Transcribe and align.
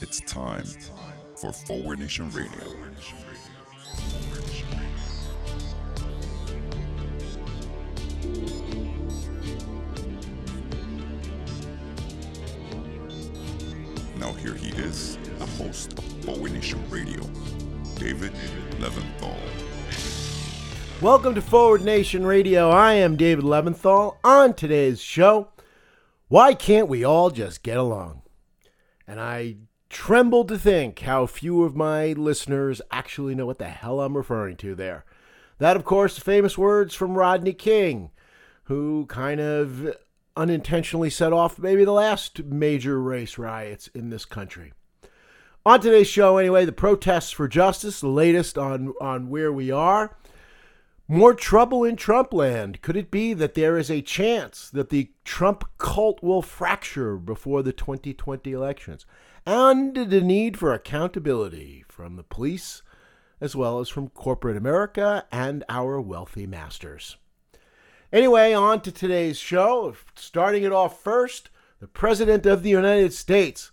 It's 0.00 0.20
time 0.20 0.64
for 1.36 1.52
Forward 1.52 2.00
Nation 2.00 2.30
Radio. 2.30 2.50
Now 14.16 14.32
here 14.32 14.54
he 14.54 14.68
is, 14.70 15.16
the 15.38 15.46
host 15.46 15.98
of 15.98 16.04
Forward 16.24 16.52
Nation 16.52 16.82
Radio, 16.90 17.22
David 17.96 18.32
Leventhal. 18.78 19.36
Welcome 21.00 21.34
to 21.34 21.40
Forward 21.40 21.82
Nation 21.82 22.26
Radio. 22.26 22.68
I 22.68 22.94
am 22.94 23.16
David 23.16 23.44
Leventhal. 23.44 24.16
On 24.22 24.52
today's 24.52 25.00
show, 25.00 25.48
why 26.30 26.54
can't 26.54 26.86
we 26.86 27.02
all 27.02 27.30
just 27.30 27.64
get 27.64 27.76
along? 27.76 28.22
And 29.04 29.18
I 29.18 29.56
tremble 29.88 30.44
to 30.44 30.56
think 30.56 31.00
how 31.00 31.26
few 31.26 31.64
of 31.64 31.74
my 31.74 32.12
listeners 32.12 32.80
actually 32.92 33.34
know 33.34 33.46
what 33.46 33.58
the 33.58 33.68
hell 33.68 34.00
I'm 34.00 34.16
referring 34.16 34.54
to 34.58 34.76
there. 34.76 35.04
That, 35.58 35.74
of 35.74 35.84
course, 35.84 36.14
the 36.14 36.20
famous 36.20 36.56
words 36.56 36.94
from 36.94 37.18
Rodney 37.18 37.52
King, 37.52 38.12
who 38.64 39.06
kind 39.06 39.40
of 39.40 39.96
unintentionally 40.36 41.10
set 41.10 41.32
off 41.32 41.58
maybe 41.58 41.84
the 41.84 41.90
last 41.90 42.44
major 42.44 43.02
race 43.02 43.36
riots 43.36 43.88
in 43.88 44.10
this 44.10 44.24
country. 44.24 44.72
On 45.66 45.80
today's 45.80 46.06
show, 46.06 46.36
anyway, 46.36 46.64
the 46.64 46.70
protests 46.70 47.32
for 47.32 47.48
justice, 47.48 48.00
the 48.00 48.06
latest 48.06 48.56
on, 48.56 48.94
on 49.00 49.30
where 49.30 49.52
we 49.52 49.72
are. 49.72 50.16
More 51.12 51.34
trouble 51.34 51.82
in 51.82 51.96
Trump 51.96 52.32
land. 52.32 52.82
Could 52.82 52.96
it 52.96 53.10
be 53.10 53.32
that 53.34 53.54
there 53.54 53.76
is 53.76 53.90
a 53.90 54.00
chance 54.00 54.70
that 54.70 54.90
the 54.90 55.10
Trump 55.24 55.64
cult 55.76 56.22
will 56.22 56.40
fracture 56.40 57.16
before 57.16 57.64
the 57.64 57.72
2020 57.72 58.52
elections? 58.52 59.06
And 59.44 59.92
the 59.96 60.20
need 60.20 60.56
for 60.56 60.72
accountability 60.72 61.84
from 61.88 62.14
the 62.14 62.22
police 62.22 62.82
as 63.40 63.56
well 63.56 63.80
as 63.80 63.88
from 63.88 64.10
corporate 64.10 64.56
America 64.56 65.26
and 65.32 65.64
our 65.68 66.00
wealthy 66.00 66.46
masters. 66.46 67.16
Anyway, 68.12 68.52
on 68.52 68.80
to 68.82 68.92
today's 68.92 69.36
show. 69.36 69.96
Starting 70.14 70.62
it 70.62 70.70
off 70.70 71.02
first, 71.02 71.50
the 71.80 71.88
President 71.88 72.46
of 72.46 72.62
the 72.62 72.70
United 72.70 73.12
States 73.12 73.72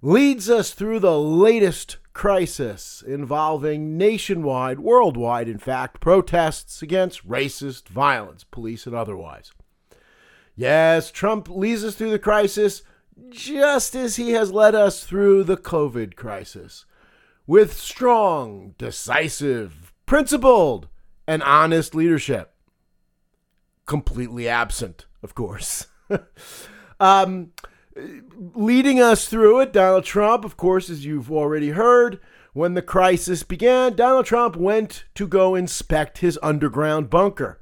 leads 0.00 0.48
us 0.48 0.72
through 0.72 1.00
the 1.00 1.18
latest 1.18 1.96
crisis 2.12 3.02
involving 3.06 3.96
nationwide, 3.96 4.80
worldwide, 4.80 5.48
in 5.48 5.58
fact, 5.58 6.00
protests 6.00 6.82
against 6.82 7.28
racist 7.28 7.88
violence, 7.88 8.44
police 8.44 8.86
and 8.86 8.94
otherwise. 8.94 9.52
Yes, 10.56 11.10
Trump 11.10 11.48
leads 11.48 11.84
us 11.84 11.94
through 11.94 12.10
the 12.10 12.18
crisis 12.18 12.82
just 13.30 13.94
as 13.94 14.16
he 14.16 14.30
has 14.30 14.52
led 14.52 14.74
us 14.74 15.04
through 15.04 15.44
the 15.44 15.56
COVID 15.56 16.16
crisis 16.16 16.84
with 17.46 17.72
strong, 17.72 18.74
decisive, 18.78 19.92
principled, 20.06 20.88
and 21.26 21.42
honest 21.42 21.94
leadership. 21.94 22.52
Completely 23.86 24.48
absent, 24.48 25.06
of 25.22 25.34
course. 25.34 25.86
um, 27.00 27.52
leading 28.54 29.00
us 29.00 29.28
through 29.28 29.60
it, 29.60 29.72
Donald 29.72 30.04
Trump, 30.04 30.44
of 30.44 30.56
course, 30.56 30.90
as 30.90 31.04
you've 31.04 31.30
already 31.30 31.70
heard, 31.70 32.20
when 32.52 32.74
the 32.74 32.82
crisis 32.82 33.42
began, 33.42 33.94
Donald 33.94 34.26
Trump 34.26 34.56
went 34.56 35.04
to 35.14 35.26
go 35.26 35.54
inspect 35.54 36.18
his 36.18 36.38
underground 36.42 37.10
bunker. 37.10 37.60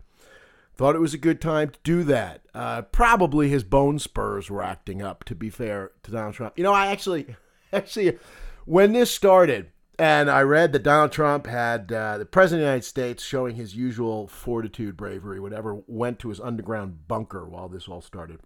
Thought 0.75 0.95
it 0.95 1.01
was 1.01 1.15
a 1.15 1.19
good 1.19 1.41
time 1.41 1.71
to 1.71 1.79
do 1.83 2.05
that. 2.05 2.43
Uh, 2.55 2.83
probably 2.83 3.49
his 3.49 3.65
bone 3.65 3.99
spurs 3.99 4.51
were 4.51 4.63
acting 4.63 5.03
up, 5.03 5.25
to 5.25 5.35
be 5.35 5.49
fair 5.49 5.93
to 6.03 6.11
Donald 6.11 6.35
Trump. 6.35 6.57
You 6.57 6.65
know, 6.65 6.73
I 6.73 6.89
actually, 6.89 7.35
actually, 7.73 8.19
when 8.67 8.93
this 8.93 9.11
started, 9.11 9.71
and 9.99 10.31
I 10.31 10.43
read 10.43 10.73
that 10.73 10.83
Donald 10.83 11.13
Trump 11.13 11.47
had 11.47 11.91
uh, 11.91 12.19
the 12.19 12.27
president 12.27 12.63
of 12.63 12.67
the 12.67 12.71
United 12.73 12.85
States 12.85 13.23
showing 13.23 13.57
his 13.57 13.75
usual 13.75 14.29
fortitude, 14.29 14.97
bravery, 14.97 15.41
whatever, 15.41 15.81
went 15.87 16.19
to 16.19 16.29
his 16.29 16.41
underground 16.41 17.09
bunker 17.09 17.47
while 17.47 17.69
this 17.69 17.89
all 17.89 18.03
started. 18.03 18.41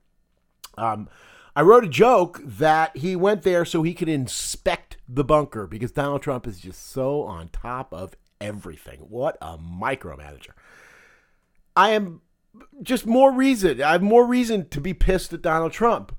Um, 0.78 1.08
I 1.54 1.62
wrote 1.62 1.84
a 1.84 1.88
joke 1.88 2.40
that 2.44 2.96
he 2.96 3.16
went 3.16 3.42
there 3.42 3.64
so 3.64 3.82
he 3.82 3.94
could 3.94 4.08
inspect 4.08 4.96
the 5.08 5.24
bunker 5.24 5.66
because 5.66 5.92
Donald 5.92 6.22
Trump 6.22 6.46
is 6.46 6.60
just 6.60 6.90
so 6.90 7.22
on 7.22 7.48
top 7.48 7.92
of 7.92 8.14
everything. 8.40 9.00
What 9.00 9.36
a 9.40 9.58
micromanager. 9.58 10.52
I 11.76 11.90
am 11.90 12.22
just 12.82 13.06
more 13.06 13.32
reason. 13.32 13.82
I 13.82 13.92
have 13.92 14.02
more 14.02 14.26
reason 14.26 14.68
to 14.70 14.80
be 14.80 14.94
pissed 14.94 15.32
at 15.32 15.42
Donald 15.42 15.72
Trump 15.72 16.16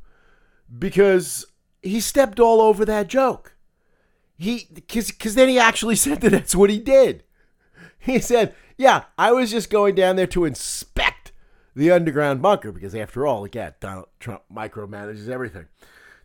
because 0.77 1.45
he 1.81 1.99
stepped 1.99 2.39
all 2.39 2.61
over 2.61 2.85
that 2.85 3.07
joke. 3.07 3.55
He 4.37 4.67
because 4.73 5.11
because 5.11 5.35
then 5.35 5.49
he 5.49 5.59
actually 5.59 5.95
said 5.97 6.21
that 6.21 6.31
that's 6.31 6.55
what 6.55 6.69
he 6.69 6.79
did. 6.79 7.23
He 7.99 8.19
said, 8.19 8.55
"Yeah, 8.77 9.03
I 9.17 9.31
was 9.31 9.51
just 9.51 9.69
going 9.69 9.95
down 9.95 10.15
there 10.15 10.27
to 10.27 10.45
inspect 10.45 11.10
the 11.75 11.91
underground 11.91 12.41
bunker 12.41 12.71
because 12.71 12.95
after 12.95 13.25
all, 13.25 13.43
again, 13.43 13.73
Donald 13.79 14.07
Trump 14.19 14.43
micromanages 14.53 15.27
everything." 15.29 15.67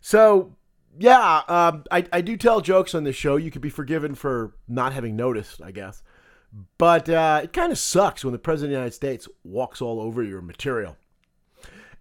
So 0.01 0.55
yeah, 0.99 1.41
um, 1.47 1.83
I 1.91 2.05
I 2.11 2.21
do 2.21 2.37
tell 2.37 2.61
jokes 2.61 2.95
on 2.95 3.03
this 3.03 3.15
show. 3.15 3.35
You 3.35 3.51
could 3.51 3.61
be 3.61 3.69
forgiven 3.69 4.15
for 4.15 4.55
not 4.67 4.93
having 4.93 5.15
noticed, 5.15 5.61
I 5.61 5.71
guess. 5.71 6.01
But 6.77 7.09
uh, 7.09 7.41
it 7.43 7.53
kind 7.53 7.71
of 7.71 7.77
sucks 7.77 8.23
when 8.23 8.31
the 8.31 8.39
President 8.39 8.71
of 8.71 8.77
the 8.77 8.79
United 8.79 8.95
States 8.95 9.27
walks 9.43 9.81
all 9.81 9.99
over 9.99 10.23
your 10.23 10.41
material. 10.41 10.97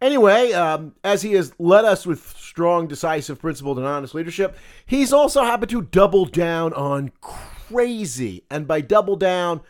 Anyway, 0.00 0.52
um, 0.52 0.94
as 1.02 1.22
he 1.22 1.32
has 1.32 1.52
led 1.58 1.84
us 1.84 2.04
with 2.04 2.20
strong, 2.36 2.86
decisive, 2.86 3.40
principled, 3.40 3.78
and 3.78 3.86
honest 3.86 4.14
leadership, 4.14 4.56
he's 4.84 5.12
also 5.12 5.42
happened 5.42 5.70
to 5.70 5.82
double 5.82 6.26
down 6.26 6.72
on 6.74 7.10
crazy. 7.20 8.44
And 8.50 8.68
by 8.68 8.82
double 8.82 9.16
down, 9.16 9.62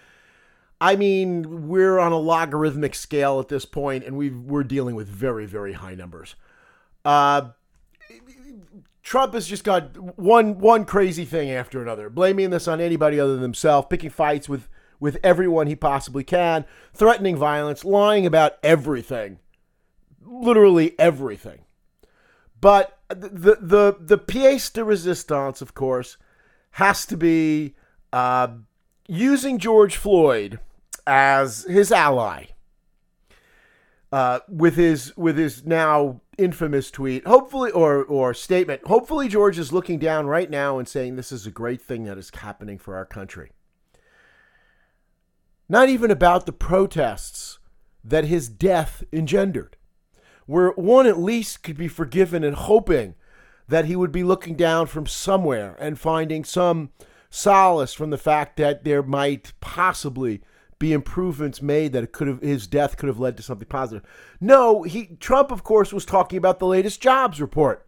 I 0.80 0.96
mean 0.96 1.68
we're 1.68 1.98
on 1.98 2.12
a 2.12 2.18
logarithmic 2.18 2.94
scale 2.94 3.40
at 3.40 3.48
this 3.48 3.64
point, 3.64 4.04
and 4.04 4.16
we 4.16 4.30
we're 4.30 4.64
dealing 4.64 4.94
with 4.94 5.08
very, 5.08 5.46
very 5.46 5.72
high 5.72 5.94
numbers. 5.94 6.34
Uh, 7.04 7.50
Trump 9.02 9.34
has 9.34 9.46
just 9.46 9.62
got 9.62 9.96
one 10.18 10.58
one 10.58 10.84
crazy 10.84 11.24
thing 11.24 11.50
after 11.50 11.80
another, 11.80 12.10
blaming 12.10 12.50
this 12.50 12.66
on 12.66 12.80
anybody 12.80 13.20
other 13.20 13.34
than 13.34 13.42
himself, 13.42 13.88
picking 13.88 14.10
fights 14.10 14.48
with 14.48 14.68
with 14.98 15.18
everyone 15.22 15.66
he 15.66 15.76
possibly 15.76 16.24
can, 16.24 16.64
threatening 16.92 17.36
violence, 17.36 17.84
lying 17.84 18.26
about 18.26 18.54
everything, 18.62 19.38
literally 20.22 20.98
everything. 20.98 21.60
But 22.60 22.98
the 23.08 23.58
the 23.60 23.96
the 24.00 24.18
pièce 24.18 24.72
de 24.72 24.80
résistance, 24.80 25.62
of 25.62 25.74
course, 25.74 26.16
has 26.72 27.06
to 27.06 27.16
be 27.16 27.76
uh, 28.12 28.48
using 29.08 29.58
George 29.58 29.96
Floyd 29.96 30.58
as 31.06 31.64
his 31.64 31.92
ally. 31.92 32.46
Uh, 34.12 34.38
with 34.48 34.76
his 34.76 35.14
with 35.16 35.36
his 35.36 35.66
now 35.66 36.20
infamous 36.38 36.92
tweet, 36.92 37.26
hopefully 37.26 37.72
or 37.72 38.04
or 38.04 38.32
statement, 38.32 38.86
hopefully 38.86 39.28
George 39.28 39.58
is 39.58 39.72
looking 39.72 39.98
down 39.98 40.26
right 40.26 40.48
now 40.48 40.78
and 40.78 40.86
saying 40.86 41.16
this 41.16 41.32
is 41.32 41.44
a 41.44 41.50
great 41.50 41.82
thing 41.82 42.04
that 42.04 42.16
is 42.16 42.30
happening 42.32 42.78
for 42.78 42.96
our 42.96 43.04
country. 43.04 43.50
Not 45.68 45.88
even 45.88 46.12
about 46.12 46.46
the 46.46 46.52
protests 46.52 47.58
that 48.04 48.26
his 48.26 48.48
death 48.48 49.02
engendered, 49.12 49.76
where 50.46 50.70
one 50.70 51.06
at 51.06 51.18
least 51.18 51.64
could 51.64 51.76
be 51.76 51.88
forgiven 51.88 52.44
and 52.44 52.54
hoping 52.54 53.16
that 53.68 53.86
he 53.86 53.96
would 53.96 54.12
be 54.12 54.22
looking 54.22 54.54
down 54.54 54.86
from 54.86 55.06
somewhere 55.06 55.76
and 55.80 55.98
finding 55.98 56.44
some 56.44 56.90
solace 57.36 57.92
from 57.92 58.08
the 58.10 58.18
fact 58.18 58.56
that 58.56 58.82
there 58.84 59.02
might 59.02 59.52
possibly 59.60 60.40
be 60.78 60.92
improvements 60.92 61.60
made 61.60 61.92
that 61.92 62.12
could 62.12 62.28
have 62.28 62.40
his 62.40 62.66
death 62.66 62.96
could 62.96 63.08
have 63.08 63.18
led 63.18 63.36
to 63.36 63.42
something 63.42 63.68
positive. 63.68 64.02
No, 64.40 64.82
he 64.82 65.16
Trump 65.20 65.50
of 65.50 65.62
course 65.62 65.92
was 65.92 66.04
talking 66.04 66.38
about 66.38 66.58
the 66.58 66.66
latest 66.66 67.00
jobs 67.00 67.40
report. 67.40 67.86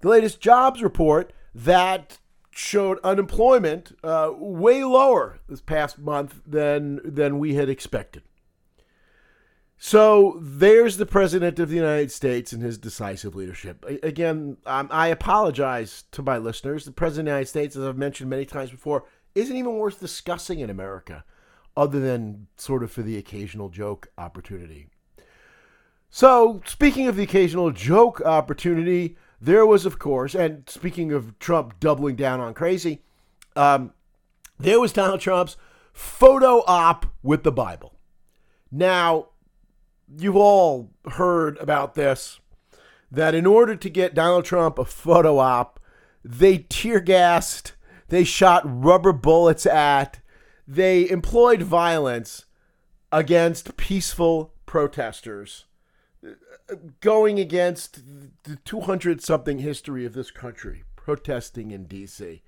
The 0.00 0.08
latest 0.08 0.40
jobs 0.40 0.82
report 0.82 1.32
that 1.54 2.18
showed 2.50 2.98
unemployment 3.04 3.96
uh, 4.02 4.32
way 4.34 4.82
lower 4.82 5.38
this 5.48 5.60
past 5.60 5.98
month 5.98 6.40
than 6.46 7.00
than 7.04 7.38
we 7.38 7.54
had 7.54 7.68
expected. 7.68 8.22
So 9.82 10.38
there's 10.42 10.98
the 10.98 11.06
president 11.06 11.58
of 11.58 11.70
the 11.70 11.76
United 11.76 12.12
States 12.12 12.52
and 12.52 12.62
his 12.62 12.76
decisive 12.76 13.34
leadership. 13.34 13.82
Again, 14.02 14.58
um, 14.66 14.88
I 14.90 15.08
apologize 15.08 16.04
to 16.12 16.22
my 16.22 16.36
listeners. 16.36 16.84
The 16.84 16.92
president 16.92 17.28
of 17.28 17.30
the 17.30 17.36
United 17.36 17.48
States, 17.48 17.76
as 17.76 17.84
I've 17.84 17.96
mentioned 17.96 18.28
many 18.28 18.44
times 18.44 18.70
before, 18.70 19.06
isn't 19.34 19.56
even 19.56 19.76
worth 19.76 19.98
discussing 19.98 20.60
in 20.60 20.68
America 20.68 21.24
other 21.78 21.98
than 21.98 22.48
sort 22.58 22.82
of 22.82 22.92
for 22.92 23.00
the 23.00 23.16
occasional 23.16 23.70
joke 23.70 24.08
opportunity. 24.18 24.88
So, 26.10 26.60
speaking 26.66 27.08
of 27.08 27.16
the 27.16 27.22
occasional 27.22 27.70
joke 27.70 28.20
opportunity, 28.20 29.16
there 29.40 29.64
was, 29.64 29.86
of 29.86 29.98
course, 29.98 30.34
and 30.34 30.68
speaking 30.68 31.10
of 31.10 31.38
Trump 31.38 31.80
doubling 31.80 32.16
down 32.16 32.38
on 32.38 32.52
crazy, 32.52 33.00
um, 33.56 33.94
there 34.58 34.78
was 34.78 34.92
Donald 34.92 35.20
Trump's 35.20 35.56
photo 35.94 36.64
op 36.66 37.06
with 37.22 37.44
the 37.44 37.52
Bible. 37.52 37.94
Now, 38.70 39.29
you've 40.18 40.36
all 40.36 40.90
heard 41.12 41.56
about 41.58 41.94
this. 41.94 42.40
that 43.10 43.34
in 43.34 43.46
order 43.46 43.74
to 43.74 43.90
get 43.90 44.14
Donald 44.14 44.44
Trump 44.44 44.78
a 44.78 44.84
photo 44.84 45.38
op, 45.38 45.80
they 46.24 46.58
tear 46.58 47.00
gassed, 47.00 47.72
they 48.08 48.24
shot 48.24 48.62
rubber 48.64 49.12
bullets 49.12 49.66
at, 49.66 50.20
they 50.66 51.08
employed 51.10 51.62
violence 51.62 52.44
against 53.10 53.76
peaceful 53.76 54.54
protesters 54.66 55.64
going 57.00 57.40
against 57.40 58.00
the 58.44 58.56
200 58.64 59.20
something 59.20 59.58
history 59.58 60.04
of 60.06 60.12
this 60.12 60.30
country, 60.30 60.84
protesting 60.94 61.72
in 61.72 61.86
D.C., 61.86 62.42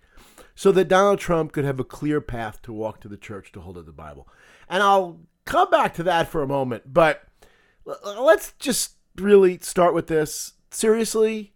so 0.54 0.70
that 0.70 0.86
Donald 0.86 1.18
Trump 1.18 1.50
could 1.50 1.64
have 1.64 1.80
a 1.80 1.84
clear 1.84 2.20
path 2.20 2.62
to 2.62 2.72
walk 2.72 3.00
to 3.00 3.08
the 3.08 3.16
church 3.16 3.50
to 3.52 3.60
hold 3.60 3.78
up 3.78 3.86
the 3.86 3.92
Bible. 3.92 4.28
And 4.68 4.82
I'll 4.82 5.20
come 5.44 5.70
back 5.70 5.94
to 5.94 6.02
that 6.04 6.28
for 6.28 6.42
a 6.42 6.46
moment, 6.46 6.92
but 6.92 7.24
let's 7.84 8.52
just 8.58 8.96
really 9.16 9.58
start 9.58 9.94
with 9.94 10.06
this. 10.06 10.54
Seriously, 10.70 11.52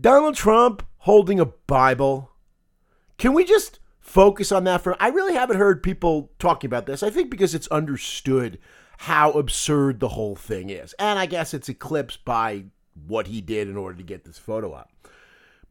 Donald 0.00 0.34
Trump 0.34 0.86
holding 0.98 1.40
a 1.40 1.46
Bible. 1.46 2.30
Can 3.18 3.32
we 3.32 3.44
just 3.44 3.80
focus 4.08 4.50
on 4.50 4.64
that 4.64 4.80
for 4.80 5.00
I 5.00 5.08
really 5.08 5.34
haven't 5.34 5.58
heard 5.58 5.82
people 5.82 6.32
talking 6.38 6.68
about 6.68 6.86
this. 6.86 7.02
I 7.02 7.10
think 7.10 7.30
because 7.30 7.54
it's 7.54 7.68
understood 7.68 8.58
how 8.98 9.30
absurd 9.32 10.00
the 10.00 10.08
whole 10.08 10.34
thing 10.34 10.70
is. 10.70 10.94
And 10.98 11.18
I 11.18 11.26
guess 11.26 11.54
it's 11.54 11.68
eclipsed 11.68 12.24
by 12.24 12.64
what 13.06 13.28
he 13.28 13.40
did 13.40 13.68
in 13.68 13.76
order 13.76 13.96
to 13.98 14.02
get 14.02 14.24
this 14.24 14.38
photo 14.38 14.72
up. 14.72 14.90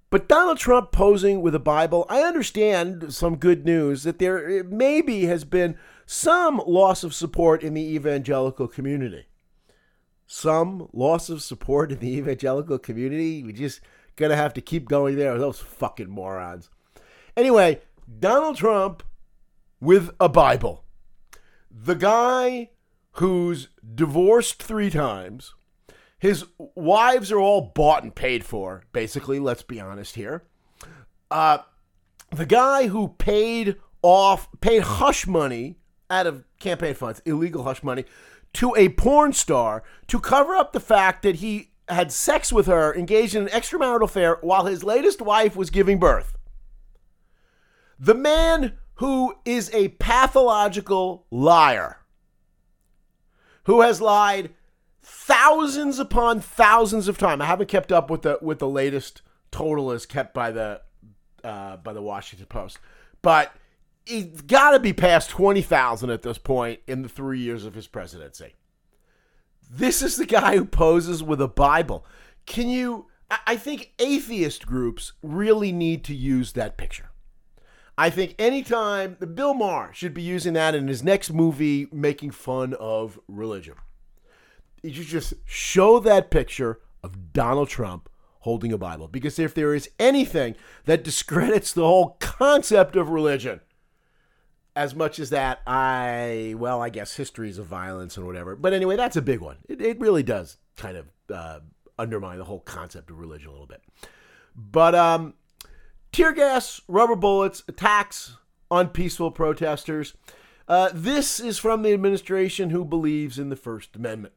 But 0.09 0.29
Donald 0.29 0.57
Trump 0.57 0.93
posing 0.93 1.41
with 1.41 1.53
a 1.53 1.59
Bible, 1.59 2.05
I 2.07 2.21
understand 2.21 3.13
some 3.13 3.35
good 3.35 3.65
news 3.65 4.03
that 4.03 4.19
there 4.19 4.63
maybe 4.63 5.25
has 5.25 5.43
been 5.43 5.77
some 6.05 6.61
loss 6.65 7.03
of 7.03 7.13
support 7.13 7.61
in 7.61 7.73
the 7.73 7.95
evangelical 7.95 8.69
community. 8.69 9.25
Some 10.27 10.89
loss 10.93 11.29
of 11.29 11.41
support 11.41 11.91
in 11.91 11.99
the 11.99 12.13
evangelical 12.17 12.77
community. 12.77 13.43
We 13.43 13.53
just 13.53 13.81
gonna 14.15 14.35
have 14.35 14.53
to 14.53 14.61
keep 14.61 14.87
going 14.87 15.15
there. 15.15 15.31
with 15.31 15.41
Those 15.41 15.59
fucking 15.59 16.09
morons. 16.09 16.69
Anyway, 17.35 17.81
Donald 18.19 18.57
Trump 18.57 19.03
with 19.79 20.11
a 20.19 20.29
Bible. 20.29 20.83
The 21.71 21.95
guy 21.95 22.71
who's 23.13 23.69
divorced 23.95 24.61
three 24.61 24.89
times. 24.89 25.53
His 26.19 26.45
wives 26.57 27.31
are 27.31 27.39
all 27.39 27.71
bought 27.75 28.03
and 28.03 28.13
paid 28.13 28.43
for, 28.43 28.83
basically, 28.91 29.39
let's 29.39 29.61
be 29.61 29.79
honest 29.79 30.15
here. 30.15 30.43
Uh, 31.29 31.59
the 32.31 32.45
guy 32.45 32.87
who 32.87 33.09
paid 33.09 33.75
off, 34.01 34.49
paid 34.61 34.81
hush 34.81 35.27
money 35.27 35.77
out 36.09 36.25
of 36.25 36.43
campaign 36.59 36.95
funds, 36.95 37.21
illegal 37.25 37.63
hush 37.63 37.83
money, 37.83 38.05
to 38.53 38.75
a 38.75 38.89
porn 38.89 39.33
star 39.33 39.83
to 40.07 40.19
cover 40.19 40.55
up 40.55 40.73
the 40.73 40.79
fact 40.79 41.23
that 41.23 41.35
he 41.35 41.71
had 41.89 42.11
sex 42.11 42.51
with 42.51 42.67
her, 42.67 42.93
engaged 42.93 43.35
in 43.35 43.43
an 43.43 43.49
extramarital 43.49 44.03
affair 44.03 44.37
while 44.41 44.65
his 44.65 44.83
latest 44.83 45.21
wife 45.21 45.55
was 45.55 45.69
giving 45.69 45.99
birth. 45.99 46.37
The 47.99 48.13
man 48.13 48.73
who 48.95 49.35
is 49.45 49.73
a 49.73 49.89
pathological 49.89 51.25
liar, 51.31 51.99
who 53.63 53.81
has 53.81 54.01
lied 54.01 54.51
thousands 55.01 55.99
upon 55.99 56.41
thousands 56.41 57.07
of 57.07 57.17
times. 57.17 57.41
I 57.41 57.45
haven't 57.45 57.69
kept 57.69 57.91
up 57.91 58.09
with 58.09 58.23
the 58.23 58.37
with 58.41 58.59
the 58.59 58.67
latest 58.67 59.21
total 59.51 59.91
as 59.91 60.05
kept 60.05 60.33
by 60.33 60.51
the 60.51 60.81
uh, 61.43 61.77
by 61.77 61.93
the 61.93 62.01
Washington 62.01 62.47
Post, 62.47 62.79
but 63.21 63.53
he's 64.07 64.41
got 64.41 64.71
to 64.71 64.79
be 64.79 64.93
past 64.93 65.29
twenty 65.29 65.61
thousand 65.61 66.09
at 66.09 66.21
this 66.21 66.37
point 66.37 66.79
in 66.87 67.01
the 67.01 67.09
three 67.09 67.39
years 67.39 67.65
of 67.65 67.75
his 67.75 67.87
presidency. 67.87 68.55
This 69.69 70.01
is 70.01 70.15
the 70.15 70.25
guy 70.25 70.55
who 70.55 70.65
poses 70.65 71.21
with 71.21 71.41
a 71.41 71.47
Bible. 71.47 72.05
Can 72.45 72.69
you? 72.69 73.07
I 73.45 73.57
think 73.57 73.91
atheist 73.99 74.65
groups 74.65 75.11
really 75.21 75.73
need 75.73 76.05
to 76.05 76.15
use 76.15 76.53
that 76.53 76.77
picture. 76.77 77.09
I 77.97 78.09
think 78.09 78.35
anytime 78.39 79.17
Bill 79.33 79.53
Maher 79.53 79.91
should 79.93 80.13
be 80.13 80.21
using 80.21 80.53
that 80.53 80.75
in 80.75 80.87
his 80.87 81.03
next 81.03 81.33
movie, 81.33 81.87
making 81.91 82.31
fun 82.31 82.73
of 82.75 83.19
religion. 83.27 83.73
You 84.83 85.03
just 85.03 85.33
show 85.43 85.99
that 85.99 86.31
picture 86.31 86.79
of 87.03 87.33
Donald 87.33 87.67
Trump 87.67 88.07
holding 88.41 88.71
a 88.71 88.77
Bible. 88.77 89.07
Because 89.07 89.39
if 89.39 89.53
there 89.53 89.73
is 89.73 89.89
anything 89.99 90.55
that 90.85 91.03
discredits 91.03 91.73
the 91.73 91.85
whole 91.85 92.11
concept 92.19 92.95
of 92.95 93.09
religion, 93.09 93.59
as 94.77 94.93
much 94.93 95.17
as 95.17 95.31
that, 95.31 95.59
I, 95.65 96.53
well, 96.55 96.83
I 96.83 96.89
guess 96.89 97.15
histories 97.15 97.57
of 97.57 97.65
violence 97.65 98.15
and 98.15 98.27
whatever. 98.27 98.55
But 98.55 98.73
anyway, 98.73 98.95
that's 98.95 99.15
a 99.15 99.23
big 99.23 99.39
one. 99.39 99.57
It, 99.67 99.81
it 99.81 99.99
really 99.99 100.21
does 100.21 100.57
kind 100.75 100.95
of 100.95 101.07
uh, 101.33 101.59
undermine 101.97 102.37
the 102.37 102.43
whole 102.43 102.59
concept 102.59 103.09
of 103.09 103.17
religion 103.19 103.47
a 103.49 103.51
little 103.51 103.65
bit. 103.65 103.81
But 104.55 104.93
um, 104.93 105.33
tear 106.11 106.31
gas, 106.31 106.79
rubber 106.87 107.15
bullets, 107.15 107.63
attacks 107.67 108.37
on 108.69 108.89
peaceful 108.89 109.31
protesters. 109.31 110.13
Uh, 110.67 110.91
this 110.93 111.39
is 111.39 111.57
from 111.57 111.81
the 111.81 111.91
administration 111.91 112.69
who 112.69 112.85
believes 112.85 113.39
in 113.39 113.49
the 113.49 113.55
First 113.55 113.95
Amendment, 113.95 114.35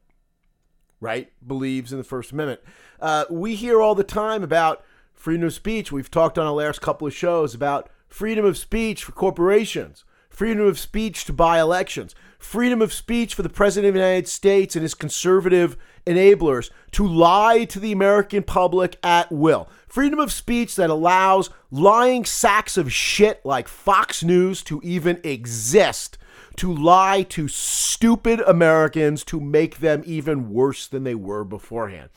right? 0.99 1.31
Believes 1.45 1.91
in 1.91 1.99
the 1.99 2.03
First 2.03 2.31
Amendment. 2.31 2.61
Uh, 2.99 3.25
we 3.29 3.53
hear 3.53 3.79
all 3.79 3.93
the 3.93 4.03
time 4.03 4.41
about 4.41 4.83
freedom 5.13 5.45
of 5.45 5.53
speech. 5.53 5.91
We've 5.91 6.09
talked 6.09 6.39
on 6.39 6.47
our 6.47 6.53
last 6.53 6.81
couple 6.81 7.05
of 7.05 7.13
shows 7.13 7.53
about 7.53 7.91
freedom 8.07 8.43
of 8.43 8.57
speech 8.57 9.03
for 9.03 9.11
corporations 9.11 10.03
freedom 10.31 10.65
of 10.65 10.79
speech 10.79 11.25
to 11.25 11.33
buy 11.33 11.59
elections, 11.59 12.15
freedom 12.39 12.81
of 12.81 12.91
speech 12.91 13.35
for 13.35 13.43
the 13.43 13.49
President 13.49 13.89
of 13.89 13.93
the 13.93 13.99
United 13.99 14.27
States 14.27 14.75
and 14.75 14.81
his 14.81 14.95
conservative 14.95 15.77
enablers 16.07 16.71
to 16.91 17.05
lie 17.05 17.65
to 17.65 17.79
the 17.79 17.91
American 17.91 18.41
public 18.41 18.97
at 19.03 19.31
will, 19.31 19.69
freedom 19.87 20.19
of 20.19 20.31
speech 20.31 20.75
that 20.75 20.89
allows 20.89 21.51
lying 21.69 22.25
sacks 22.25 22.77
of 22.77 22.91
shit 22.91 23.45
like 23.45 23.67
Fox 23.67 24.23
News 24.23 24.63
to 24.63 24.81
even 24.83 25.19
exist. 25.23 26.17
To 26.57 26.73
lie 26.73 27.23
to 27.29 27.47
stupid 27.47 28.41
Americans 28.41 29.23
to 29.25 29.39
make 29.39 29.77
them 29.77 30.03
even 30.05 30.51
worse 30.51 30.85
than 30.85 31.05
they 31.05 31.15
were 31.15 31.45
beforehand. 31.45 32.09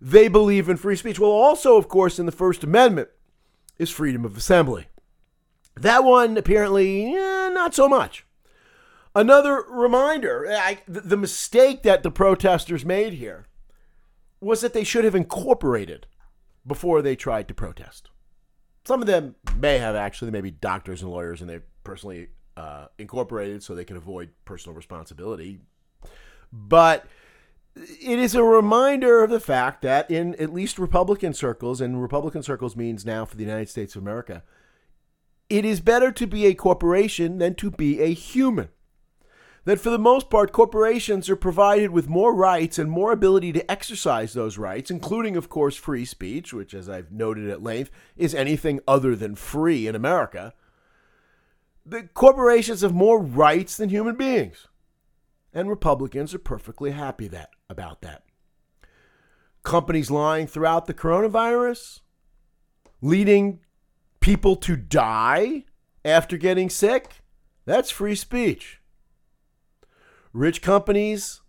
They 0.00 0.28
believe 0.28 0.68
in 0.68 0.78
free 0.78 0.96
speech. 0.96 1.18
Well, 1.18 1.30
also, 1.30 1.76
of 1.76 1.86
course, 1.86 2.18
in 2.18 2.24
the 2.24 2.32
First 2.32 2.64
Amendment 2.64 3.08
is 3.78 3.90
freedom 3.90 4.24
of 4.24 4.36
assembly. 4.36 4.86
That 5.82 6.04
one, 6.04 6.36
apparently, 6.36 7.14
eh, 7.14 7.48
not 7.50 7.74
so 7.74 7.88
much. 7.88 8.24
Another 9.14 9.64
reminder 9.68 10.46
I, 10.48 10.78
the 10.86 11.16
mistake 11.16 11.82
that 11.82 12.02
the 12.02 12.10
protesters 12.10 12.84
made 12.84 13.14
here 13.14 13.46
was 14.40 14.60
that 14.60 14.72
they 14.72 14.84
should 14.84 15.04
have 15.04 15.14
incorporated 15.14 16.06
before 16.66 17.02
they 17.02 17.16
tried 17.16 17.48
to 17.48 17.54
protest. 17.54 18.10
Some 18.84 19.00
of 19.00 19.06
them 19.06 19.34
may 19.56 19.78
have 19.78 19.96
actually, 19.96 20.30
maybe 20.30 20.50
doctors 20.50 21.02
and 21.02 21.10
lawyers, 21.10 21.40
and 21.40 21.50
they 21.50 21.60
personally 21.84 22.28
uh, 22.56 22.86
incorporated 22.98 23.62
so 23.62 23.74
they 23.74 23.84
can 23.84 23.96
avoid 23.96 24.30
personal 24.44 24.76
responsibility. 24.76 25.60
But 26.52 27.06
it 27.74 28.18
is 28.18 28.34
a 28.34 28.42
reminder 28.42 29.22
of 29.22 29.30
the 29.30 29.40
fact 29.40 29.82
that 29.82 30.10
in 30.10 30.34
at 30.36 30.52
least 30.52 30.78
Republican 30.78 31.34
circles, 31.34 31.80
and 31.80 32.00
Republican 32.00 32.42
circles 32.42 32.76
means 32.76 33.04
now 33.04 33.24
for 33.24 33.36
the 33.36 33.44
United 33.44 33.68
States 33.68 33.96
of 33.96 34.02
America, 34.02 34.42
it 35.50 35.64
is 35.64 35.80
better 35.80 36.12
to 36.12 36.26
be 36.26 36.46
a 36.46 36.54
corporation 36.54 37.38
than 37.38 37.54
to 37.56 37.70
be 37.70 38.00
a 38.00 38.12
human. 38.12 38.68
That 39.64 39.80
for 39.80 39.90
the 39.90 39.98
most 39.98 40.30
part, 40.30 40.52
corporations 40.52 41.28
are 41.28 41.36
provided 41.36 41.90
with 41.90 42.08
more 42.08 42.34
rights 42.34 42.78
and 42.78 42.90
more 42.90 43.12
ability 43.12 43.52
to 43.52 43.70
exercise 43.70 44.32
those 44.32 44.56
rights, 44.56 44.90
including, 44.90 45.36
of 45.36 45.50
course, 45.50 45.76
free 45.76 46.06
speech, 46.06 46.54
which, 46.54 46.72
as 46.72 46.88
I've 46.88 47.12
noted 47.12 47.50
at 47.50 47.62
length, 47.62 47.90
is 48.16 48.34
anything 48.34 48.80
other 48.88 49.14
than 49.14 49.34
free 49.34 49.86
in 49.86 49.94
America. 49.94 50.54
The 51.84 52.04
corporations 52.14 52.80
have 52.80 52.94
more 52.94 53.20
rights 53.20 53.76
than 53.76 53.90
human 53.90 54.16
beings. 54.16 54.68
And 55.52 55.68
Republicans 55.68 56.34
are 56.34 56.38
perfectly 56.38 56.92
happy 56.92 57.28
that, 57.28 57.50
about 57.68 58.00
that. 58.02 58.22
Companies 59.64 60.10
lying 60.10 60.46
throughout 60.46 60.86
the 60.86 60.94
coronavirus, 60.94 62.00
leading 63.02 63.60
people 64.20 64.56
to 64.56 64.76
die 64.76 65.64
after 66.04 66.36
getting 66.36 66.70
sick, 66.70 67.22
that's 67.64 67.90
free 67.90 68.14
speech. 68.14 68.80
Rich 70.32 70.62
companies, 70.62 71.40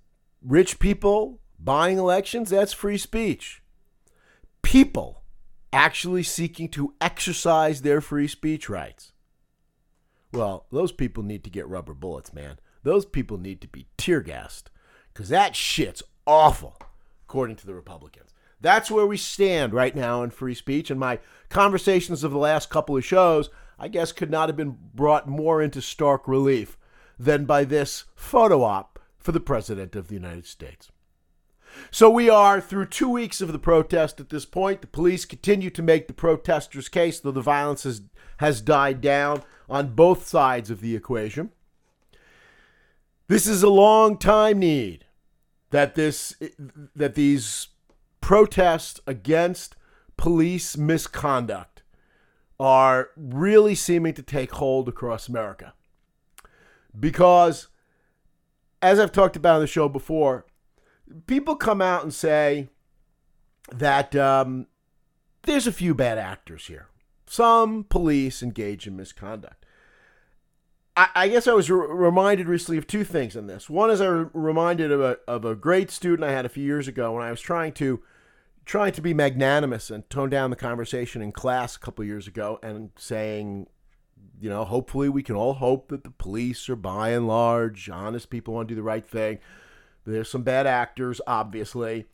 rich 0.42 0.80
people 0.80 1.40
buying 1.60 1.98
elections, 1.98 2.50
that's 2.50 2.74
free 2.74 2.98
speech. 2.98 3.62
People 4.62 5.24
actually 5.72 6.24
seeking 6.24 6.70
to 6.70 6.94
exercise 7.00 7.82
their 7.82 8.02
free 8.02 8.28
speech 8.28 8.70
rights. 8.70 9.14
Well, 10.32 10.66
those 10.72 10.92
people 10.92 11.24
need 11.24 11.44
to 11.44 11.50
get 11.50 11.68
rubber 11.68 11.94
bullets, 11.94 12.34
man. 12.34 12.60
Those 12.84 13.06
people 13.06 13.38
need 13.38 13.62
to 13.62 13.68
be 13.68 13.88
tear 13.98 14.22
gassed 14.22 14.70
because 15.14 15.30
that 15.30 15.56
shit's 15.56 16.04
awful, 16.26 16.78
according 17.28 17.56
to 17.58 17.66
the 17.66 17.74
Republicans. 17.74 18.34
That's 18.62 18.92
where 18.92 19.08
we 19.08 19.18
stand 19.18 19.74
right 19.74 19.96
now 19.96 20.24
in 20.24 20.32
free 20.32 20.54
speech. 20.54 20.92
And 20.92 21.00
my 21.00 21.20
conversations 21.50 22.24
of 22.24 22.32
the 22.32 22.38
last 22.38 22.70
couple 22.70 22.98
of 22.98 23.06
shows, 23.06 23.50
I 23.78 23.88
guess, 23.88 24.12
could 24.12 24.30
not 24.30 24.50
have 24.50 24.58
been 24.58 24.78
brought 24.94 25.28
more 25.28 25.62
into 25.62 25.82
stark 25.82 26.28
relief 26.28 26.78
than 27.18 27.46
by 27.46 27.64
this 27.64 28.06
photo 28.16 28.64
op 28.64 29.00
for 29.18 29.32
the 29.32 29.40
President 29.40 29.96
of 29.96 30.08
the 30.08 30.16
United 30.16 30.46
States. 30.46 30.92
So 31.92 32.10
we 32.10 32.30
are 32.30 32.60
through 32.60 32.88
two 32.88 33.10
weeks 33.10 33.42
of 33.42 33.52
the 33.52 33.60
protest 33.60 34.20
at 34.20 34.30
this 34.30 34.46
point. 34.46 34.82
The 34.82 34.88
police 34.88 35.26
continue 35.26 35.70
to 35.70 35.82
make 35.82 36.08
the 36.08 36.14
protesters' 36.14 36.90
case, 36.90 37.20
though 37.20 37.32
the 37.32 37.42
violence 37.42 37.84
has, 37.84 38.02
has 38.38 38.62
died 38.62 39.02
down 39.02 39.44
on 39.70 39.96
both 39.96 40.28
sides 40.28 40.70
of 40.70 40.82
the 40.82 40.96
equation. 40.96 41.52
This 43.28 43.46
is 43.46 43.62
a 43.62 43.70
long 43.70 44.18
time 44.18 44.60
need 44.60 45.06
that 45.70 45.94
this 45.94 46.36
that 46.96 47.14
these 47.14 47.68
protests 48.22 49.00
against 49.08 49.76
police 50.18 50.78
misconduct 50.78 51.82
are 52.60 53.10
really 53.16 53.76
seeming 53.76 54.14
to 54.14 54.22
take 54.22 54.52
hold 54.52 54.90
across 54.90 55.30
America. 55.30 55.74
Because 56.98 57.68
as 58.82 59.00
I've 59.00 59.12
talked 59.12 59.36
about 59.36 59.56
on 59.56 59.62
the 59.62 59.68
show 59.68 59.88
before, 59.88 60.46
people 61.28 61.56
come 61.56 61.82
out 61.82 62.04
and 62.04 62.14
say 62.14 62.70
that 63.72 64.16
um, 64.16 64.68
there's 65.44 65.68
a 65.68 65.72
few 65.72 65.94
bad 65.94 66.18
actors 66.18 66.68
here. 66.68 66.88
Some 67.26 67.84
police 67.84 68.42
engage 68.42 68.88
in 68.88 68.96
misconduct. 68.98 69.66
I, 70.98 71.10
I 71.16 71.28
guess 71.30 71.48
I 71.48 71.54
was 71.54 71.70
re- 71.70 71.88
reminded 71.90 72.48
recently 72.48 72.78
of 72.78 72.88
two 72.88 73.04
things 73.04 73.36
in 73.36 73.48
this. 73.48 73.70
One 73.70 73.92
is 73.92 74.02
I 74.02 74.08
reminded 74.08 74.92
of 74.92 75.02
a, 75.02 75.18
of 75.28 75.46
a 75.46 75.56
great 75.56 75.92
student 75.92 76.28
I 76.28 76.34
had 76.34 76.46
a 76.46 76.50
few 76.50 76.64
years 76.64 76.88
ago 76.88 77.14
when 77.14 77.24
I 77.24 77.32
was 77.32 77.42
trying 77.42 77.74
to 77.74 78.02
trying 78.70 78.92
to 78.92 79.02
be 79.02 79.16
magnanimous 79.16 79.90
and 79.90 80.08
tone 80.12 80.30
down 80.30 80.52
the 80.52 80.56
conversation 80.56 81.24
in 81.24 81.32
class 81.32 81.76
a 81.76 81.80
couple 81.80 82.06
years 82.06 82.28
ago 82.28 82.60
and 82.62 82.92
saying, 82.96 83.66
you 84.40 84.48
know, 84.48 84.64
hopefully 84.64 85.10
we 85.10 85.24
can 85.24 85.36
all 85.36 85.56
hope 85.56 85.90
that 85.90 86.04
the 86.04 86.12
police 86.12 86.70
are 86.70 86.76
by 86.76 87.10
and 87.10 87.28
large 87.28 87.90
honest 87.90 88.30
people 88.30 88.54
want 88.54 88.68
to 88.68 88.76
do 88.76 88.80
the 88.80 88.84
right 88.84 89.08
thing. 89.08 89.40
There's 90.06 90.30
some 90.30 90.44
bad 90.44 90.68
actors, 90.68 91.20
obviously. 91.26 92.06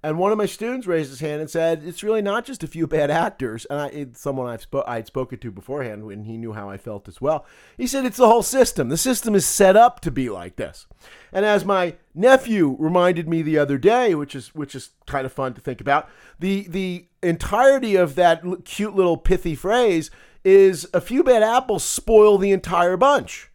And 0.00 0.16
one 0.16 0.30
of 0.30 0.38
my 0.38 0.46
students 0.46 0.86
raised 0.86 1.10
his 1.10 1.20
hand 1.20 1.40
and 1.40 1.50
said, 1.50 1.82
"It's 1.84 2.04
really 2.04 2.22
not 2.22 2.44
just 2.44 2.62
a 2.62 2.68
few 2.68 2.86
bad 2.86 3.10
actors." 3.10 3.64
And 3.64 3.80
I, 3.80 4.06
someone 4.12 4.46
I've 4.46 4.68
spo- 4.70 4.88
I'd 4.88 5.08
spoken 5.08 5.38
to 5.40 5.50
beforehand, 5.50 6.04
when 6.04 6.22
he 6.24 6.36
knew 6.36 6.52
how 6.52 6.70
I 6.70 6.76
felt 6.76 7.08
as 7.08 7.20
well. 7.20 7.44
He 7.76 7.86
said, 7.86 8.04
"It's 8.04 8.16
the 8.16 8.28
whole 8.28 8.44
system. 8.44 8.90
The 8.90 8.96
system 8.96 9.34
is 9.34 9.44
set 9.44 9.76
up 9.76 10.00
to 10.00 10.12
be 10.12 10.30
like 10.30 10.54
this." 10.54 10.86
And 11.32 11.44
as 11.44 11.64
my 11.64 11.96
nephew 12.14 12.76
reminded 12.78 13.28
me 13.28 13.42
the 13.42 13.58
other 13.58 13.76
day, 13.76 14.14
which 14.14 14.36
is 14.36 14.54
which 14.54 14.76
is 14.76 14.90
kind 15.06 15.26
of 15.26 15.32
fun 15.32 15.54
to 15.54 15.60
think 15.60 15.80
about, 15.80 16.08
the 16.38 16.68
the 16.68 17.08
entirety 17.20 17.96
of 17.96 18.14
that 18.14 18.44
cute 18.64 18.94
little 18.94 19.16
pithy 19.16 19.56
phrase 19.56 20.12
is 20.44 20.88
a 20.94 21.00
few 21.00 21.24
bad 21.24 21.42
apples 21.42 21.82
spoil 21.82 22.38
the 22.38 22.52
entire 22.52 22.96
bunch. 22.96 23.50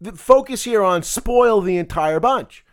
The 0.00 0.12
focus 0.12 0.64
here 0.64 0.82
on 0.82 1.02
spoil 1.02 1.60
the 1.60 1.76
entire 1.76 2.20
bunch. 2.20 2.64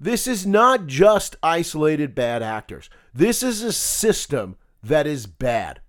This 0.00 0.26
is 0.26 0.46
not 0.46 0.86
just 0.86 1.36
isolated 1.42 2.14
bad 2.14 2.42
actors. 2.42 2.88
This 3.12 3.42
is 3.42 3.62
a 3.62 3.72
system 3.72 4.56
that 4.82 5.06
is 5.06 5.26
bad. 5.26 5.82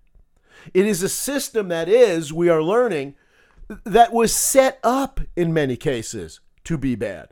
It 0.74 0.86
is 0.86 1.02
a 1.02 1.08
system 1.08 1.68
that 1.68 1.88
is, 1.88 2.30
we 2.30 2.50
are 2.50 2.62
learning, 2.62 3.14
that 3.84 4.12
was 4.12 4.34
set 4.34 4.78
up 4.84 5.20
in 5.34 5.54
many 5.54 5.76
cases 5.76 6.40
to 6.64 6.76
be 6.76 6.94
bad. 6.94 7.30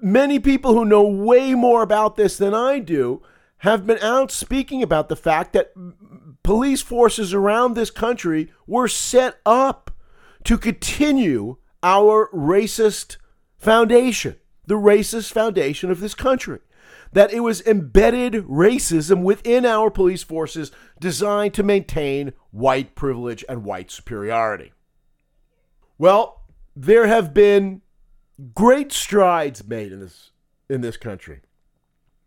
Many 0.00 0.40
people 0.40 0.74
who 0.74 0.84
know 0.84 1.06
way 1.06 1.54
more 1.54 1.82
about 1.82 2.16
this 2.16 2.36
than 2.36 2.52
I 2.52 2.80
do 2.80 3.22
have 3.58 3.86
been 3.86 3.98
out 3.98 4.32
speaking 4.32 4.82
about 4.82 5.08
the 5.08 5.16
fact 5.16 5.52
that 5.52 5.72
police 6.42 6.82
forces 6.82 7.32
around 7.32 7.74
this 7.74 7.90
country 7.90 8.50
were 8.66 8.88
set 8.88 9.38
up 9.46 9.92
to 10.44 10.58
continue 10.58 11.56
our 11.82 12.28
racist 12.32 13.18
foundation 13.56 14.36
the 14.68 14.74
racist 14.74 15.32
foundation 15.32 15.90
of 15.90 16.00
this 16.00 16.14
country. 16.14 16.60
That 17.12 17.32
it 17.32 17.40
was 17.40 17.66
embedded 17.66 18.34
racism 18.44 19.22
within 19.22 19.64
our 19.64 19.90
police 19.90 20.22
forces 20.22 20.70
designed 21.00 21.54
to 21.54 21.62
maintain 21.62 22.34
white 22.50 22.94
privilege 22.94 23.44
and 23.48 23.64
white 23.64 23.90
superiority. 23.90 24.72
Well, 25.96 26.42
there 26.76 27.06
have 27.06 27.32
been 27.32 27.80
great 28.54 28.92
strides 28.92 29.66
made 29.66 29.90
in 29.90 30.00
this 30.00 30.30
in 30.68 30.82
this 30.82 30.98
country. 30.98 31.40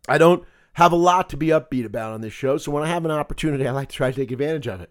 I 0.10 0.18
don't 0.18 0.44
have 0.74 0.92
a 0.92 0.98
lot 0.98 1.30
to 1.30 1.38
be 1.38 1.48
upbeat 1.48 1.86
about 1.86 2.14
on 2.14 2.22
this 2.22 2.34
show, 2.34 2.58
so 2.58 2.72
when 2.72 2.84
I 2.84 2.88
have 2.88 3.06
an 3.06 3.12
opportunity, 3.12 3.68
I 3.68 3.72
like 3.72 3.90
to 3.90 3.96
try 3.96 4.10
to 4.10 4.16
take 4.16 4.32
advantage 4.32 4.68
of 4.68 4.82
it. 4.82 4.90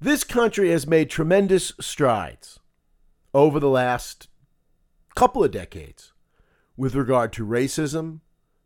This 0.00 0.24
country 0.24 0.70
has 0.70 0.88
made 0.88 1.08
tremendous 1.08 1.72
strides 1.80 2.58
over 3.32 3.60
the 3.60 3.68
last 3.68 4.26
couple 5.14 5.44
of 5.44 5.52
decades 5.52 6.11
with 6.82 6.96
regard 6.96 7.32
to 7.32 7.46
racism, 7.46 8.18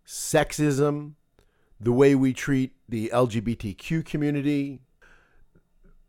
sexism, 0.06 1.12
the 1.78 1.92
way 1.92 2.14
we 2.14 2.32
treat 2.32 2.72
the 2.88 3.10
LGBTQ 3.12 4.06
community. 4.06 4.80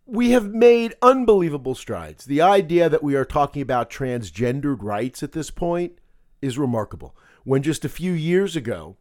We 0.05 0.29
have 0.29 0.53
made 0.53 0.95
unbelievable 1.01 1.75
strides. 1.75 2.23
The 2.23 2.39
idea 2.39 2.87
that 2.87 3.03
we 3.03 3.17
are 3.17 3.25
talking 3.25 3.61
about 3.61 3.89
transgendered 3.89 4.81
rights 4.81 5.21
at 5.21 5.33
this 5.33 5.51
point 5.51 5.99
is 6.41 6.57
remarkable. 6.57 7.13
When 7.43 7.61
just 7.61 7.83
a 7.83 7.89
few 7.89 8.13
years 8.13 8.55
ago, 8.55 8.95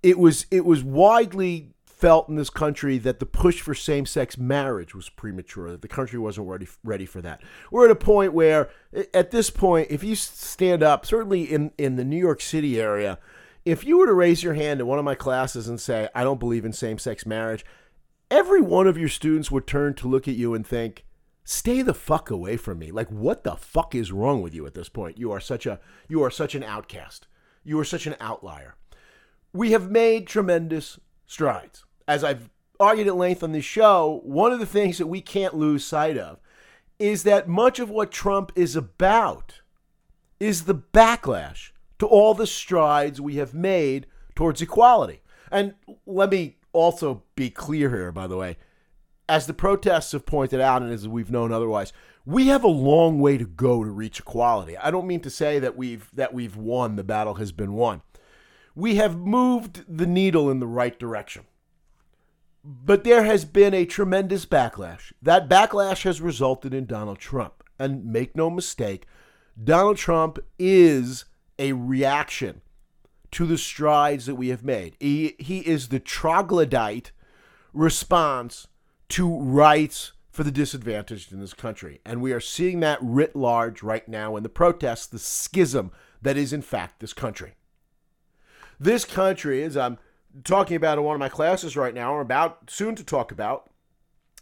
it 0.00 0.16
was 0.16 0.46
it 0.52 0.64
was 0.64 0.84
widely 0.84 1.70
felt 2.00 2.28
in 2.30 2.36
this 2.36 2.50
country 2.50 2.96
that 2.96 3.20
the 3.20 3.26
push 3.26 3.60
for 3.60 3.74
same 3.74 4.06
sex 4.06 4.38
marriage 4.38 4.94
was 4.94 5.10
premature, 5.10 5.70
that 5.70 5.82
the 5.82 5.88
country 5.88 6.18
wasn't 6.18 6.48
ready, 6.48 6.66
ready 6.82 7.04
for 7.04 7.20
that. 7.20 7.42
We're 7.70 7.84
at 7.84 7.90
a 7.90 7.96
point 7.96 8.32
where, 8.32 8.70
at 9.12 9.30
this 9.30 9.50
point, 9.50 9.90
if 9.90 10.02
you 10.02 10.14
stand 10.14 10.82
up, 10.82 11.04
certainly 11.04 11.42
in, 11.42 11.72
in 11.76 11.96
the 11.96 12.04
New 12.04 12.16
York 12.16 12.40
City 12.40 12.80
area, 12.80 13.18
if 13.66 13.84
you 13.84 13.98
were 13.98 14.06
to 14.06 14.14
raise 14.14 14.42
your 14.42 14.54
hand 14.54 14.80
in 14.80 14.86
one 14.86 14.98
of 14.98 15.04
my 15.04 15.14
classes 15.14 15.68
and 15.68 15.78
say, 15.78 16.08
I 16.14 16.24
don't 16.24 16.40
believe 16.40 16.64
in 16.64 16.72
same 16.72 16.98
sex 16.98 17.26
marriage, 17.26 17.66
every 18.30 18.62
one 18.62 18.86
of 18.86 18.96
your 18.96 19.10
students 19.10 19.50
would 19.50 19.66
turn 19.66 19.92
to 19.94 20.08
look 20.08 20.26
at 20.26 20.34
you 20.34 20.54
and 20.54 20.66
think, 20.66 21.04
stay 21.44 21.82
the 21.82 21.92
fuck 21.92 22.30
away 22.30 22.56
from 22.56 22.78
me. 22.78 22.90
Like, 22.90 23.08
what 23.08 23.44
the 23.44 23.56
fuck 23.56 23.94
is 23.94 24.10
wrong 24.10 24.40
with 24.40 24.54
you 24.54 24.64
at 24.66 24.72
this 24.72 24.88
point? 24.88 25.18
You 25.18 25.32
are 25.32 25.40
such 25.40 25.66
a 25.66 25.80
you 26.08 26.22
are 26.22 26.30
such 26.30 26.54
an 26.54 26.62
outcast. 26.62 27.26
You 27.62 27.78
are 27.78 27.84
such 27.84 28.06
an 28.06 28.16
outlier. 28.20 28.76
We 29.52 29.72
have 29.72 29.90
made 29.90 30.26
tremendous 30.26 30.98
strides 31.26 31.84
as 32.10 32.24
I've 32.24 32.50
argued 32.80 33.06
at 33.06 33.14
length 33.14 33.44
on 33.44 33.52
this 33.52 33.64
show, 33.64 34.20
one 34.24 34.50
of 34.50 34.58
the 34.58 34.66
things 34.66 34.98
that 34.98 35.06
we 35.06 35.20
can't 35.20 35.54
lose 35.54 35.84
sight 35.84 36.18
of 36.18 36.40
is 36.98 37.22
that 37.22 37.46
much 37.46 37.78
of 37.78 37.88
what 37.88 38.10
Trump 38.10 38.50
is 38.56 38.74
about 38.74 39.60
is 40.40 40.64
the 40.64 40.74
backlash 40.74 41.70
to 42.00 42.06
all 42.06 42.34
the 42.34 42.48
strides 42.48 43.20
we 43.20 43.36
have 43.36 43.54
made 43.54 44.08
towards 44.34 44.60
equality. 44.60 45.20
And 45.52 45.74
let 46.04 46.32
me 46.32 46.56
also 46.72 47.22
be 47.36 47.48
clear 47.48 47.90
here, 47.90 48.10
by 48.10 48.26
the 48.26 48.36
way. 48.36 48.56
As 49.28 49.46
the 49.46 49.54
protests 49.54 50.10
have 50.10 50.26
pointed 50.26 50.60
out, 50.60 50.82
and 50.82 50.92
as 50.92 51.06
we've 51.06 51.30
known 51.30 51.52
otherwise, 51.52 51.92
we 52.26 52.48
have 52.48 52.64
a 52.64 52.68
long 52.68 53.20
way 53.20 53.38
to 53.38 53.44
go 53.44 53.84
to 53.84 53.90
reach 53.90 54.18
equality. 54.18 54.76
I 54.76 54.90
don't 54.90 55.06
mean 55.06 55.20
to 55.20 55.30
say 55.30 55.60
that 55.60 55.76
we've 55.76 56.10
that 56.14 56.34
we've 56.34 56.56
won, 56.56 56.96
the 56.96 57.04
battle 57.04 57.34
has 57.34 57.52
been 57.52 57.74
won. 57.74 58.02
We 58.74 58.96
have 58.96 59.16
moved 59.16 59.84
the 59.86 60.08
needle 60.08 60.50
in 60.50 60.58
the 60.58 60.66
right 60.66 60.98
direction. 60.98 61.44
But 62.62 63.04
there 63.04 63.24
has 63.24 63.44
been 63.44 63.72
a 63.72 63.86
tremendous 63.86 64.44
backlash. 64.44 65.12
That 65.22 65.48
backlash 65.48 66.02
has 66.02 66.20
resulted 66.20 66.74
in 66.74 66.86
Donald 66.86 67.18
Trump. 67.18 67.64
And 67.78 68.04
make 68.04 68.36
no 68.36 68.50
mistake, 68.50 69.06
Donald 69.62 69.96
Trump 69.96 70.38
is 70.58 71.24
a 71.58 71.72
reaction 71.72 72.60
to 73.30 73.46
the 73.46 73.56
strides 73.56 74.26
that 74.26 74.34
we 74.34 74.48
have 74.48 74.64
made. 74.64 74.96
He, 75.00 75.34
he 75.38 75.60
is 75.60 75.88
the 75.88 76.00
troglodyte 76.00 77.12
response 77.72 78.66
to 79.10 79.38
rights 79.38 80.12
for 80.30 80.44
the 80.44 80.50
disadvantaged 80.50 81.32
in 81.32 81.40
this 81.40 81.54
country. 81.54 82.00
And 82.04 82.22
we 82.22 82.32
are 82.32 82.40
seeing 82.40 82.80
that 82.80 82.98
writ 83.02 83.34
large 83.34 83.82
right 83.82 84.06
now 84.08 84.36
in 84.36 84.42
the 84.42 84.48
protests, 84.48 85.06
the 85.06 85.18
schism 85.18 85.90
that 86.22 86.36
is, 86.36 86.52
in 86.52 86.62
fact, 86.62 87.00
this 87.00 87.12
country. 87.12 87.54
This 88.78 89.04
country, 89.04 89.62
as 89.62 89.76
I'm 89.76 89.92
um, 89.92 89.98
talking 90.44 90.76
about 90.76 90.98
in 90.98 91.04
one 91.04 91.14
of 91.14 91.20
my 91.20 91.28
classes 91.28 91.76
right 91.76 91.94
now, 91.94 92.14
or 92.14 92.20
about 92.20 92.70
soon 92.70 92.94
to 92.96 93.04
talk 93.04 93.32
about, 93.32 93.70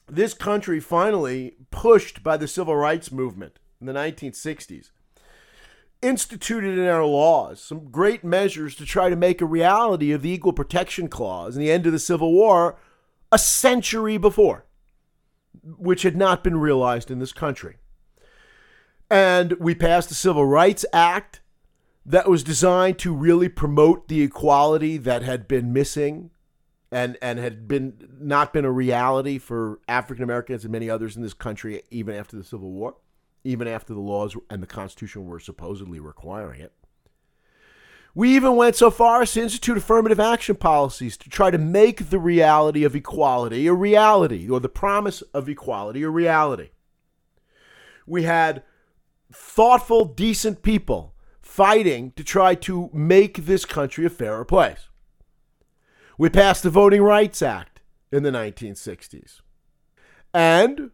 this 0.06 0.34
country 0.34 0.80
finally, 0.80 1.56
pushed 1.70 2.22
by 2.22 2.36
the 2.36 2.48
civil 2.48 2.76
rights 2.76 3.12
movement 3.12 3.58
in 3.80 3.86
the 3.86 3.92
1960s, 3.92 4.90
instituted 6.00 6.78
in 6.78 6.86
our 6.86 7.04
laws 7.04 7.60
some 7.60 7.90
great 7.90 8.24
measures 8.24 8.74
to 8.76 8.86
try 8.86 9.10
to 9.10 9.16
make 9.16 9.40
a 9.40 9.46
reality 9.46 10.12
of 10.12 10.22
the 10.22 10.30
Equal 10.30 10.52
Protection 10.52 11.08
Clause 11.08 11.56
and 11.56 11.64
the 11.64 11.70
end 11.70 11.86
of 11.86 11.92
the 11.92 11.98
Civil 11.98 12.32
War 12.32 12.78
a 13.30 13.38
century 13.38 14.16
before, 14.16 14.64
which 15.62 16.02
had 16.02 16.16
not 16.16 16.42
been 16.42 16.58
realized 16.58 17.10
in 17.10 17.18
this 17.18 17.32
country. 17.32 17.76
And 19.10 19.52
we 19.54 19.74
passed 19.74 20.08
the 20.08 20.14
Civil 20.14 20.46
Rights 20.46 20.84
Act 20.92 21.40
that 22.08 22.26
was 22.28 22.42
designed 22.42 22.98
to 22.98 23.14
really 23.14 23.50
promote 23.50 24.08
the 24.08 24.22
equality 24.22 24.96
that 24.96 25.22
had 25.22 25.46
been 25.46 25.74
missing 25.74 26.30
and 26.90 27.18
and 27.20 27.38
had 27.38 27.68
been 27.68 28.08
not 28.18 28.50
been 28.54 28.64
a 28.64 28.72
reality 28.72 29.36
for 29.36 29.78
African 29.86 30.24
Americans 30.24 30.64
and 30.64 30.72
many 30.72 30.88
others 30.88 31.16
in 31.16 31.22
this 31.22 31.34
country 31.34 31.82
even 31.90 32.14
after 32.14 32.34
the 32.34 32.44
Civil 32.44 32.70
War, 32.72 32.96
even 33.44 33.68
after 33.68 33.92
the 33.92 34.00
laws 34.00 34.34
and 34.48 34.62
the 34.62 34.66
Constitution 34.66 35.26
were 35.26 35.38
supposedly 35.38 36.00
requiring 36.00 36.62
it. 36.62 36.72
We 38.14 38.34
even 38.34 38.56
went 38.56 38.74
so 38.74 38.90
far 38.90 39.20
as 39.20 39.34
to 39.34 39.42
institute 39.42 39.76
affirmative 39.76 40.18
action 40.18 40.56
policies 40.56 41.18
to 41.18 41.28
try 41.28 41.50
to 41.50 41.58
make 41.58 42.08
the 42.08 42.18
reality 42.18 42.84
of 42.84 42.96
equality 42.96 43.66
a 43.66 43.74
reality, 43.74 44.48
or 44.48 44.60
the 44.60 44.70
promise 44.70 45.20
of 45.34 45.46
equality 45.46 46.02
a 46.02 46.08
reality. 46.08 46.70
We 48.06 48.22
had 48.22 48.62
thoughtful, 49.30 50.06
decent 50.06 50.62
people 50.62 51.14
fighting 51.48 52.12
to 52.12 52.22
try 52.22 52.54
to 52.54 52.90
make 52.92 53.38
this 53.38 53.64
country 53.64 54.04
a 54.04 54.10
fairer 54.10 54.44
place. 54.44 54.90
We 56.18 56.28
passed 56.28 56.62
the 56.62 56.70
Voting 56.70 57.02
Rights 57.02 57.40
Act 57.40 57.80
in 58.12 58.22
the 58.22 58.30
1960s. 58.30 59.40
And 60.34 60.90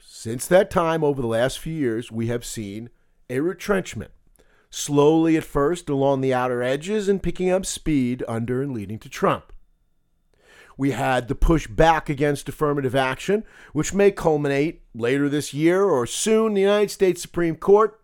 since 0.00 0.46
that 0.48 0.70
time, 0.70 1.04
over 1.04 1.22
the 1.22 1.28
last 1.28 1.60
few 1.60 1.72
years, 1.72 2.10
we 2.10 2.26
have 2.26 2.44
seen 2.44 2.90
a 3.30 3.40
retrenchment 3.40 4.10
slowly 4.70 5.36
at 5.36 5.44
first 5.44 5.88
along 5.88 6.20
the 6.20 6.34
outer 6.34 6.62
edges 6.62 7.08
and 7.08 7.22
picking 7.22 7.50
up 7.50 7.64
speed 7.64 8.24
under 8.26 8.60
and 8.60 8.74
leading 8.74 8.98
to 8.98 9.08
Trump. 9.08 9.52
We 10.76 10.90
had 10.90 11.28
the 11.28 11.36
push 11.36 11.68
back 11.68 12.10
against 12.10 12.48
affirmative 12.48 12.96
action, 12.96 13.44
which 13.72 13.94
may 13.94 14.10
culminate 14.10 14.82
later 14.94 15.28
this 15.28 15.54
year 15.54 15.84
or 15.84 16.06
soon. 16.06 16.54
The 16.54 16.62
United 16.62 16.90
States 16.90 17.22
Supreme 17.22 17.56
Court, 17.56 18.01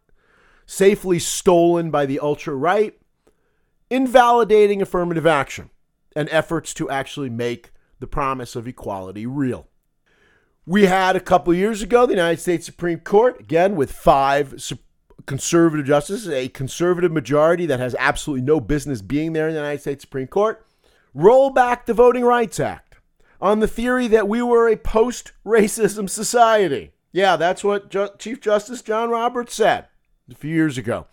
safely 0.69 1.19
stolen 1.19 1.91
by 1.91 2.05
the 2.05 2.21
ultra 2.21 2.55
right, 2.55 2.97
invalidating 3.89 4.83
affirmative 4.83 5.27
action 5.27 5.71
and 6.15 6.29
efforts 6.31 6.75
to 6.75 6.91
actually 6.91 7.31
make 7.31 7.73
the 8.01 8.07
promise 8.07 8.55
of 8.55 8.69
equality 8.69 9.25
real. 9.25 9.67
We 10.67 10.85
had 10.85 11.17
a 11.17 11.21
couple 11.21 11.55
years 11.55 11.81
ago 11.81 12.05
the 12.05 12.13
United 12.13 12.41
States 12.41 12.67
Supreme 12.67 13.01
Court, 13.01 13.41
again 13.41 13.77
with 13.77 13.91
five 13.91 14.63
conservative 15.25 15.87
justices, 15.87 16.29
a 16.29 16.49
conservative 16.49 17.13
majority 17.13 17.65
that 17.65 17.81
has 17.81 17.97
absolutely 17.99 18.45
no 18.45 18.61
business 18.61 19.01
being 19.01 19.33
there 19.33 19.49
in 19.49 19.55
the 19.55 19.61
United 19.61 19.81
States 19.81 20.03
Supreme 20.03 20.27
Court, 20.27 20.67
roll 21.15 21.49
back 21.49 21.87
the 21.87 21.95
Voting 21.95 22.27
Rights 22.27 22.61
Act 22.61 22.97
on 23.41 23.61
the 23.61 23.69
theory 23.69 24.07
that 24.09 24.29
we 24.29 24.43
were 24.43 24.69
a 24.69 24.77
post 24.77 25.33
racism 25.47 26.11
society. 26.11 26.93
Yeah, 27.11 27.37
that's 27.37 27.65
what 27.65 27.89
Ju- 27.89 28.11
Chief 28.19 28.39
Justice 28.39 28.83
John 28.83 29.09
Roberts 29.09 29.55
said 29.55 29.87
a 30.31 30.35
few 30.35 30.55
years 30.55 30.79
ago. 30.79 31.07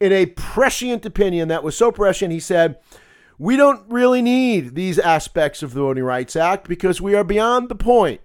In 0.00 0.12
a 0.12 0.26
prescient 0.26 1.04
opinion 1.06 1.48
that 1.48 1.64
was 1.64 1.76
so 1.76 1.92
prescient, 1.92 2.32
he 2.32 2.40
said, 2.40 2.78
We 3.38 3.56
don't 3.56 3.88
really 3.90 4.22
need 4.22 4.74
these 4.74 4.98
aspects 4.98 5.62
of 5.62 5.74
the 5.74 5.80
Voting 5.80 6.04
Rights 6.04 6.36
Act 6.36 6.68
because 6.68 7.00
we 7.00 7.14
are 7.14 7.24
beyond 7.24 7.68
the 7.68 7.74
point 7.74 8.20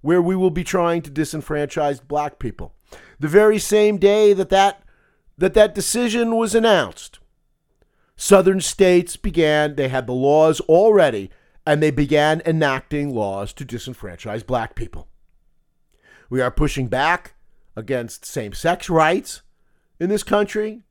where 0.00 0.22
we 0.22 0.36
will 0.36 0.50
be 0.50 0.64
trying 0.64 1.02
to 1.02 1.10
disenfranchise 1.10 2.06
black 2.06 2.38
people 2.38 2.74
the 3.18 3.28
very 3.28 3.58
same 3.58 3.98
day 3.98 4.32
that 4.32 4.50
that, 4.50 4.82
that, 5.36 5.54
that 5.54 5.74
decision 5.74 6.36
was 6.36 6.54
announced, 6.54 7.18
southern 8.16 8.60
states 8.60 9.16
began, 9.16 9.74
they 9.74 9.88
had 9.88 10.06
the 10.06 10.12
laws 10.12 10.60
already, 10.62 11.30
and 11.66 11.82
they 11.82 11.90
began 11.90 12.40
enacting 12.46 13.14
laws 13.14 13.52
to 13.52 13.64
disenfranchise 13.64 14.46
black 14.46 14.74
people. 14.74 15.08
We 16.30 16.40
are 16.40 16.50
pushing 16.50 16.88
back 16.88 17.34
against 17.76 18.24
same 18.24 18.52
sex 18.52 18.88
rights 18.88 19.42
in 19.98 20.08
this 20.08 20.22
country. 20.22 20.82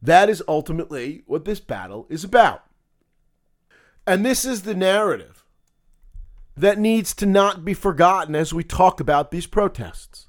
That 0.00 0.28
is 0.28 0.42
ultimately 0.46 1.22
what 1.26 1.44
this 1.44 1.60
battle 1.60 2.06
is 2.08 2.24
about. 2.24 2.64
And 4.06 4.24
this 4.24 4.44
is 4.44 4.62
the 4.62 4.74
narrative 4.74 5.44
that 6.56 6.78
needs 6.78 7.14
to 7.14 7.26
not 7.26 7.64
be 7.64 7.74
forgotten 7.74 8.34
as 8.34 8.52
we 8.52 8.64
talk 8.64 9.00
about 9.00 9.30
these 9.30 9.46
protests 9.46 10.28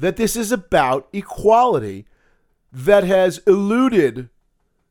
that 0.00 0.16
this 0.16 0.34
is 0.34 0.50
about 0.50 1.08
equality 1.12 2.06
that 2.72 3.04
has 3.04 3.38
eluded 3.46 4.30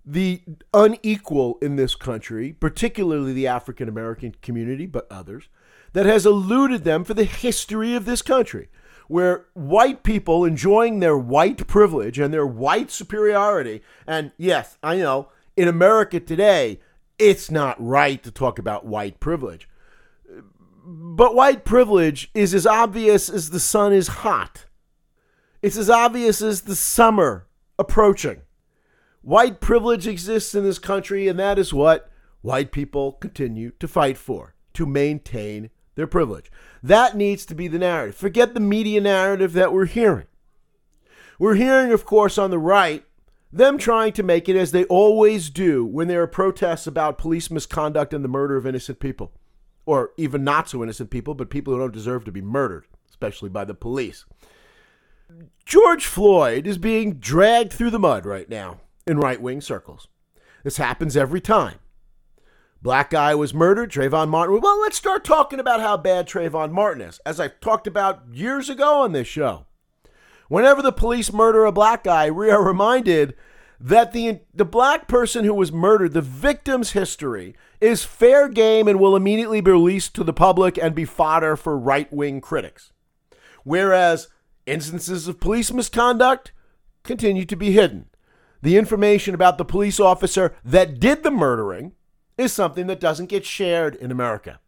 the 0.05 0.41
unequal 0.74 1.57
in 1.62 1.75
this 1.75 1.95
country, 1.95 2.53
particularly 2.53 3.33
the 3.33 3.48
African 3.48 3.89
American 3.89 4.36
community, 4.41 4.86
but 4.86 5.07
others, 5.12 5.50
that 5.93 6.05
has 6.05 6.25
eluded 6.25 6.83
them 6.83 7.03
for 7.03 7.15
the 7.15 7.24
history 7.24 7.95
of 7.95 8.05
this 8.05 8.21
country, 8.21 8.70
where 9.09 9.48
white 9.53 10.03
people 10.03 10.45
enjoying 10.45 11.00
their 11.00 11.17
white 11.17 11.65
privilege 11.65 12.19
and 12.19 12.31
their 12.31 12.45
white 12.45 12.91
superiority, 12.91 13.81
and 14.05 14.31
yes, 14.37 14.77
I 14.83 14.98
know, 14.98 15.29
in 15.57 15.67
America 15.67 16.19
today, 16.19 16.79
it's 17.17 17.50
not 17.50 17.75
right 17.83 18.22
to 18.24 18.29
talk 18.31 18.59
about 18.59 18.85
white 18.85 19.19
privilege. 19.19 19.67
But 20.85 21.33
white 21.33 21.65
privilege 21.65 22.29
is 22.35 22.53
as 22.53 22.67
obvious 22.67 23.29
as 23.29 23.50
the 23.50 23.59
sun 23.59 23.93
is 23.93 24.07
hot. 24.07 24.65
It's 25.63 25.77
as 25.77 25.89
obvious 25.89 26.39
as 26.43 26.61
the 26.61 26.75
summer 26.75 27.48
approaching. 27.79 28.43
White 29.24 29.59
privilege 29.59 30.05
exists 30.05 30.53
in 30.53 30.63
this 30.63 30.79
country, 30.79 31.27
and 31.27 31.39
that 31.39 31.57
is 31.57 31.74
what 31.74 32.11
white 32.41 32.72
people 32.72 33.13
continue 33.13 33.72
to 33.79 33.87
fight 33.87 34.19
for 34.19 34.53
to 34.74 34.85
maintain 34.85 35.72
their 36.00 36.07
privilege. 36.07 36.50
That 36.81 37.16
needs 37.16 37.46
to 37.46 37.53
be 37.53 37.68
the 37.68 37.77
narrative. 37.77 38.16
Forget 38.16 38.53
the 38.53 38.62
media 38.62 39.01
narrative 39.01 39.51
that 39.53 39.74
we're 39.74 39.85
hearing. 39.85 40.27
We're 41.38 41.55
hearing, 41.55 41.92
of 41.92 42.05
course, 42.05 42.38
on 42.38 42.51
the 42.51 42.57
right, 42.57 43.03
them 43.51 43.77
trying 43.77 44.14
to 44.14 44.24
make 44.24 44.48
it 44.48 44.55
as 44.55 44.72
they 44.72 44.85
always 44.85 45.50
do 45.50 45.85
when 45.85 46.07
there 46.07 46.22
are 46.22 46.27
protests 46.27 46.88
about 46.88 47.18
police 47.18 47.51
misconduct 47.51 48.14
and 48.14 48.24
the 48.24 48.29
murder 48.29 48.55
of 48.55 48.66
innocent 48.66 49.00
people, 49.00 49.33
or 49.85 50.12
even 50.16 50.44
not 50.44 50.70
so 50.70 50.81
innocent 50.81 51.09
people, 51.09 51.33
but 51.33 51.50
people 51.50 51.74
who 51.74 51.79
don't 51.79 51.94
deserve 51.94 52.24
to 52.25 52.31
be 52.31 52.42
murdered, 52.42 52.85
especially 53.09 53.50
by 53.50 53.66
the 53.66 53.74
police. 53.74 54.25
George 55.66 56.05
Floyd 56.05 56.66
is 56.66 56.77
being 56.77 57.16
dragged 57.16 57.74
through 57.74 57.92
the 57.92 58.00
mud 58.00 58.25
right 58.25 58.50
now 58.50 58.79
in 59.05 59.18
right 59.18 59.42
wing 59.42 59.59
circles. 59.59 60.07
This 60.64 60.77
happens 60.77 61.18
every 61.18 61.42
time. 61.42 61.79
Black 62.81 63.09
guy 63.09 63.35
was 63.35 63.53
murdered, 63.53 63.92
Trayvon 63.92 64.29
Martin. 64.29 64.61
Well, 64.61 64.79
let's 64.81 64.98
start 64.98 65.24
talking 65.24 65.59
about 65.59 65.81
how 65.81 65.98
bad 65.98 66.27
Trayvon 66.27 66.72
Martin 66.72 67.01
is, 67.01 67.20
as 67.25 67.39
I 67.39 67.50
talked 67.50 67.87
about 67.87 68.24
years 68.31 68.70
ago 68.70 69.01
on 69.01 69.11
this 69.11 69.27
show. 69.27 69.65
Whenever 70.48 70.81
the 70.81 70.92
police 70.92 71.33
murder 71.33 71.65
a 71.65 71.72
black 71.72 72.03
guy, 72.03 72.31
we 72.31 72.50
are 72.50 72.63
reminded 72.63 73.35
that 73.79 74.13
the, 74.13 74.39
the 74.53 74.65
black 74.65 75.07
person 75.07 75.46
who 75.46 75.53
was 75.53 75.72
murdered, 75.72 76.13
the 76.13 76.22
victim's 76.22 76.92
history, 76.92 77.55
is 77.81 78.03
fair 78.03 78.48
game 78.50 78.87
and 78.87 79.00
will 79.00 79.15
immediately 79.15 79.61
be 79.61 79.72
released 79.72 80.15
to 80.15 80.24
the 80.24 80.33
public 80.33 80.77
and 80.77 80.96
be 80.96 81.05
fodder 81.05 81.55
for 81.55 81.77
right 81.77 82.11
wing 82.11 82.42
critics. 82.42 82.92
Whereas 83.63 84.29
Instances 84.70 85.27
of 85.27 85.39
police 85.39 85.74
misconduct 85.74 86.51
continue 87.01 87.44
to 87.44 87.55
be 87.55 87.72
hidden. 87.72 88.05
The 88.61 88.77
information 88.77 89.33
about 89.33 89.57
the 89.57 89.65
police 89.65 90.00
officer 90.00 90.55
that 90.63 91.00
did 91.00 91.24
the 91.24 91.31
murdering 91.31 91.94
is 92.40 92.54
something 92.54 92.88
that 92.88 93.00
doesn't 93.00 93.28
get 93.28 93.46
shared 93.46 93.96
in 93.96 94.12
America. 94.12 94.60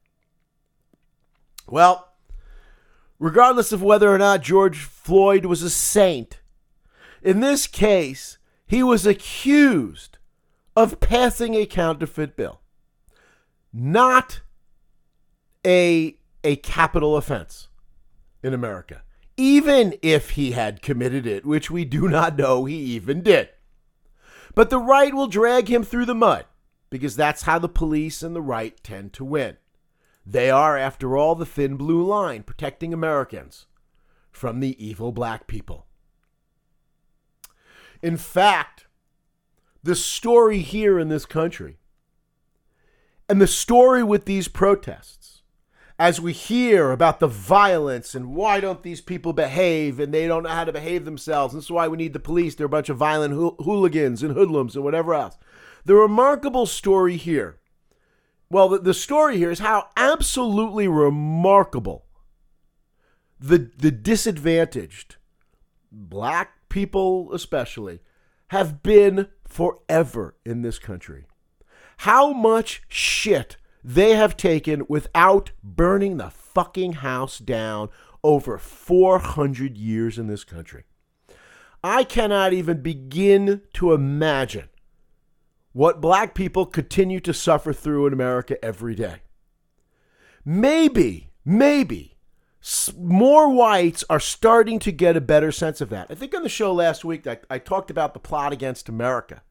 Well, 1.68 2.14
regardless 3.20 3.72
of 3.72 3.82
whether 3.82 4.14
or 4.14 4.18
not 4.18 4.42
George 4.42 4.80
Floyd 4.80 5.46
was 5.46 5.64
a 5.64 5.70
saint, 5.70 6.40
in 7.22 7.40
this 7.40 7.68
case, 7.68 8.38
he 8.66 8.84
was 8.84 9.06
accused 9.06 10.18
of 10.76 11.00
passing 11.00 11.56
a 11.56 11.66
counterfeit 11.66 12.36
bill, 12.36 12.62
not 13.72 14.42
a, 15.66 16.18
a 16.44 16.56
capital 16.58 17.16
offense 17.16 17.68
in 18.44 18.54
America 18.54 19.04
even 19.42 19.96
if 20.04 20.32
he 20.32 20.52
had 20.52 20.84
committed 20.84 21.26
it, 21.26 21.46
which 21.46 21.72
we 21.72 21.84
do 21.84 22.08
not 22.08 22.38
know 22.38 22.66
he 22.66 22.76
even 22.76 23.22
did. 23.22 23.50
But 24.54 24.70
the 24.70 24.78
right 24.78 25.14
will 25.14 25.26
drag 25.26 25.68
him 25.68 25.84
through 25.84 26.06
the 26.06 26.14
mud 26.14 26.46
because 26.92 27.16
that's 27.16 27.44
how 27.44 27.58
the 27.58 27.70
police 27.70 28.22
and 28.22 28.36
the 28.36 28.42
right 28.42 28.84
tend 28.84 29.14
to 29.14 29.26
win. 29.26 29.58
They 30.24 30.52
are, 30.52 30.78
after 30.78 31.18
all, 31.18 31.34
the 31.34 31.48
thin 31.48 31.78
blue 31.78 32.04
line 32.06 32.44
protecting 32.44 32.94
Americans 32.94 33.66
from 34.30 34.60
the 34.60 34.86
evil 34.86 35.12
black 35.12 35.48
people. 35.48 35.88
In 38.04 38.18
fact, 38.18 38.86
the 39.82 39.96
story 39.96 40.60
here 40.60 41.00
in 41.00 41.10
this 41.10 41.26
country 41.26 41.78
and 43.28 43.42
the 43.42 43.48
story 43.48 44.04
with 44.04 44.26
these 44.26 44.48
protests 44.48 45.42
as 45.98 46.20
we 46.20 46.34
hear 46.34 46.92
about 46.92 47.20
the 47.20 47.28
violence 47.28 48.16
and 48.16 48.36
why 48.36 48.60
don't 48.60 48.84
these 48.84 49.02
people 49.02 49.34
behave 49.34 50.00
and 50.00 50.14
they 50.14 50.28
don't 50.28 50.44
know 50.44 50.50
how 50.50 50.64
to 50.64 50.74
behave 50.74 51.06
themselves. 51.06 51.54
This 51.54 51.66
is 51.66 51.72
why 51.72 51.88
we 51.88 51.98
need 51.98 52.14
the 52.14 52.20
police. 52.20 52.56
They're 52.56 52.66
a 52.66 52.70
bunch 52.70 52.90
of 52.90 52.98
violent 52.98 53.34
hooligans 53.34 54.24
and 54.24 54.34
hoodlums 54.34 54.76
and 54.76 54.84
whatever 54.84 55.14
else. 55.14 55.38
The 55.86 55.96
remarkable 55.96 56.66
story 56.66 57.18
here, 57.18 57.60
well, 58.50 58.70
the, 58.70 58.80
the 58.80 58.94
story 58.94 59.38
here 59.38 59.52
is 59.52 59.60
how 59.60 59.90
absolutely 59.96 60.88
remarkable 60.88 62.06
the, 63.40 63.72
the 63.78 63.92
disadvantaged, 63.92 65.16
black 65.92 66.70
people 66.70 67.34
especially, 67.34 68.00
have 68.50 68.84
been 68.84 69.28
forever 69.48 70.36
in 70.46 70.62
this 70.62 70.78
country. 70.78 71.26
How 71.98 72.34
much 72.34 72.84
shit 72.88 73.58
they 73.84 74.12
have 74.12 74.38
taken 74.38 74.86
without 74.88 75.52
burning 75.64 76.18
the 76.18 76.30
fucking 76.30 76.94
house 76.94 77.40
down 77.40 77.90
over 78.24 78.58
400 78.58 79.78
years 79.78 80.18
in 80.18 80.28
this 80.28 80.44
country. 80.44 80.84
I 81.84 82.04
cannot 82.04 82.54
even 82.54 82.82
begin 82.82 83.62
to 83.74 83.94
imagine 83.94 84.70
what 85.74 86.02
black 86.02 86.34
people 86.34 86.66
continue 86.66 87.20
to 87.22 87.34
suffer 87.34 87.74
through 87.74 88.08
in 88.08 88.14
America 88.14 88.64
every 88.64 88.96
day. 88.96 89.22
Maybe, 90.44 91.30
maybe 91.46 92.12
more 92.98 93.50
whites 93.50 94.04
are 94.10 94.20
starting 94.20 94.78
to 94.80 94.92
get 94.92 95.18
a 95.18 95.22
better 95.22 95.52
sense 95.52 95.82
of 95.82 95.90
that. 95.90 96.08
I 96.10 96.16
think 96.16 96.36
on 96.36 96.44
the 96.44 96.50
show 96.50 96.74
last 96.74 97.04
week, 97.04 97.26
I, 97.26 97.40
I 97.50 97.58
talked 97.58 97.90
about 97.90 98.14
the 98.14 98.20
plot 98.20 98.54
against 98.54 98.88
America 98.88 99.42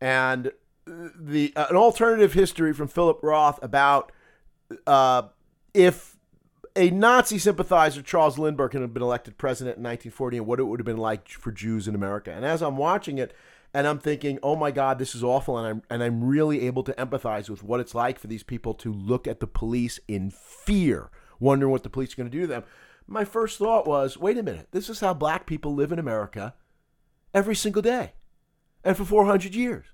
and 0.00 0.52
the 0.86 1.52
uh, 1.54 1.66
an 1.68 1.76
alternative 1.76 2.32
history 2.32 2.72
from 2.72 2.88
Philip 2.88 3.20
Roth 3.22 3.62
about 3.62 4.12
uh, 4.86 5.24
if 5.74 6.16
a 6.74 6.90
Nazi 6.90 7.38
sympathizer, 7.38 8.00
Charles 8.00 8.38
Lindbergh, 8.38 8.72
had 8.72 8.94
been 8.94 9.02
elected 9.02 9.36
president 9.36 9.76
in 9.76 9.82
1940 9.82 10.38
and 10.38 10.46
what 10.46 10.58
it 10.58 10.64
would 10.64 10.80
have 10.80 10.86
been 10.86 10.96
like 10.96 11.28
for 11.28 11.52
Jews 11.52 11.86
in 11.86 11.94
America. 11.94 12.32
And 12.32 12.44
as 12.44 12.62
I'm 12.62 12.76
watching 12.76 13.18
it, 13.18 13.34
and 13.72 13.86
I'm 13.86 13.98
thinking, 13.98 14.38
oh 14.42 14.56
my 14.56 14.70
God, 14.70 14.98
this 14.98 15.14
is 15.14 15.22
awful, 15.22 15.56
and 15.58 15.66
I'm 15.66 15.82
and 15.90 16.02
I'm 16.02 16.24
really 16.24 16.66
able 16.66 16.82
to 16.84 16.92
empathize 16.94 17.48
with 17.48 17.62
what 17.62 17.80
it's 17.80 17.94
like 17.94 18.18
for 18.18 18.26
these 18.26 18.42
people 18.42 18.74
to 18.74 18.92
look 18.92 19.26
at 19.26 19.40
the 19.40 19.46
police 19.46 20.00
in 20.08 20.30
fear, 20.30 21.10
wondering 21.38 21.70
what 21.70 21.82
the 21.82 21.90
police 21.90 22.12
are 22.12 22.16
going 22.16 22.30
to 22.30 22.36
do 22.36 22.42
to 22.42 22.46
them. 22.46 22.64
My 23.06 23.24
first 23.24 23.58
thought 23.58 23.86
was, 23.86 24.16
wait 24.16 24.38
a 24.38 24.42
minute, 24.42 24.68
this 24.70 24.88
is 24.88 25.00
how 25.00 25.14
black 25.14 25.46
people 25.46 25.74
live 25.74 25.92
in 25.92 25.98
America 25.98 26.54
every 27.34 27.56
single 27.56 27.82
day, 27.82 28.14
and 28.84 28.96
for 28.96 29.04
400 29.04 29.54
years. 29.54 29.86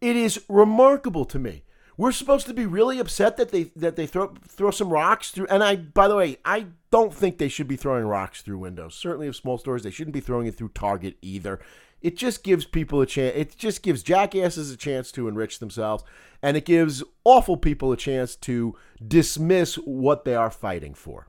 It 0.00 0.16
is 0.16 0.44
remarkable 0.48 1.24
to 1.26 1.38
me. 1.38 1.64
We're 1.96 2.12
supposed 2.12 2.46
to 2.48 2.54
be 2.54 2.66
really 2.66 2.98
upset 2.98 3.36
that 3.36 3.50
they 3.50 3.64
that 3.76 3.96
they 3.96 4.06
throw 4.06 4.34
throw 4.48 4.70
some 4.70 4.90
rocks 4.90 5.30
through. 5.30 5.46
And 5.46 5.62
I, 5.62 5.76
by 5.76 6.08
the 6.08 6.16
way, 6.16 6.38
I 6.44 6.66
don't 6.90 7.14
think 7.14 7.38
they 7.38 7.48
should 7.48 7.68
be 7.68 7.76
throwing 7.76 8.04
rocks 8.04 8.42
through 8.42 8.58
windows. 8.58 8.94
Certainly, 8.96 9.28
of 9.28 9.36
small 9.36 9.58
stores, 9.58 9.82
they 9.82 9.90
shouldn't 9.90 10.14
be 10.14 10.20
throwing 10.20 10.46
it 10.46 10.56
through 10.56 10.70
Target 10.70 11.16
either. 11.22 11.60
It 12.04 12.18
just 12.18 12.44
gives 12.44 12.66
people 12.66 13.00
a 13.00 13.06
chance. 13.06 13.34
It 13.34 13.56
just 13.56 13.82
gives 13.82 14.02
jackasses 14.02 14.70
a 14.70 14.76
chance 14.76 15.10
to 15.12 15.26
enrich 15.26 15.58
themselves, 15.58 16.04
and 16.42 16.54
it 16.54 16.66
gives 16.66 17.02
awful 17.24 17.56
people 17.56 17.92
a 17.92 17.96
chance 17.96 18.36
to 18.36 18.76
dismiss 19.08 19.76
what 19.76 20.26
they 20.26 20.34
are 20.34 20.50
fighting 20.50 20.92
for. 20.92 21.28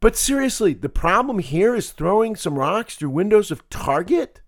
But 0.00 0.16
seriously, 0.16 0.74
the 0.74 0.90
problem 0.90 1.38
here 1.38 1.74
is 1.74 1.92
throwing 1.92 2.36
some 2.36 2.58
rocks 2.58 2.96
through 2.96 3.08
windows 3.08 3.50
of 3.50 3.66
Target. 3.70 4.42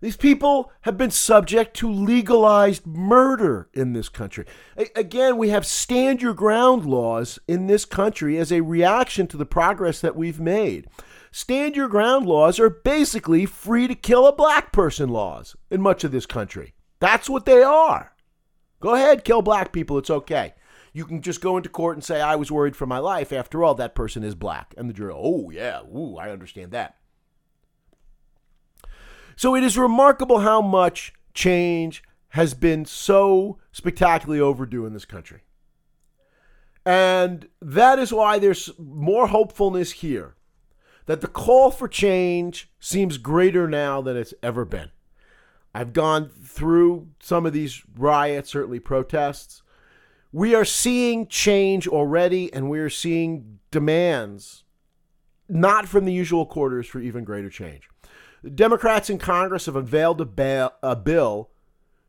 These 0.00 0.16
people 0.16 0.72
have 0.82 0.96
been 0.96 1.10
subject 1.10 1.76
to 1.76 1.92
legalized 1.92 2.86
murder 2.86 3.68
in 3.74 3.92
this 3.92 4.08
country. 4.08 4.46
A- 4.78 4.88
again, 4.98 5.36
we 5.36 5.50
have 5.50 5.66
stand 5.66 6.22
your 6.22 6.32
ground 6.32 6.86
laws 6.86 7.38
in 7.46 7.66
this 7.66 7.84
country 7.84 8.38
as 8.38 8.50
a 8.50 8.62
reaction 8.62 9.26
to 9.26 9.36
the 9.36 9.44
progress 9.44 10.00
that 10.00 10.16
we've 10.16 10.40
made 10.40 10.86
stand 11.36 11.76
your 11.76 11.86
ground 11.86 12.24
laws 12.24 12.58
are 12.58 12.70
basically 12.70 13.44
free 13.44 13.86
to 13.86 13.94
kill 13.94 14.26
a 14.26 14.34
black 14.34 14.72
person 14.72 15.10
laws 15.10 15.54
in 15.70 15.82
much 15.82 16.02
of 16.02 16.10
this 16.10 16.24
country. 16.24 16.72
That's 16.98 17.28
what 17.28 17.44
they 17.44 17.62
are. 17.62 18.14
Go 18.80 18.94
ahead, 18.94 19.22
kill 19.22 19.42
black 19.42 19.70
people. 19.70 19.98
It's 19.98 20.08
okay. 20.08 20.54
You 20.94 21.04
can 21.04 21.20
just 21.20 21.42
go 21.42 21.58
into 21.58 21.68
court 21.68 21.94
and 21.94 22.02
say, 22.02 22.22
I 22.22 22.36
was 22.36 22.50
worried 22.50 22.74
for 22.74 22.86
my 22.86 22.96
life. 22.96 23.34
After 23.34 23.62
all, 23.62 23.74
that 23.74 23.94
person 23.94 24.24
is 24.24 24.34
black. 24.34 24.72
And 24.78 24.88
the 24.88 24.94
jury, 24.94 25.12
oh, 25.14 25.50
yeah, 25.50 25.82
ooh, 25.82 26.16
I 26.16 26.30
understand 26.30 26.72
that. 26.72 26.96
So 29.36 29.54
it 29.54 29.62
is 29.62 29.76
remarkable 29.76 30.38
how 30.38 30.62
much 30.62 31.12
change 31.34 32.02
has 32.28 32.54
been 32.54 32.86
so 32.86 33.58
spectacularly 33.72 34.40
overdue 34.40 34.86
in 34.86 34.94
this 34.94 35.04
country. 35.04 35.42
And 36.86 37.46
that 37.60 37.98
is 37.98 38.10
why 38.10 38.38
there's 38.38 38.70
more 38.78 39.26
hopefulness 39.26 39.92
here 39.92 40.36
that 41.06 41.20
the 41.20 41.28
call 41.28 41.70
for 41.70 41.88
change 41.88 42.70
seems 42.78 43.18
greater 43.18 43.68
now 43.68 44.00
than 44.00 44.16
it's 44.16 44.34
ever 44.42 44.64
been. 44.64 44.90
I've 45.74 45.92
gone 45.92 46.30
through 46.42 47.08
some 47.20 47.46
of 47.46 47.52
these 47.52 47.82
riots, 47.96 48.50
certainly 48.50 48.80
protests. 48.80 49.62
We 50.32 50.54
are 50.54 50.64
seeing 50.64 51.26
change 51.28 51.86
already, 51.86 52.52
and 52.52 52.68
we 52.68 52.78
are 52.80 52.90
seeing 52.90 53.58
demands, 53.70 54.64
not 55.48 55.86
from 55.86 56.04
the 56.04 56.12
usual 56.12 56.46
quarters, 56.46 56.86
for 56.86 57.00
even 57.00 57.24
greater 57.24 57.50
change. 57.50 57.88
The 58.42 58.50
Democrats 58.50 59.10
in 59.10 59.18
Congress 59.18 59.66
have 59.66 59.76
unveiled 59.76 60.20
a, 60.20 60.72
a 60.82 60.96
bill 60.96 61.50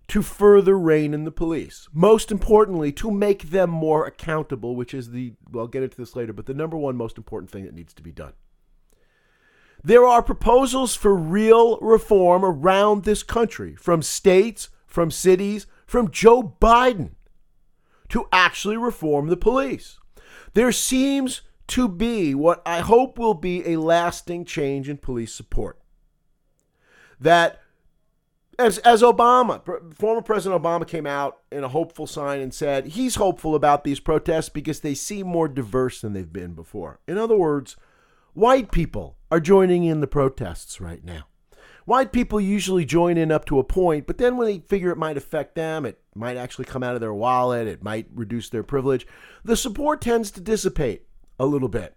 to 0.08 0.22
further 0.22 0.78
rein 0.78 1.14
in 1.14 1.26
the 1.26 1.32
police. 1.32 1.90
Most 1.94 2.32
importantly, 2.32 2.92
to 2.94 3.12
make 3.12 3.50
them 3.50 3.70
more 3.70 4.06
accountable, 4.06 4.76
which 4.76 4.94
is 4.94 5.12
the, 5.12 5.34
well, 5.52 5.66
I'll 5.66 5.68
get 5.68 5.84
into 5.84 5.98
this 5.98 6.16
later, 6.16 6.32
but 6.34 6.46
the 6.46 6.54
number 6.54 6.78
one 6.78 6.96
most 6.96 7.18
important 7.18 7.52
thing 7.52 7.66
that 7.66 7.74
needs 7.74 7.94
to 7.94 8.02
be 8.02 8.12
done. 8.12 8.34
There 9.84 10.06
are 10.06 10.22
proposals 10.22 10.96
for 10.96 11.16
real 11.16 11.78
reform 11.80 12.44
around 12.44 13.04
this 13.04 13.24
country 13.24 13.76
from 13.76 14.02
states, 14.02 14.70
from 14.86 15.12
cities, 15.12 15.68
from 15.86 16.12
Joe 16.12 16.56
Biden 16.60 17.12
to 18.10 18.28
actually 18.32 18.78
reform 18.78 19.28
the 19.28 19.38
police. 19.38 20.00
There 20.54 20.72
seems 20.72 21.42
to 21.68 21.88
be 21.88 22.34
what 22.34 22.62
I 22.66 22.80
hope 22.80 23.20
will 23.20 23.34
be 23.34 23.68
a 23.68 23.78
lasting 23.78 24.46
change 24.46 24.90
in 24.90 24.98
police 24.98 25.34
support. 25.34 25.80
That 27.20 27.62
as, 28.60 28.80
as 28.80 29.02
Obama, 29.02 29.62
former 29.94 30.22
President 30.22 30.62
Obama 30.62 30.88
came 30.88 31.06
out 31.06 31.40
in 31.52 31.64
a 31.64 31.70
hopeful 31.70 32.08
sign 32.08 32.40
and 32.40 32.54
said 32.54 32.88
he's 32.88 33.16
hopeful 33.16 33.54
about 33.54 33.84
these 33.84 34.00
protests 34.00 34.50
because 34.50 34.80
they 34.80 34.96
seem 34.96 35.28
more 35.28 35.48
diverse 35.48 36.02
than 36.02 36.14
they've 36.14 36.34
been 36.34 36.54
before. 36.54 37.00
In 37.08 37.18
other 37.18 37.38
words, 37.38 37.76
white 38.38 38.72
people 38.72 39.18
are 39.32 39.40
joining 39.40 39.84
in 39.84 40.00
the 40.00 40.08
protests 40.08 40.80
right 40.80 41.04
now. 41.04 41.26
White 41.86 42.12
people 42.12 42.40
usually 42.40 42.86
join 42.86 43.18
in 43.18 43.32
up 43.32 43.46
to 43.46 43.58
a 43.58 43.64
point, 43.64 44.06
but 44.06 44.20
then 44.20 44.38
when 44.38 44.48
they 44.48 44.60
figure 44.60 44.92
it 44.92 44.98
might 44.98 45.18
affect 45.18 45.56
them, 45.56 45.86
it 45.86 46.00
might 46.14 46.38
actually 46.38 46.66
come 46.66 46.84
out 46.84 46.94
of 46.94 47.02
their 47.02 47.14
wallet, 47.14 47.66
it 47.66 47.82
might 47.82 48.08
reduce 48.14 48.50
their 48.50 48.62
privilege, 48.62 49.08
the 49.44 49.58
support 49.58 50.02
tends 50.02 50.30
to 50.32 50.42
dissipate 50.42 51.08
a 51.40 51.46
little 51.46 51.70
bit. 51.70 51.96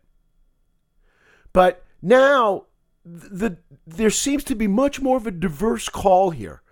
But 1.53 1.85
now 2.01 2.67
the 3.05 3.59
there 3.87 4.11
seems 4.11 4.45
to 4.45 4.55
be 4.55 4.67
much 4.67 5.01
more 5.01 5.17
of 5.17 5.27
a 5.27 5.31
diverse 5.31 5.89
call 5.89 6.31
here 6.31 6.63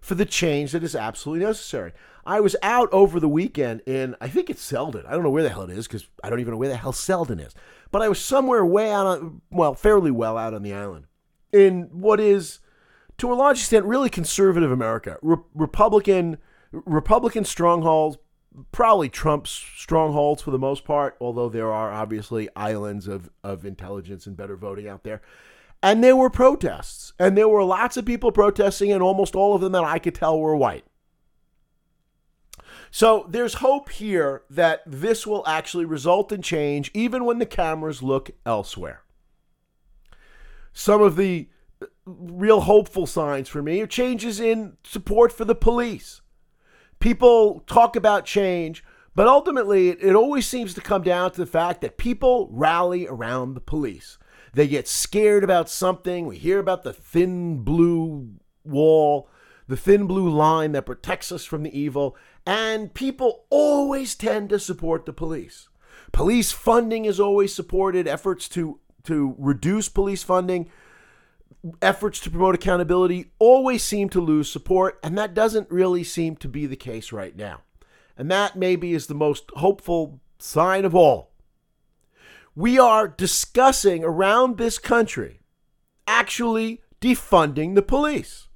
for 0.00 0.14
the 0.14 0.24
change 0.24 0.72
that 0.72 0.84
is 0.84 0.94
absolutely 0.96 1.44
necessary. 1.44 1.92
I 2.24 2.40
was 2.40 2.56
out 2.62 2.88
over 2.92 3.18
the 3.18 3.28
weekend 3.28 3.80
in 3.86 4.16
I 4.20 4.28
think 4.28 4.50
it's 4.50 4.62
Selden. 4.62 5.04
I 5.06 5.12
don't 5.12 5.22
know 5.22 5.30
where 5.30 5.42
the 5.42 5.48
hell 5.48 5.62
it 5.62 5.70
is 5.70 5.86
because 5.86 6.06
I 6.22 6.30
don't 6.30 6.40
even 6.40 6.52
know 6.52 6.58
where 6.58 6.68
the 6.68 6.76
hell 6.76 6.92
Selden 6.92 7.40
is 7.40 7.54
but 7.90 8.02
I 8.02 8.08
was 8.08 8.20
somewhere 8.20 8.64
way 8.64 8.90
out 8.92 9.06
on, 9.06 9.42
well, 9.50 9.74
fairly 9.74 10.10
well 10.10 10.36
out 10.36 10.54
on 10.54 10.62
the 10.62 10.72
island 10.72 11.06
in 11.52 11.88
what 11.92 12.20
is, 12.20 12.60
to 13.18 13.32
a 13.32 13.34
large 13.34 13.58
extent, 13.58 13.84
really 13.84 14.08
conservative 14.10 14.70
America. 14.70 15.18
Re- 15.22 15.38
Republican, 15.54 16.38
Republican 16.72 17.44
strongholds, 17.44 18.18
probably 18.72 19.08
Trump's 19.08 19.50
strongholds 19.50 20.42
for 20.42 20.50
the 20.50 20.58
most 20.58 20.84
part, 20.84 21.16
although 21.20 21.48
there 21.48 21.72
are 21.72 21.92
obviously 21.92 22.48
islands 22.54 23.08
of, 23.08 23.30
of 23.42 23.64
intelligence 23.64 24.26
and 24.26 24.36
better 24.36 24.56
voting 24.56 24.88
out 24.88 25.02
there. 25.02 25.20
And 25.82 26.04
there 26.04 26.16
were 26.16 26.30
protests, 26.30 27.14
and 27.18 27.36
there 27.38 27.48
were 27.48 27.64
lots 27.64 27.96
of 27.96 28.04
people 28.04 28.32
protesting, 28.32 28.92
and 28.92 29.02
almost 29.02 29.34
all 29.34 29.54
of 29.54 29.62
them 29.62 29.72
that 29.72 29.84
I 29.84 29.98
could 29.98 30.14
tell 30.14 30.38
were 30.38 30.54
white. 30.54 30.84
So 32.90 33.26
there's 33.28 33.54
hope 33.54 33.88
here 33.90 34.42
that 34.50 34.82
this 34.84 35.26
will 35.26 35.46
actually 35.46 35.84
result 35.84 36.32
in 36.32 36.42
change, 36.42 36.90
even 36.92 37.24
when 37.24 37.38
the 37.38 37.46
cameras 37.46 38.02
look 38.02 38.30
elsewhere. 38.44 39.02
Some 40.72 41.00
of 41.00 41.16
the 41.16 41.48
uh, 41.80 41.86
real 42.04 42.62
hopeful 42.62 43.06
signs 43.06 43.48
for 43.48 43.62
me 43.62 43.80
are 43.80 43.86
changes 43.86 44.40
in 44.40 44.76
support 44.82 45.32
for 45.32 45.44
the 45.44 45.54
police. 45.54 46.20
People 46.98 47.60
talk 47.66 47.96
about 47.96 48.24
change, 48.24 48.84
but 49.14 49.26
ultimately 49.26 49.90
it 49.90 50.14
always 50.14 50.46
seems 50.46 50.74
to 50.74 50.80
come 50.80 51.02
down 51.02 51.30
to 51.32 51.40
the 51.40 51.46
fact 51.46 51.80
that 51.80 51.96
people 51.96 52.48
rally 52.52 53.06
around 53.06 53.54
the 53.54 53.60
police. 53.60 54.18
They 54.52 54.66
get 54.66 54.88
scared 54.88 55.44
about 55.44 55.70
something. 55.70 56.26
We 56.26 56.36
hear 56.36 56.58
about 56.58 56.82
the 56.82 56.92
thin 56.92 57.58
blue 57.58 58.30
wall, 58.64 59.28
the 59.68 59.76
thin 59.76 60.06
blue 60.06 60.28
line 60.28 60.72
that 60.72 60.86
protects 60.86 61.30
us 61.30 61.44
from 61.44 61.62
the 61.62 61.78
evil, 61.78 62.16
and 62.50 62.92
people 62.92 63.44
always 63.48 64.16
tend 64.16 64.48
to 64.48 64.58
support 64.58 65.06
the 65.06 65.12
police. 65.12 65.68
Police 66.10 66.50
funding 66.50 67.04
is 67.04 67.20
always 67.20 67.54
supported, 67.54 68.08
efforts 68.08 68.48
to, 68.48 68.80
to 69.04 69.36
reduce 69.38 69.88
police 69.88 70.24
funding, 70.24 70.68
efforts 71.80 72.18
to 72.18 72.28
promote 72.28 72.56
accountability 72.56 73.30
always 73.38 73.84
seem 73.84 74.08
to 74.08 74.20
lose 74.20 74.50
support, 74.50 74.98
and 75.00 75.16
that 75.16 75.32
doesn't 75.32 75.70
really 75.70 76.02
seem 76.02 76.34
to 76.34 76.48
be 76.48 76.66
the 76.66 76.74
case 76.74 77.12
right 77.12 77.36
now. 77.36 77.60
And 78.16 78.28
that 78.32 78.56
maybe 78.56 78.94
is 78.94 79.06
the 79.06 79.14
most 79.14 79.48
hopeful 79.54 80.20
sign 80.40 80.84
of 80.84 80.92
all. 80.92 81.30
We 82.56 82.80
are 82.80 83.06
discussing 83.06 84.02
around 84.02 84.58
this 84.58 84.80
country 84.80 85.38
actually 86.04 86.82
defunding 87.00 87.76
the 87.76 87.82
police. 87.82 88.48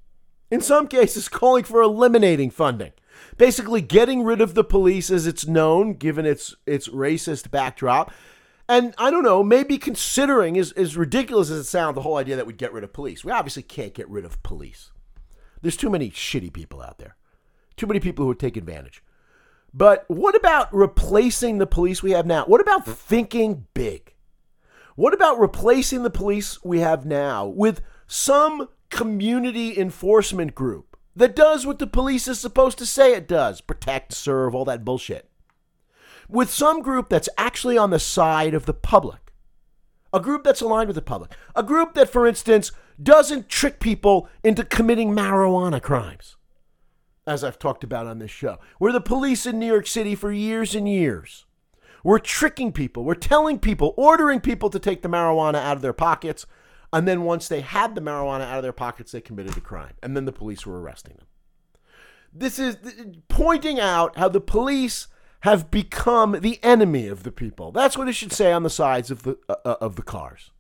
In 0.51 0.61
some 0.61 0.89
cases, 0.89 1.29
calling 1.29 1.63
for 1.63 1.81
eliminating 1.81 2.51
funding 2.51 2.91
basically 3.37 3.81
getting 3.81 4.22
rid 4.22 4.40
of 4.40 4.55
the 4.55 4.64
police 4.64 5.11
as 5.11 5.27
it's 5.27 5.46
known, 5.46 5.94
given 5.94 6.27
its 6.27 6.55
its 6.66 6.88
racist 6.88 7.50
backdrop. 7.50 8.12
And 8.68 8.94
I 8.96 9.11
don't 9.11 9.24
know, 9.24 9.42
maybe 9.42 9.77
considering, 9.77 10.57
as, 10.57 10.72
as 10.72 10.96
ridiculous 10.96 11.50
as 11.50 11.61
it 11.61 11.64
sounds, 11.64 11.94
the 11.94 12.00
whole 12.00 12.16
idea 12.16 12.37
that 12.37 12.46
we'd 12.46 12.57
get 12.57 12.72
rid 12.72 12.83
of 12.83 12.94
police. 12.94 13.22
We 13.22 13.31
obviously 13.31 13.62
can't 13.62 13.92
get 13.92 14.09
rid 14.09 14.24
of 14.24 14.42
police. 14.42 14.90
There's 15.61 15.77
too 15.77 15.90
many 15.90 16.11
shitty 16.11 16.53
people 16.53 16.81
out 16.81 16.98
there. 16.98 17.16
Too 17.77 17.87
many 17.87 18.00
people 18.00 18.24
who 18.24 18.29
would 18.29 18.40
take 18.40 18.57
advantage. 18.57 19.03
But 19.74 20.05
what 20.09 20.35
about 20.37 20.72
replacing 20.72 21.59
the 21.59 21.66
police 21.66 22.03
we 22.03 22.12
have 22.12 22.27
now? 22.27 22.44
What 22.44 22.61
about 22.61 22.87
thinking 22.87 23.66
big? 23.74 24.14
What 24.94 25.12
about 25.12 25.40
replacing 25.40 26.03
the 26.03 26.11
police 26.11 26.62
we 26.62 26.79
have 26.79 27.05
now 27.05 27.46
with 27.46 27.83
some 28.07 28.68
community 28.90 29.77
enforcement 29.77 30.55
group 30.55 30.94
that 31.16 31.37
does 31.37 31.66
what 31.66 31.79
the 31.79 31.87
police 31.87 32.29
is 32.29 32.40
supposed 32.40 32.79
to 32.79 32.87
say 32.87 33.14
it 33.14 33.29
does 33.29 33.61
protect, 33.61 34.12
serve, 34.12 34.55
all 34.55 34.64
that 34.64 34.85
bullshit? 34.85 35.29
With 36.29 36.50
some 36.50 36.83
group 36.83 37.09
that's 37.09 37.29
actually 37.37 37.79
on 37.79 37.90
the 37.90 37.98
side 37.98 38.55
of 38.55 38.66
the 38.66 38.74
public, 38.74 39.33
a 40.12 40.20
group 40.20 40.44
that's 40.44 40.61
aligned 40.61 40.88
with 40.88 40.96
the 40.96 41.03
public, 41.03 41.33
a 41.55 41.62
group 41.62 41.94
that, 41.94 42.09
for 42.09 42.27
instance, 42.27 42.72
doesn't 43.03 43.48
trick 43.48 43.81
people 43.81 44.29
into 44.42 44.64
committing 44.64 45.14
marijuana 45.14 45.83
crimes 45.83 46.37
as 47.27 47.42
I've 47.42 47.59
talked 47.59 47.85
about 47.85 48.07
on 48.07 48.18
this 48.18 48.31
show. 48.31 48.59
We're 48.79 48.92
the 48.92 49.00
police 49.00 49.46
in 49.46 49.59
New 49.59 49.66
York 49.66 49.87
City 49.87 50.14
for 50.14 50.33
years 50.33 50.74
and 50.74 50.88
years. 50.88 51.46
We're 52.03 52.18
tricking 52.18 52.72
people. 52.72 53.05
We're 53.05 53.14
telling 53.14 53.59
people, 53.59 53.94
ordering 53.96 54.40
people 54.40 54.68
to 54.70 54.79
take 54.79 55.03
the 55.03 55.09
marijuana 55.09 55.57
out 55.57 55.77
of 55.77 55.83
their 55.83 55.94
pockets. 55.94 56.44
And 56.95 57.09
then 57.09 57.23
once 57.23 57.49
they 57.49 57.61
had 57.61 57.95
the 57.95 58.01
marijuana 58.01 58.43
out 58.43 58.59
of 58.59 58.63
their 58.63 58.73
pockets, 58.73 59.13
they 59.13 59.21
committed 59.21 59.57
a 59.57 59.61
crime. 59.61 59.95
And 60.03 60.17
then 60.17 60.25
the 60.25 60.33
police 60.33 60.65
were 60.65 60.81
arresting 60.81 61.17
them. 61.17 61.27
This 62.33 62.59
is 62.59 62.77
pointing 63.29 63.79
out 63.79 64.17
how 64.17 64.29
the 64.29 64.41
police 64.41 65.09
have 65.41 65.71
become 65.71 66.41
the 66.41 66.63
enemy 66.63 67.07
of 67.09 67.23
the 67.23 67.33
people. 67.33 67.73
That's 67.73 67.99
what 67.99 68.09
it 68.09 68.15
should 68.15 68.33
say 68.33 68.53
on 68.53 68.63
the 68.63 68.71
sides 68.71 69.11
of 69.11 69.25
the 69.25 69.39
uh, 69.49 69.57
uh 69.65 69.77
of 69.81 69.97
the 69.97 70.03
cars. 70.03 70.51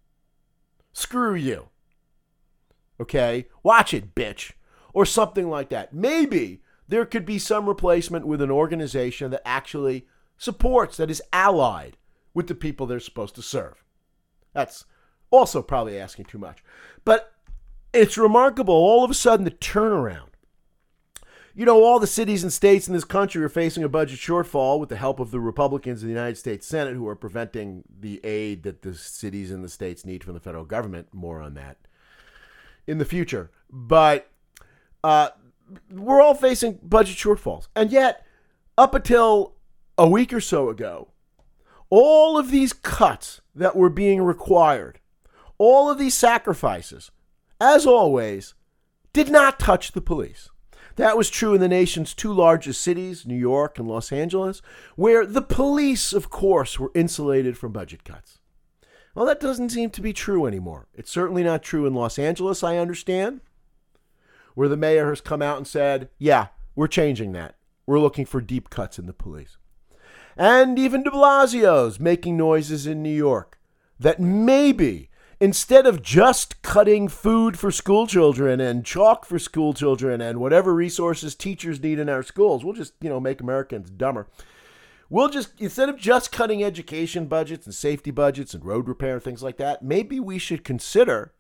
Screw 0.92 1.34
you. 1.34 1.68
Okay? 3.00 3.46
Watch 3.62 3.94
it, 3.94 4.14
bitch 4.14 4.52
or 4.94 5.04
something 5.04 5.50
like 5.50 5.68
that. 5.68 5.92
Maybe 5.92 6.62
there 6.88 7.04
could 7.04 7.26
be 7.26 7.38
some 7.38 7.66
replacement 7.66 8.26
with 8.26 8.40
an 8.40 8.50
organization 8.50 9.32
that 9.32 9.42
actually 9.44 10.06
supports, 10.38 10.96
that 10.96 11.10
is 11.10 11.22
allied 11.32 11.98
with 12.32 12.46
the 12.46 12.54
people 12.54 12.86
they're 12.86 13.00
supposed 13.00 13.34
to 13.34 13.42
serve. 13.42 13.84
That's 14.54 14.86
also 15.36 15.62
probably 15.62 15.98
asking 15.98 16.26
too 16.26 16.38
much. 16.38 16.62
But 17.04 17.32
it's 17.92 18.18
remarkable 18.18 18.74
all 18.74 19.04
of 19.04 19.10
a 19.10 19.14
sudden 19.14 19.44
the 19.44 19.50
turnaround. 19.50 20.28
You 21.56 21.64
know, 21.64 21.84
all 21.84 22.00
the 22.00 22.08
cities 22.08 22.42
and 22.42 22.52
states 22.52 22.88
in 22.88 22.94
this 22.94 23.04
country 23.04 23.42
are 23.44 23.48
facing 23.48 23.84
a 23.84 23.88
budget 23.88 24.18
shortfall 24.18 24.80
with 24.80 24.88
the 24.88 24.96
help 24.96 25.20
of 25.20 25.30
the 25.30 25.38
Republicans 25.38 26.02
in 26.02 26.08
the 26.08 26.14
United 26.14 26.36
States 26.36 26.66
Senate 26.66 26.94
who 26.94 27.06
are 27.06 27.14
preventing 27.14 27.84
the 28.00 28.20
aid 28.24 28.64
that 28.64 28.82
the 28.82 28.94
cities 28.94 29.52
and 29.52 29.62
the 29.62 29.68
states 29.68 30.04
need 30.04 30.24
from 30.24 30.34
the 30.34 30.40
federal 30.40 30.64
government. 30.64 31.08
More 31.12 31.40
on 31.40 31.54
that 31.54 31.76
in 32.88 32.98
the 32.98 33.04
future. 33.04 33.52
But 33.70 34.28
uh, 35.04 35.30
we're 35.90 36.20
all 36.20 36.34
facing 36.34 36.80
budget 36.82 37.16
shortfalls. 37.16 37.68
And 37.76 37.92
yet, 37.92 38.26
up 38.76 38.94
until 38.94 39.54
a 39.96 40.08
week 40.08 40.32
or 40.32 40.40
so 40.40 40.68
ago, 40.68 41.08
all 41.90 42.36
of 42.36 42.50
these 42.50 42.72
cuts 42.72 43.40
that 43.54 43.76
were 43.76 43.90
being 43.90 44.22
required, 44.22 44.98
all 45.58 45.90
of 45.90 45.98
these 45.98 46.14
sacrifices, 46.14 47.10
as 47.60 47.86
always, 47.86 48.54
did 49.12 49.30
not 49.30 49.58
touch 49.58 49.92
the 49.92 50.00
police. 50.00 50.48
That 50.96 51.16
was 51.16 51.30
true 51.30 51.54
in 51.54 51.60
the 51.60 51.68
nation's 51.68 52.14
two 52.14 52.32
largest 52.32 52.80
cities, 52.80 53.26
New 53.26 53.36
York 53.36 53.78
and 53.78 53.88
Los 53.88 54.12
Angeles, 54.12 54.62
where 54.96 55.26
the 55.26 55.42
police, 55.42 56.12
of 56.12 56.30
course, 56.30 56.78
were 56.78 56.92
insulated 56.94 57.58
from 57.58 57.72
budget 57.72 58.04
cuts. 58.04 58.38
Well, 59.14 59.26
that 59.26 59.40
doesn't 59.40 59.70
seem 59.70 59.90
to 59.90 60.00
be 60.00 60.12
true 60.12 60.46
anymore. 60.46 60.88
It's 60.94 61.10
certainly 61.10 61.42
not 61.42 61.62
true 61.62 61.86
in 61.86 61.94
Los 61.94 62.18
Angeles, 62.18 62.62
I 62.62 62.76
understand 62.76 63.40
where 64.54 64.68
the 64.68 64.76
mayor 64.76 65.10
has 65.10 65.20
come 65.20 65.42
out 65.42 65.56
and 65.56 65.66
said, 65.66 66.08
yeah, 66.18 66.48
we're 66.74 66.86
changing 66.86 67.32
that. 67.32 67.56
We're 67.86 68.00
looking 68.00 68.24
for 68.24 68.40
deep 68.40 68.70
cuts 68.70 68.98
in 68.98 69.06
the 69.06 69.12
police. 69.12 69.58
And 70.36 70.78
even 70.78 71.02
de 71.02 71.10
Blasio's 71.10 72.00
making 72.00 72.36
noises 72.36 72.86
in 72.86 73.02
New 73.02 73.14
York 73.14 73.58
that 74.00 74.20
maybe 74.20 75.10
instead 75.44 75.84
of 75.84 76.00
just 76.00 76.62
cutting 76.62 77.06
food 77.06 77.58
for 77.58 77.70
school 77.70 78.06
children 78.06 78.62
and 78.62 78.82
chalk 78.82 79.26
for 79.26 79.38
school 79.38 79.74
children 79.74 80.22
and 80.22 80.40
whatever 80.40 80.74
resources 80.74 81.34
teachers 81.34 81.82
need 81.82 81.98
in 81.98 82.08
our 82.08 82.22
schools, 82.22 82.64
we'll 82.64 82.72
just, 82.72 82.94
you 83.02 83.10
know, 83.10 83.20
make 83.20 83.42
Americans 83.42 83.90
dumber. 83.90 84.26
We'll 85.10 85.28
just, 85.28 85.60
instead 85.60 85.90
of 85.90 85.98
just 85.98 86.32
cutting 86.32 86.64
education 86.64 87.26
budgets 87.26 87.66
and 87.66 87.74
safety 87.74 88.10
budgets 88.10 88.54
and 88.54 88.64
road 88.64 88.88
repair 88.88 89.16
and 89.16 89.22
things 89.22 89.42
like 89.42 89.58
that, 89.58 89.82
maybe 89.82 90.18
we 90.18 90.38
should 90.38 90.64
consider 90.64 91.34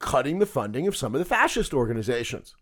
cutting 0.00 0.40
the 0.40 0.44
funding 0.44 0.88
of 0.88 0.96
some 0.96 1.14
of 1.14 1.20
the 1.20 1.24
fascist 1.24 1.72
organizations. 1.72 2.56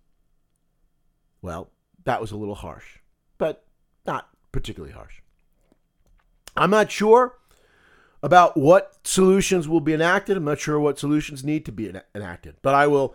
Well, 1.40 1.70
that 2.05 2.20
was 2.20 2.33
a 2.33 2.37
little 2.37 2.57
harsh, 2.57 2.98
but 3.38 3.64
not 4.07 4.29
particularly 4.53 4.92
harsh. 4.92 5.22
I'm 6.55 6.70
not 6.70 6.90
sure 6.90 7.38
about 8.22 8.56
what 8.56 8.98
solutions 9.04 9.66
will 9.66 9.80
be 9.80 9.94
enacted. 9.94 10.37
I'm 10.37 10.44
not 10.44 10.61
sure 10.61 10.78
what 10.78 10.98
solutions 10.98 11.42
need 11.42 11.64
to 11.66 11.72
be 11.72 11.92
enacted, 12.14 12.56
but 12.62 12.74
I 12.74 12.87
will, 12.87 13.14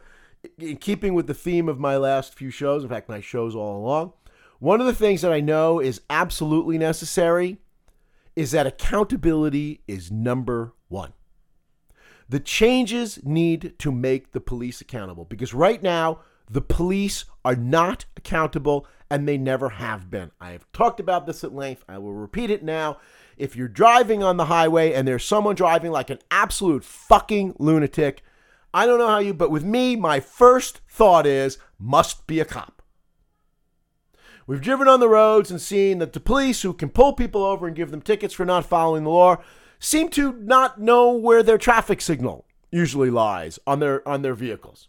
in 0.58 0.78
keeping 0.78 1.14
with 1.14 1.28
the 1.28 1.34
theme 1.34 1.70
of 1.70 1.80
my 1.80 1.98
last 1.98 2.34
few 2.34 2.50
shows, 2.50 2.84
in 2.84 2.90
fact, 2.90 3.10
my 3.10 3.22
shows 3.22 3.56
all 3.56 3.78
along, 3.78 4.14
one 4.60 4.82
of 4.82 4.88
the 4.88 4.94
things 4.94 5.22
that 5.22 5.32
I 5.32 5.40
know 5.40 5.80
is 5.80 6.02
absolutely 6.10 6.78
necessary 6.78 7.58
is 8.36 8.52
that 8.52 8.68
accountability 8.68 9.82
is 9.88 10.12
number 10.12 10.74
one. 10.90 11.14
The 12.30 12.40
changes 12.40 13.24
need 13.24 13.76
to 13.80 13.92
make 13.92 14.34
the 14.34 14.42
police 14.42 14.82
accountable 14.82 15.26
because 15.26 15.54
right 15.54 15.82
now, 15.82 16.20
the 16.50 16.62
police 16.62 17.26
are 17.44 17.56
not 17.56 18.06
accountable 18.16 18.88
and 19.10 19.28
they 19.28 19.38
never 19.38 19.70
have 19.70 20.10
been. 20.10 20.32
I 20.40 20.52
have 20.52 20.70
talked 20.72 21.00
about 21.00 21.26
this 21.26 21.44
at 21.44 21.54
length. 21.54 21.84
I 21.88 21.98
will 21.98 22.14
repeat 22.14 22.50
it 22.50 22.64
now. 22.64 22.98
If 23.38 23.56
you're 23.56 23.68
driving 23.68 24.24
on 24.24 24.38
the 24.38 24.46
highway 24.46 24.94
and 24.94 25.08
there's 25.08 25.24
someone 25.24 25.56
driving 25.56 25.92
like 25.92 26.10
an 26.10 26.20
absolute 26.32 26.84
fucking 26.84 27.56
lunatic, 27.60 28.24
I 28.74 28.86
don't 28.86 29.00
know 29.00 29.08
how 29.08 29.20
you, 29.20 29.34
but 29.34 29.52
with 29.52 29.64
me, 29.64 29.96
my 29.96 30.20
first 30.20 30.82
thought 30.90 31.26
is 31.26 31.58
must 31.80 32.28
be 32.28 32.40
a 32.40 32.46
cop. 32.46 32.82
We've 34.48 34.62
driven 34.62 34.88
on 34.88 35.00
the 35.00 35.10
roads 35.10 35.52
and 35.52 35.62
seen 35.62 36.00
that 36.00 36.14
the 36.14 36.20
police 36.20 36.62
who 36.62 36.74
can 36.74 36.90
pull 36.90 37.14
people 37.14 37.44
over 37.44 37.68
and 37.68 37.76
give 37.76 37.92
them 37.92 38.02
tickets 38.02 38.34
for 38.34 38.46
not 38.46 38.66
following 38.66 39.04
the 39.04 39.10
law 39.10 39.38
seem 39.78 40.10
to 40.12 40.34
not 40.34 40.80
know 40.80 41.12
where 41.12 41.44
their 41.44 41.58
traffic 41.58 42.02
signal 42.02 42.46
usually 42.72 43.10
lies 43.10 43.60
on 43.68 43.80
their 43.80 44.08
on 44.08 44.22
their 44.22 44.34
vehicles. 44.34 44.88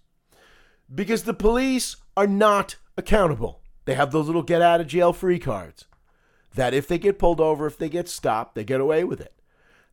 Because 0.92 1.24
the 1.24 1.34
police 1.34 1.96
are 2.16 2.26
not 2.26 2.76
accountable. 2.96 3.62
They 3.84 3.94
have 3.94 4.12
those 4.12 4.26
little 4.26 4.42
get 4.42 4.62
out 4.62 4.80
of 4.80 4.86
jail 4.86 5.12
free 5.12 5.38
cards. 5.38 5.86
That 6.54 6.74
if 6.74 6.88
they 6.88 6.98
get 6.98 7.18
pulled 7.18 7.40
over, 7.40 7.66
if 7.66 7.78
they 7.78 7.88
get 7.88 8.08
stopped, 8.08 8.54
they 8.54 8.64
get 8.64 8.80
away 8.80 9.04
with 9.04 9.20
it. 9.20 9.34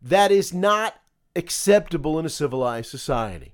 That 0.02 0.32
is 0.32 0.54
not 0.54 0.96
acceptable 1.36 2.18
in 2.18 2.26
a 2.26 2.30
civilized 2.30 2.90
society. 2.90 3.54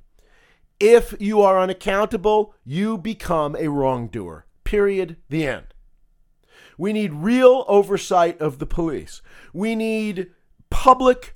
If 0.79 1.13
you 1.19 1.41
are 1.41 1.59
unaccountable, 1.59 2.55
you 2.63 2.97
become 2.97 3.55
a 3.55 3.67
wrongdoer. 3.67 4.45
Period. 4.63 5.17
The 5.29 5.45
end. 5.45 5.67
We 6.77 6.93
need 6.93 7.13
real 7.13 7.65
oversight 7.67 8.39
of 8.41 8.57
the 8.57 8.65
police. 8.65 9.21
We 9.53 9.75
need 9.75 10.31
public 10.69 11.35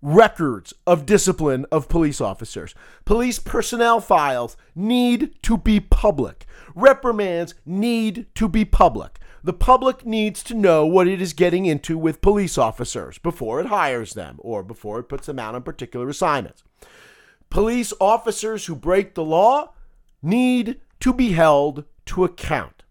records 0.00 0.72
of 0.86 1.04
discipline 1.04 1.66
of 1.70 1.88
police 1.88 2.20
officers. 2.20 2.74
Police 3.04 3.38
personnel 3.38 4.00
files 4.00 4.56
need 4.74 5.34
to 5.42 5.56
be 5.58 5.80
public. 5.80 6.46
Reprimands 6.74 7.54
need 7.66 8.26
to 8.36 8.48
be 8.48 8.64
public. 8.64 9.18
The 9.48 9.54
public 9.54 10.04
needs 10.04 10.42
to 10.42 10.52
know 10.52 10.84
what 10.84 11.08
it 11.08 11.22
is 11.22 11.32
getting 11.32 11.64
into 11.64 11.96
with 11.96 12.20
police 12.20 12.58
officers 12.58 13.16
before 13.16 13.60
it 13.60 13.68
hires 13.68 14.12
them 14.12 14.36
or 14.40 14.62
before 14.62 14.98
it 14.98 15.08
puts 15.08 15.24
them 15.24 15.38
out 15.38 15.54
on 15.54 15.62
particular 15.62 16.06
assignments. 16.10 16.62
Police 17.48 17.94
officers 17.98 18.66
who 18.66 18.76
break 18.76 19.14
the 19.14 19.24
law 19.24 19.72
need 20.20 20.82
to 21.00 21.14
be 21.14 21.32
held 21.32 21.84
to 22.04 22.24
account 22.24 22.82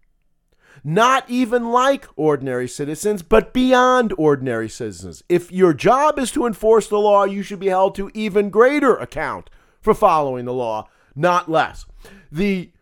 not 0.82 1.30
even 1.30 1.70
like 1.70 2.08
ordinary 2.16 2.66
citizens, 2.66 3.22
but 3.22 3.52
beyond 3.52 4.12
ordinary 4.18 4.68
citizens. 4.68 5.22
If 5.28 5.52
your 5.52 5.72
job 5.72 6.18
is 6.18 6.32
to 6.32 6.44
enforce 6.44 6.88
the 6.88 6.98
law, 6.98 7.22
you 7.22 7.44
should 7.44 7.60
be 7.60 7.68
held 7.68 7.94
to 7.94 8.10
even 8.14 8.50
greater 8.50 8.96
account 8.96 9.48
for 9.80 9.94
following 9.94 10.44
the 10.44 10.52
law, 10.52 10.88
not 11.14 11.48
less. 11.48 11.86
The 12.32 12.72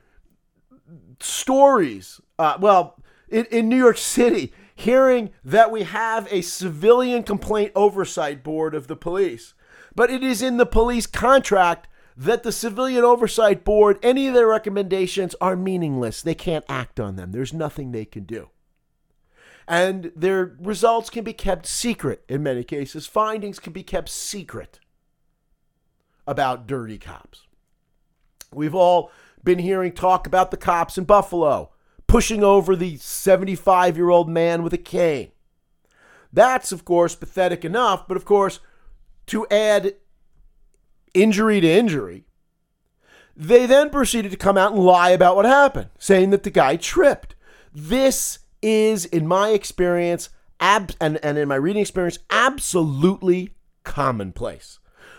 stories, 1.21 2.23
uh, 2.39 2.57
well, 2.59 2.96
in, 3.29 3.45
in 3.47 3.69
New 3.69 3.77
York 3.77 3.99
City, 3.99 4.53
hearing 4.75 5.31
that 5.45 5.71
we 5.71 5.83
have 5.83 6.29
a 6.31 6.43
civilian 6.43 7.23
complaint 7.23 7.73
oversight 7.75 8.43
board 8.43 8.75
of 8.75 8.87
the 8.87 8.97
police, 8.97 9.55
but 9.95 10.11
it 10.11 10.23
is 10.23 10.43
in 10.43 10.57
the 10.57 10.67
police 10.67 11.07
contract 11.07 11.89
that 12.17 12.43
the 12.43 12.53
Civilian 12.53 13.05
Oversight 13.05 13.63
Board, 13.63 13.99
any 14.03 14.27
of 14.27 14.35
their 14.35 14.47
recommendations 14.47 15.35
are 15.41 15.55
meaningless. 15.55 16.23
They 16.23 16.35
can't 16.35 16.65
act 16.69 16.99
on 16.99 17.17
them, 17.17 17.33
there's 17.33 17.53
nothing 17.53 17.93
they 17.93 18.05
can 18.05 18.25
do. 18.25 18.51
And 19.69 20.13
their 20.15 20.57
results 20.61 21.11
can 21.11 21.25
be 21.25 21.33
kept 21.33 21.67
secret 21.67 22.25
in 22.29 22.43
many 22.43 22.63
cases. 22.63 23.07
Findings 23.07 23.59
can 23.59 23.73
be 23.73 23.83
kept 23.83 24.09
secret 24.09 24.79
about 26.25 26.69
dirty 26.69 26.99
cops. 26.99 27.47
We've 28.53 28.77
all 28.77 29.11
been 29.43 29.59
hearing 29.59 29.93
talk 29.93 30.27
about 30.27 30.53
the 30.53 30.57
cops 30.57 30.97
in 30.97 31.05
Buffalo 31.05 31.73
pushing 32.07 32.43
over 32.43 32.77
the 32.77 32.97
75 32.97 33.97
year 33.97 34.11
old 34.11 34.29
man 34.29 34.63
with 34.63 34.73
a 34.73 34.79
cane. 34.79 35.33
That's, 36.33 36.73
of 36.73 36.85
course, 36.85 37.15
pathetic 37.15 37.65
enough, 37.65 38.07
but 38.07 38.17
of 38.17 38.25
course, 38.25 38.61
to 39.27 39.47
add 39.51 39.95
injury 41.15 41.61
to 41.61 41.69
injury, 41.69 42.27
they 43.35 43.67
then 43.67 43.91
proceeded 43.91 44.31
to 44.31 44.37
come 44.37 44.57
out 44.57 44.73
and 44.73 44.83
lie 44.83 45.11
about 45.11 45.37
what 45.37 45.45
happened, 45.45 45.91
saying 45.99 46.31
that 46.31 46.43
the 46.43 46.51
guy 46.51 46.77
tripped. 46.77 47.35
This 47.75 48.41
is, 48.63 49.05
in 49.05 49.27
my 49.27 49.51
experience, 49.51 50.31
ab- 50.61 50.95
and, 51.01 51.19
and 51.23 51.37
in 51.37 51.49
my 51.49 51.57
reading 51.57 51.83
experience, 51.83 52.19
absolutely 52.31 53.55
commonplace. 53.85 54.79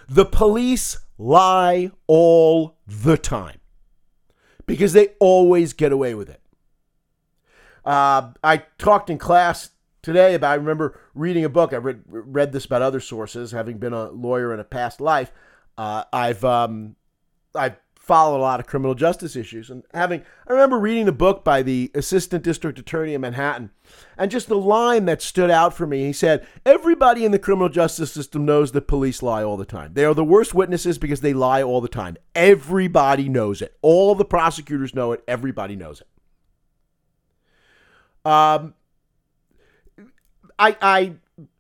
The 0.10 0.26
police 0.26 0.98
lie 1.18 1.92
all 2.08 2.78
the 2.88 3.18
time 3.18 3.60
because 4.66 4.94
they 4.94 5.10
always 5.20 5.74
get 5.74 5.92
away 5.92 6.16
with 6.16 6.30
it. 6.30 6.42
Uh, 7.88 8.34
I 8.44 8.58
talked 8.78 9.10
in 9.10 9.18
class 9.18 9.70
today 10.02 10.34
about, 10.34 10.52
I 10.52 10.56
remember 10.56 11.00
reading 11.16 11.46
a 11.46 11.50
book. 11.50 11.72
I 11.72 11.78
read, 11.78 12.02
read 12.06 12.52
this 12.52 12.66
about 12.66 12.82
other 12.82 13.00
sources, 13.00 13.54
having 13.54 13.78
been 13.78 13.94
a 13.94 14.10
lawyer 14.10 14.54
in 14.54 14.60
a 14.60 14.66
past 14.66 15.00
life. 15.00 15.32
Uh, 15.78 16.04
I've, 16.12 16.44
um, 16.44 16.98
I've 17.56 17.78
followed 17.96 18.40
a 18.40 18.42
lot 18.42 18.60
of 18.60 18.68
criminal 18.68 18.94
justice 18.94 19.38
issues. 19.38 19.70
And 19.70 19.84
having, 19.94 20.22
I 20.50 20.52
remember 20.52 20.78
reading 20.78 21.06
the 21.06 21.14
book 21.14 21.46
by 21.46 21.62
the 21.62 21.90
assistant 21.96 22.44
district 22.44 22.78
attorney 22.78 23.14
in 23.14 23.22
Manhattan, 23.22 23.70
and 24.18 24.30
just 24.30 24.50
the 24.50 24.58
line 24.58 25.06
that 25.06 25.22
stood 25.22 25.50
out 25.50 25.74
for 25.74 25.88
me. 25.88 26.08
He 26.08 26.14
said, 26.14 26.46
Everybody 26.66 27.24
in 27.24 27.32
the 27.32 27.40
criminal 27.40 27.70
justice 27.70 28.12
system 28.12 28.44
knows 28.44 28.74
that 28.74 28.90
police 28.90 29.24
lie 29.24 29.44
all 29.44 29.56
the 29.56 29.64
time. 29.64 29.94
They 29.94 30.04
are 30.04 30.14
the 30.14 30.26
worst 30.26 30.54
witnesses 30.54 30.98
because 30.98 31.22
they 31.22 31.34
lie 31.34 31.64
all 31.64 31.80
the 31.80 31.88
time. 31.88 32.18
Everybody 32.36 33.30
knows 33.30 33.62
it. 33.62 33.78
All 33.82 34.14
the 34.14 34.26
prosecutors 34.26 34.94
know 34.94 35.14
it. 35.14 35.24
Everybody 35.26 35.78
knows 35.78 36.02
it. 36.02 36.08
Um, 38.28 38.74
I, 40.60 40.76
I 40.82 41.14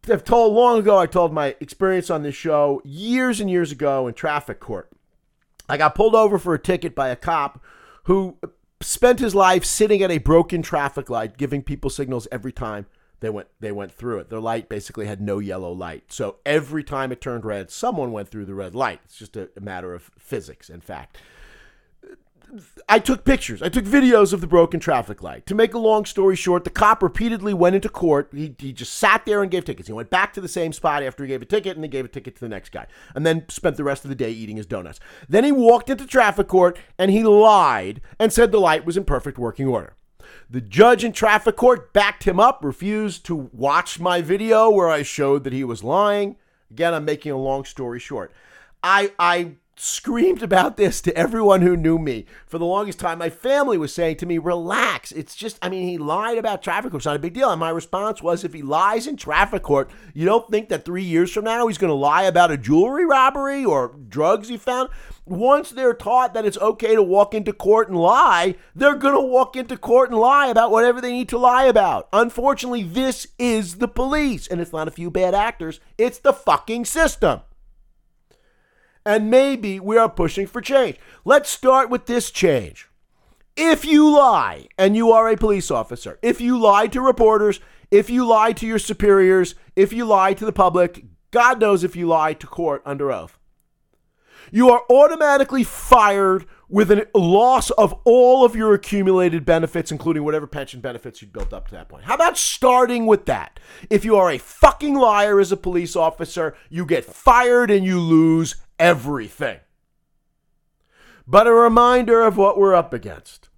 have 0.07 0.25
told 0.25 0.53
long 0.53 0.79
ago, 0.79 0.97
I 0.97 1.05
told 1.05 1.31
my 1.31 1.55
experience 1.61 2.09
on 2.09 2.23
this 2.23 2.35
show 2.35 2.81
years 2.83 3.39
and 3.39 3.49
years 3.49 3.71
ago 3.71 4.05
in 4.05 4.13
traffic 4.13 4.59
court. 4.59 4.89
I 5.69 5.77
got 5.77 5.95
pulled 5.95 6.13
over 6.13 6.37
for 6.37 6.53
a 6.53 6.59
ticket 6.59 6.93
by 6.93 7.07
a 7.07 7.15
cop 7.15 7.63
who 8.03 8.37
spent 8.81 9.19
his 9.19 9.33
life 9.33 9.63
sitting 9.63 10.03
at 10.03 10.11
a 10.11 10.17
broken 10.17 10.61
traffic 10.61 11.09
light, 11.09 11.37
giving 11.37 11.61
people 11.61 11.89
signals 11.89 12.27
every 12.33 12.51
time 12.51 12.85
they 13.21 13.29
went 13.29 13.47
they 13.61 13.71
went 13.71 13.93
through 13.93 14.19
it. 14.19 14.29
Their 14.29 14.41
light 14.41 14.67
basically 14.67 15.05
had 15.05 15.21
no 15.21 15.39
yellow 15.39 15.71
light, 15.71 16.11
so 16.11 16.35
every 16.45 16.83
time 16.83 17.13
it 17.13 17.21
turned 17.21 17.45
red, 17.45 17.71
someone 17.71 18.11
went 18.11 18.27
through 18.27 18.45
the 18.45 18.53
red 18.53 18.75
light. 18.75 18.99
It's 19.05 19.17
just 19.17 19.37
a, 19.37 19.49
a 19.55 19.61
matter 19.61 19.93
of 19.93 20.11
physics, 20.19 20.69
in 20.69 20.81
fact. 20.81 21.17
I 22.87 22.99
took 22.99 23.25
pictures. 23.25 23.61
I 23.61 23.69
took 23.69 23.83
videos 23.85 24.31
of 24.31 24.41
the 24.41 24.47
broken 24.47 24.79
traffic 24.79 25.21
light. 25.21 25.45
To 25.47 25.55
make 25.55 25.73
a 25.73 25.79
long 25.79 26.05
story 26.05 26.35
short, 26.35 26.63
the 26.63 26.69
cop 26.69 27.03
repeatedly 27.03 27.53
went 27.53 27.75
into 27.75 27.89
court. 27.89 28.29
He, 28.33 28.55
he 28.57 28.71
just 28.71 28.93
sat 28.93 29.25
there 29.25 29.41
and 29.41 29.51
gave 29.51 29.65
tickets. 29.65 29.87
He 29.87 29.93
went 29.93 30.09
back 30.09 30.33
to 30.33 30.41
the 30.41 30.47
same 30.47 30.71
spot 30.71 31.03
after 31.03 31.23
he 31.23 31.27
gave 31.27 31.41
a 31.41 31.45
ticket 31.45 31.75
and 31.75 31.83
he 31.83 31.89
gave 31.89 32.05
a 32.05 32.09
ticket 32.09 32.35
to 32.35 32.41
the 32.41 32.49
next 32.49 32.71
guy. 32.71 32.87
And 33.15 33.25
then 33.25 33.47
spent 33.49 33.75
the 33.75 33.83
rest 33.83 34.05
of 34.05 34.09
the 34.09 34.15
day 34.15 34.31
eating 34.31 34.57
his 34.57 34.65
donuts. 34.65 34.99
Then 35.27 35.43
he 35.43 35.51
walked 35.51 35.89
into 35.89 36.07
traffic 36.07 36.47
court 36.47 36.79
and 36.97 37.11
he 37.11 37.23
lied 37.23 38.01
and 38.19 38.31
said 38.31 38.51
the 38.51 38.59
light 38.59 38.85
was 38.85 38.97
in 38.97 39.03
perfect 39.03 39.37
working 39.37 39.67
order. 39.67 39.95
The 40.49 40.61
judge 40.61 41.03
in 41.03 41.11
traffic 41.11 41.57
court 41.57 41.91
backed 41.93 42.23
him 42.23 42.39
up, 42.39 42.63
refused 42.63 43.25
to 43.25 43.35
watch 43.35 43.99
my 43.99 44.21
video 44.21 44.69
where 44.69 44.89
I 44.89 45.03
showed 45.03 45.43
that 45.43 45.53
he 45.53 45.63
was 45.63 45.83
lying. 45.83 46.37
Again, 46.71 46.93
I'm 46.93 47.05
making 47.05 47.31
a 47.31 47.37
long 47.37 47.65
story 47.65 47.99
short. 47.99 48.31
I 48.83 49.11
I 49.19 49.53
screamed 49.79 50.41
about 50.41 50.75
this 50.75 51.01
to 51.01 51.15
everyone 51.15 51.61
who 51.61 51.77
knew 51.77 51.99
me 51.99 52.25
for 52.45 52.57
the 52.57 52.65
longest 52.65 52.99
time. 52.99 53.19
My 53.19 53.29
family 53.29 53.77
was 53.77 53.93
saying 53.93 54.17
to 54.17 54.25
me, 54.25 54.37
relax. 54.37 55.11
It's 55.11 55.35
just, 55.35 55.59
I 55.61 55.69
mean, 55.69 55.87
he 55.87 55.97
lied 55.97 56.37
about 56.37 56.63
traffic 56.63 56.91
court. 56.91 57.01
It's 57.01 57.05
not 57.05 57.15
a 57.15 57.19
big 57.19 57.33
deal. 57.33 57.51
And 57.51 57.59
my 57.59 57.69
response 57.69 58.21
was, 58.21 58.43
if 58.43 58.53
he 58.53 58.61
lies 58.61 59.05
in 59.05 59.17
traffic 59.17 59.63
court, 59.63 59.89
you 60.13 60.25
don't 60.25 60.49
think 60.49 60.69
that 60.69 60.83
three 60.83 61.03
years 61.03 61.31
from 61.31 61.45
now 61.45 61.67
he's 61.67 61.77
going 61.77 61.91
to 61.91 61.95
lie 61.95 62.23
about 62.23 62.51
a 62.51 62.57
jewelry 62.57 63.05
robbery 63.05 63.63
or 63.63 63.95
drugs 64.09 64.49
he 64.49 64.57
found? 64.57 64.89
Once 65.25 65.69
they're 65.69 65.93
taught 65.93 66.33
that 66.33 66.45
it's 66.45 66.57
okay 66.57 66.95
to 66.95 67.03
walk 67.03 67.33
into 67.33 67.53
court 67.53 67.89
and 67.89 67.97
lie, 67.97 68.55
they're 68.73 68.95
going 68.95 69.13
to 69.13 69.21
walk 69.21 69.55
into 69.55 69.77
court 69.77 70.09
and 70.09 70.19
lie 70.19 70.47
about 70.47 70.71
whatever 70.71 71.01
they 71.01 71.11
need 71.11 71.29
to 71.29 71.37
lie 71.37 71.65
about. 71.65 72.07
Unfortunately, 72.13 72.81
this 72.81 73.27
is 73.37 73.75
the 73.75 73.87
police. 73.87 74.47
And 74.47 74.59
it's 74.59 74.73
not 74.73 74.87
a 74.87 74.91
few 74.91 75.11
bad 75.11 75.35
actors, 75.35 75.79
it's 75.97 76.19
the 76.19 76.33
fucking 76.33 76.85
system 76.85 77.41
and 79.07 79.31
maybe 79.31 79.79
we 79.79 79.97
are 79.97 80.09
pushing 80.09 80.45
for 80.45 80.59
change. 80.59 80.97
Let's 81.23 81.49
start 81.49 81.89
with 81.89 82.07
this 82.07 82.29
change. 82.29 82.89
If 83.55 83.85
you 83.85 84.11
lie 84.11 84.67
and 84.77 84.97
you 84.97 85.11
are 85.11 85.29
a 85.29 85.37
police 85.37 85.71
officer, 85.71 86.19
if 86.21 86.41
you 86.41 86.59
lie 86.59 86.87
to 86.87 87.01
reporters, 87.01 87.61
if 87.89 88.09
you 88.09 88.25
lie 88.25 88.51
to 88.51 88.67
your 88.67 88.79
superiors, 88.79 89.55
if 89.77 89.93
you 89.93 90.03
lie 90.03 90.33
to 90.33 90.45
the 90.45 90.51
public, 90.51 91.05
God 91.31 91.61
knows 91.61 91.85
if 91.85 91.95
you 91.95 92.05
lie 92.05 92.33
to 92.33 92.45
court 92.45 92.81
under 92.85 93.11
oath, 93.11 93.39
you 94.51 94.69
are 94.69 94.83
automatically 94.89 95.63
fired 95.63 96.45
with 96.69 96.91
a 96.91 97.07
loss 97.15 97.69
of 97.71 97.93
all 98.03 98.43
of 98.43 98.55
your 98.55 98.73
accumulated 98.73 99.45
benefits, 99.45 99.91
including 99.91 100.23
whatever 100.23 100.47
pension 100.47 100.81
benefits 100.81 101.21
you'd 101.21 101.31
built 101.31 101.53
up 101.53 101.67
to 101.69 101.75
that 101.75 101.87
point. 101.87 102.03
How 102.03 102.15
about 102.15 102.37
starting 102.37 103.05
with 103.05 103.25
that? 103.25 103.59
If 103.89 104.03
you 104.03 104.17
are 104.17 104.29
a 104.29 104.37
fucking 104.37 104.95
liar 104.95 105.39
as 105.39 105.51
a 105.51 105.57
police 105.57 105.95
officer, 105.95 106.57
you 106.69 106.85
get 106.85 107.05
fired 107.05 107.71
and 107.71 107.85
you 107.85 107.99
lose 107.99 108.57
everything. 108.79 109.59
But 111.27 111.47
a 111.47 111.53
reminder 111.53 112.21
of 112.21 112.37
what 112.37 112.57
we're 112.57 112.75
up 112.75 112.93
against. 112.93 113.49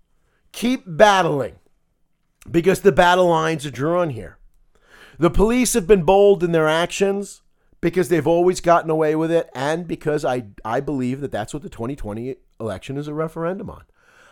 Keep 0.52 0.84
battling 0.86 1.56
because 2.50 2.82
the 2.82 2.92
battle 2.92 3.28
lines 3.28 3.66
are 3.66 3.72
drawn 3.72 4.10
here. 4.10 4.38
The 5.20 5.30
police 5.30 5.74
have 5.74 5.86
been 5.86 6.04
bold 6.04 6.44
in 6.44 6.52
their 6.52 6.68
actions 6.68 7.42
because 7.82 8.10
they've 8.10 8.26
always 8.26 8.62
gotten 8.62 8.90
away 8.90 9.16
with 9.16 9.32
it 9.32 9.50
and 9.54 9.88
because 9.88 10.26
I, 10.26 10.46
I 10.66 10.80
believe 10.80 11.22
that 11.22 11.32
that's 11.32 11.54
what 11.54 11.64
the 11.64 11.70
2020 11.70 12.38
election 12.60 12.98
is 12.98 13.08
a 13.08 13.14
referendum 13.14 13.70
on. 13.70 13.84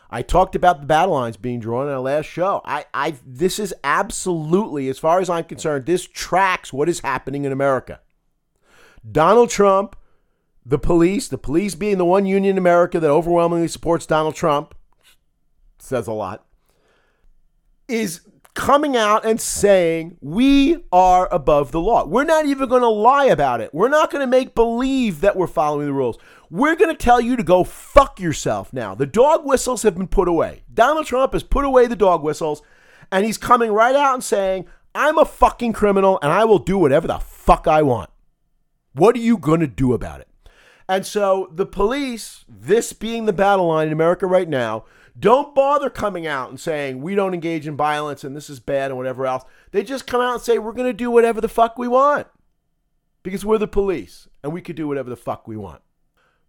I 0.09 0.21
talked 0.21 0.55
about 0.55 0.79
the 0.79 0.87
battle 0.87 1.15
lines 1.15 1.37
being 1.37 1.59
drawn 1.59 1.87
in 1.87 1.93
our 1.93 1.99
last 1.99 2.25
show. 2.25 2.61
I, 2.63 2.85
I 2.93 3.15
this 3.25 3.59
is 3.59 3.73
absolutely, 3.83 4.87
as 4.87 4.97
far 4.97 5.19
as 5.19 5.29
I'm 5.29 5.43
concerned, 5.43 5.85
this 5.85 6.07
tracks 6.07 6.71
what 6.71 6.89
is 6.89 7.01
happening 7.01 7.43
in 7.43 7.51
America. 7.51 7.99
Donald 9.09 9.49
Trump 9.49 9.97
the 10.67 10.77
police, 10.77 11.29
the 11.29 11.37
police 11.37 11.75
being 11.75 11.97
the 11.97 12.03
one 12.03 12.25
union 12.25 12.51
in 12.51 12.57
America 12.57 12.99
that 12.99 13.09
overwhelmingly 13.09 13.69
supports 13.69 14.05
Donald 14.05 14.35
Trump, 14.35 14.75
says 15.79 16.07
a 16.07 16.11
lot, 16.11 16.45
is 17.87 18.21
coming 18.53 18.97
out 18.97 19.23
and 19.23 19.39
saying 19.39 20.17
we 20.19 20.83
are 20.91 21.31
above 21.31 21.71
the 21.71 21.79
law. 21.79 22.05
We're 22.05 22.25
not 22.25 22.47
even 22.47 22.67
going 22.67 22.81
to 22.81 22.89
lie 22.89 23.25
about 23.25 23.61
it. 23.61 23.73
We're 23.73 23.87
not 23.87 24.11
going 24.11 24.19
to 24.19 24.27
make 24.27 24.55
believe 24.55 25.21
that 25.21 25.37
we're 25.37 25.47
following 25.47 25.87
the 25.87 25.93
rules. 25.93 26.17
We're 26.49 26.75
going 26.75 26.93
to 26.93 27.01
tell 27.01 27.21
you 27.21 27.37
to 27.37 27.43
go 27.43 27.63
fuck 27.63 28.19
yourself 28.19 28.73
now. 28.73 28.93
The 28.93 29.05
dog 29.05 29.45
whistles 29.45 29.83
have 29.83 29.95
been 29.95 30.07
put 30.07 30.27
away. 30.27 30.63
Donald 30.73 31.05
Trump 31.05 31.31
has 31.31 31.43
put 31.43 31.63
away 31.63 31.87
the 31.87 31.95
dog 31.95 32.23
whistles 32.23 32.61
and 33.09 33.25
he's 33.25 33.37
coming 33.37 33.71
right 33.71 33.95
out 33.95 34.15
and 34.15 34.23
saying, 34.23 34.65
I'm 34.93 35.17
a 35.17 35.25
fucking 35.25 35.71
criminal 35.71 36.19
and 36.21 36.33
I 36.33 36.43
will 36.43 36.59
do 36.59 36.77
whatever 36.77 37.07
the 37.07 37.19
fuck 37.19 37.67
I 37.67 37.83
want. 37.83 38.09
What 38.91 39.15
are 39.15 39.19
you 39.19 39.37
going 39.37 39.61
to 39.61 39.67
do 39.67 39.93
about 39.93 40.19
it? 40.19 40.26
And 40.89 41.05
so 41.05 41.49
the 41.51 41.65
police, 41.65 42.45
this 42.47 42.93
being 42.93 43.25
the 43.25 43.33
battle 43.33 43.67
line 43.67 43.87
in 43.87 43.93
America 43.93 44.25
right 44.25 44.47
now, 44.47 44.85
don't 45.19 45.55
bother 45.55 45.89
coming 45.89 46.27
out 46.27 46.49
and 46.49 46.59
saying 46.59 47.01
we 47.01 47.15
don't 47.15 47.33
engage 47.33 47.67
in 47.67 47.75
violence 47.75 48.23
and 48.23 48.35
this 48.35 48.49
is 48.49 48.59
bad 48.59 48.91
and 48.91 48.97
whatever 48.97 49.25
else. 49.25 49.43
They 49.71 49.83
just 49.83 50.07
come 50.07 50.21
out 50.21 50.35
and 50.35 50.41
say 50.41 50.59
we're 50.59 50.73
going 50.73 50.89
to 50.89 50.93
do 50.93 51.11
whatever 51.11 51.41
the 51.41 51.49
fuck 51.49 51.77
we 51.77 51.87
want 51.87 52.27
because 53.23 53.43
we're 53.43 53.57
the 53.57 53.67
police 53.67 54.27
and 54.43 54.53
we 54.53 54.61
could 54.61 54.75
do 54.75 54.87
whatever 54.87 55.09
the 55.09 55.15
fuck 55.15 55.47
we 55.47 55.57
want. 55.57 55.81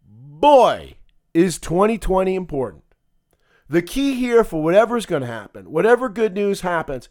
Boy, 0.07 0.99
is 1.35 1.59
2020 1.59 2.35
important. 2.35 2.85
The 3.69 3.83
key 3.83 4.15
here 4.15 4.45
for 4.45 4.63
whatever 4.63 4.97
is 4.97 5.07
going 5.07 5.23
to 5.23 5.29
happen, 5.29 5.71
whatever 5.71 6.09
good 6.09 6.35
news 6.35 6.63
happens, 6.63 7.09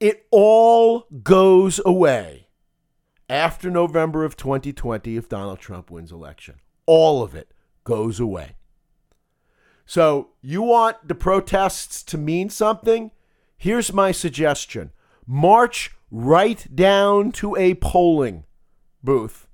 it 0.00 0.26
all 0.30 1.06
goes 1.22 1.80
away 1.84 2.41
after 3.28 3.70
November 3.70 4.24
of 4.24 4.36
2020 4.36 5.16
if 5.16 5.28
Donald 5.28 5.58
Trump 5.58 5.90
wins 5.90 6.12
election. 6.12 6.56
All 6.86 7.22
of 7.22 7.34
it 7.34 7.52
goes 7.84 8.20
away. 8.20 8.56
So, 9.84 10.30
you 10.40 10.62
want 10.62 11.08
the 11.08 11.14
protests 11.14 12.02
to 12.04 12.18
mean 12.18 12.50
something? 12.50 13.10
Here's 13.56 13.92
my 13.92 14.12
suggestion 14.12 14.90
march 15.26 15.92
right 16.10 16.66
down 16.74 17.32
to 17.32 17.56
a 17.56 17.74
polling 17.74 18.44
booth 19.02 19.48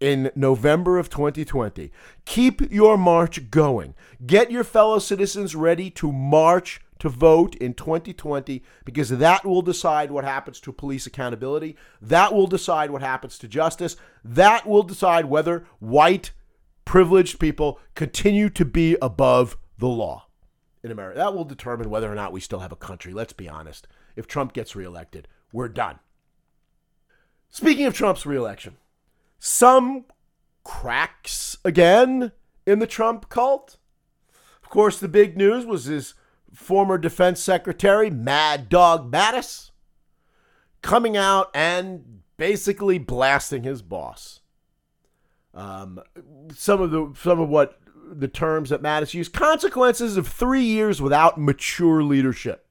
in 0.00 0.30
November 0.34 0.98
of 0.98 1.08
2020. 1.08 1.90
Keep 2.24 2.70
your 2.70 2.98
march 2.98 3.50
going. 3.50 3.94
Get 4.26 4.50
your 4.50 4.64
fellow 4.64 4.98
citizens 4.98 5.54
ready 5.54 5.90
to 5.90 6.12
march 6.12 6.80
to 7.04 7.10
vote 7.10 7.54
in 7.56 7.74
2020 7.74 8.62
because 8.86 9.10
that 9.10 9.44
will 9.44 9.60
decide 9.60 10.10
what 10.10 10.24
happens 10.24 10.58
to 10.58 10.72
police 10.72 11.06
accountability. 11.06 11.76
That 12.00 12.32
will 12.32 12.46
decide 12.46 12.90
what 12.90 13.02
happens 13.02 13.36
to 13.38 13.46
justice. 13.46 13.96
That 14.24 14.66
will 14.66 14.82
decide 14.82 15.26
whether 15.26 15.66
white 15.80 16.32
privileged 16.86 17.38
people 17.38 17.78
continue 17.94 18.48
to 18.48 18.64
be 18.64 18.96
above 19.02 19.58
the 19.76 19.86
law. 19.86 20.28
in 20.82 20.90
America. 20.90 21.18
That 21.18 21.34
will 21.34 21.44
determine 21.44 21.90
whether 21.90 22.10
or 22.10 22.14
not 22.14 22.32
we 22.32 22.40
still 22.40 22.60
have 22.60 22.72
a 22.72 22.76
country. 22.76 23.12
Let's 23.12 23.34
be 23.34 23.50
honest. 23.50 23.86
If 24.16 24.26
Trump 24.26 24.54
gets 24.54 24.74
reelected, 24.74 25.28
we're 25.52 25.68
done. 25.68 25.98
Speaking 27.50 27.84
of 27.84 27.92
Trump's 27.92 28.24
reelection, 28.24 28.78
some 29.38 30.06
cracks 30.62 31.58
again 31.66 32.32
in 32.66 32.78
the 32.78 32.86
Trump 32.86 33.28
cult. 33.28 33.76
Of 34.62 34.70
course, 34.70 34.98
the 34.98 35.08
big 35.08 35.36
news 35.36 35.66
was 35.66 35.84
his 35.84 36.14
former 36.54 36.98
defense 36.98 37.40
secretary, 37.40 38.10
Mad 38.10 38.68
Dog 38.68 39.10
Mattis, 39.10 39.70
coming 40.82 41.16
out 41.16 41.50
and 41.54 42.20
basically 42.36 42.98
blasting 42.98 43.62
his 43.62 43.82
boss. 43.82 44.40
Um, 45.52 46.00
some 46.52 46.80
of 46.80 46.90
the 46.90 47.12
some 47.16 47.40
of 47.40 47.48
what 47.48 47.78
the 48.10 48.28
terms 48.28 48.70
that 48.70 48.82
Mattis 48.82 49.14
used 49.14 49.32
consequences 49.32 50.16
of 50.16 50.28
three 50.28 50.64
years 50.64 51.00
without 51.00 51.40
mature 51.40 52.02
leadership. 52.02 52.66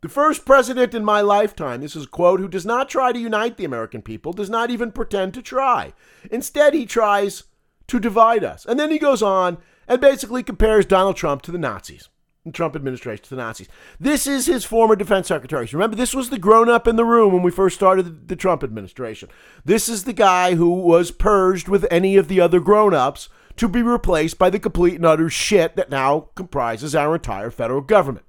The 0.00 0.08
first 0.08 0.44
president 0.44 0.94
in 0.94 1.04
my 1.04 1.20
lifetime, 1.20 1.80
this 1.80 1.96
is 1.96 2.04
a 2.04 2.08
quote, 2.08 2.38
who 2.38 2.48
does 2.48 2.66
not 2.66 2.88
try 2.88 3.12
to 3.12 3.18
unite 3.18 3.56
the 3.56 3.64
American 3.64 4.00
people, 4.00 4.32
does 4.32 4.50
not 4.50 4.70
even 4.70 4.92
pretend 4.92 5.34
to 5.34 5.42
try. 5.42 5.92
Instead, 6.30 6.72
he 6.72 6.86
tries 6.86 7.44
to 7.88 7.98
divide 7.98 8.44
us. 8.44 8.64
And 8.64 8.78
then 8.78 8.92
he 8.92 8.98
goes 8.98 9.22
on 9.22 9.58
and 9.88 10.00
basically 10.00 10.44
compares 10.44 10.86
Donald 10.86 11.16
Trump 11.16 11.42
to 11.42 11.50
the 11.50 11.58
Nazis. 11.58 12.08
Trump 12.52 12.74
administration 12.74 13.24
to 13.24 13.30
the 13.30 13.42
Nazis. 13.42 13.68
This 14.00 14.26
is 14.26 14.46
his 14.46 14.64
former 14.64 14.96
defense 14.96 15.28
secretary. 15.28 15.68
Remember, 15.72 15.96
this 15.96 16.14
was 16.14 16.30
the 16.30 16.38
grown 16.38 16.68
up 16.68 16.86
in 16.86 16.96
the 16.96 17.04
room 17.04 17.32
when 17.32 17.42
we 17.42 17.50
first 17.50 17.76
started 17.76 18.04
the, 18.04 18.34
the 18.34 18.36
Trump 18.36 18.62
administration. 18.62 19.28
This 19.64 19.88
is 19.88 20.04
the 20.04 20.12
guy 20.12 20.54
who 20.54 20.70
was 20.70 21.10
purged 21.10 21.68
with 21.68 21.86
any 21.90 22.16
of 22.16 22.28
the 22.28 22.40
other 22.40 22.60
grown 22.60 22.94
ups 22.94 23.28
to 23.56 23.68
be 23.68 23.82
replaced 23.82 24.38
by 24.38 24.50
the 24.50 24.58
complete 24.58 24.94
and 24.94 25.04
utter 25.04 25.28
shit 25.28 25.76
that 25.76 25.90
now 25.90 26.30
comprises 26.34 26.94
our 26.94 27.16
entire 27.16 27.50
federal 27.50 27.80
government. 27.80 28.24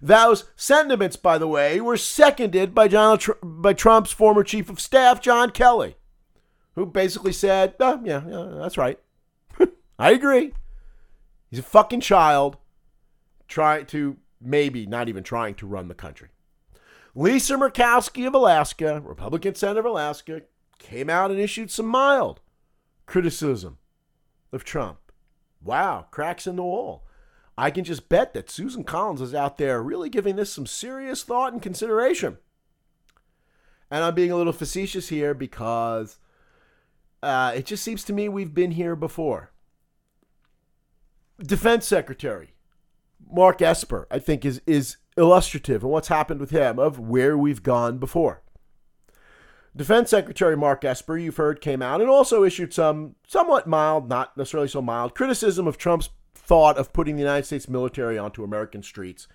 Those 0.00 0.44
sentiments, 0.56 1.16
by 1.16 1.38
the 1.38 1.48
way, 1.48 1.80
were 1.80 1.96
seconded 1.96 2.74
by, 2.74 2.88
Donald 2.88 3.20
Tr- 3.20 3.32
by 3.42 3.72
Trump's 3.72 4.12
former 4.12 4.44
chief 4.44 4.70
of 4.70 4.80
staff, 4.80 5.20
John 5.20 5.50
Kelly, 5.50 5.96
who 6.74 6.86
basically 6.86 7.32
said, 7.32 7.74
oh, 7.80 8.00
yeah, 8.04 8.22
yeah, 8.26 8.58
that's 8.58 8.78
right. 8.78 8.98
I 9.98 10.12
agree. 10.12 10.52
He's 11.50 11.60
a 11.60 11.62
fucking 11.62 12.00
child 12.00 12.58
trying 13.46 13.86
to, 13.86 14.18
maybe 14.40 14.86
not 14.86 15.08
even 15.08 15.22
trying 15.22 15.54
to 15.56 15.66
run 15.66 15.88
the 15.88 15.94
country. 15.94 16.28
Lisa 17.14 17.54
Murkowski 17.54 18.26
of 18.26 18.34
Alaska, 18.34 19.00
Republican 19.04 19.54
Senator 19.54 19.80
of 19.80 19.86
Alaska, 19.86 20.42
came 20.78 21.10
out 21.10 21.30
and 21.30 21.40
issued 21.40 21.70
some 21.70 21.86
mild 21.86 22.40
criticism 23.06 23.78
of 24.52 24.64
Trump. 24.64 24.98
Wow, 25.62 26.06
cracks 26.10 26.46
in 26.46 26.56
the 26.56 26.62
wall. 26.62 27.04
I 27.56 27.72
can 27.72 27.82
just 27.82 28.08
bet 28.08 28.34
that 28.34 28.50
Susan 28.50 28.84
Collins 28.84 29.20
is 29.20 29.34
out 29.34 29.58
there 29.58 29.82
really 29.82 30.08
giving 30.08 30.36
this 30.36 30.52
some 30.52 30.66
serious 30.66 31.24
thought 31.24 31.52
and 31.52 31.60
consideration. 31.60 32.38
And 33.90 34.04
I'm 34.04 34.14
being 34.14 34.30
a 34.30 34.36
little 34.36 34.52
facetious 34.52 35.08
here 35.08 35.34
because 35.34 36.18
uh, 37.22 37.52
it 37.56 37.66
just 37.66 37.82
seems 37.82 38.04
to 38.04 38.12
me 38.12 38.28
we've 38.28 38.54
been 38.54 38.72
here 38.72 38.94
before. 38.94 39.50
Defense 41.40 41.86
Secretary 41.86 42.54
Mark 43.30 43.60
Esper, 43.60 44.06
I 44.10 44.18
think, 44.18 44.44
is, 44.44 44.60
is 44.66 44.96
illustrative 45.16 45.84
of 45.84 45.90
what's 45.90 46.08
happened 46.08 46.40
with 46.40 46.50
him, 46.50 46.78
of 46.78 46.98
where 46.98 47.36
we've 47.36 47.62
gone 47.62 47.98
before. 47.98 48.42
Defense 49.76 50.10
Secretary 50.10 50.56
Mark 50.56 50.84
Esper, 50.84 51.16
you've 51.16 51.36
heard, 51.36 51.60
came 51.60 51.82
out 51.82 52.00
and 52.00 52.10
also 52.10 52.42
issued 52.42 52.72
some 52.72 53.14
somewhat 53.26 53.66
mild, 53.66 54.08
not 54.08 54.36
necessarily 54.36 54.68
so 54.68 54.82
mild, 54.82 55.14
criticism 55.14 55.66
of 55.66 55.78
Trump's 55.78 56.08
thought 56.34 56.78
of 56.78 56.92
putting 56.92 57.16
the 57.16 57.22
United 57.22 57.44
States 57.46 57.68
military 57.68 58.18
onto 58.18 58.42
American 58.42 58.82
streets 58.82 59.28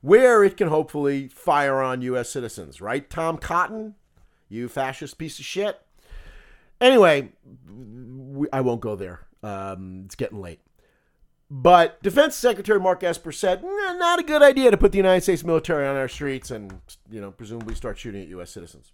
where 0.00 0.44
it 0.44 0.56
can 0.56 0.68
hopefully 0.68 1.28
fire 1.28 1.80
on 1.80 2.02
U.S. 2.02 2.30
citizens, 2.30 2.80
right? 2.80 3.08
Tom 3.08 3.38
Cotton, 3.38 3.94
you 4.48 4.68
fascist 4.68 5.18
piece 5.18 5.38
of 5.38 5.44
shit. 5.44 5.80
Anyway, 6.80 7.30
I 8.52 8.60
won't 8.60 8.80
go 8.80 8.94
there. 8.94 9.26
Um, 9.42 10.02
it's 10.04 10.14
getting 10.14 10.40
late. 10.40 10.60
But 11.50 12.02
Defense 12.02 12.34
Secretary 12.34 12.78
Mark 12.78 13.02
Esper 13.02 13.32
said, 13.32 13.62
not 13.62 14.18
a 14.18 14.22
good 14.22 14.42
idea 14.42 14.70
to 14.70 14.76
put 14.76 14.92
the 14.92 14.98
United 14.98 15.22
States 15.22 15.44
military 15.44 15.86
on 15.86 15.96
our 15.96 16.08
streets 16.08 16.50
and, 16.50 16.80
you 17.10 17.20
know, 17.20 17.30
presumably 17.30 17.74
start 17.74 17.98
shooting 17.98 18.22
at 18.22 18.28
U.S. 18.28 18.50
citizens. 18.50 18.92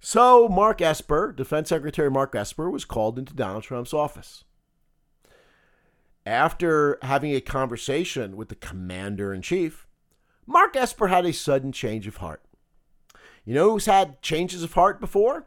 So 0.00 0.48
Mark 0.48 0.82
Esper, 0.82 1.32
Defense 1.32 1.70
Secretary 1.70 2.10
Mark 2.10 2.34
Esper, 2.34 2.70
was 2.70 2.84
called 2.84 3.18
into 3.18 3.34
Donald 3.34 3.64
Trump's 3.64 3.94
office 3.94 4.44
after 6.28 6.98
having 7.02 7.32
a 7.32 7.40
conversation 7.40 8.36
with 8.36 8.50
the 8.50 8.54
commander 8.54 9.32
in 9.32 9.40
chief, 9.40 9.86
Mark 10.46 10.76
Esper 10.76 11.08
had 11.08 11.24
a 11.24 11.32
sudden 11.32 11.72
change 11.72 12.06
of 12.06 12.18
heart. 12.18 12.42
You 13.44 13.54
know 13.54 13.70
who's 13.70 13.86
had 13.86 14.20
changes 14.20 14.62
of 14.62 14.74
heart 14.74 15.00
before? 15.00 15.46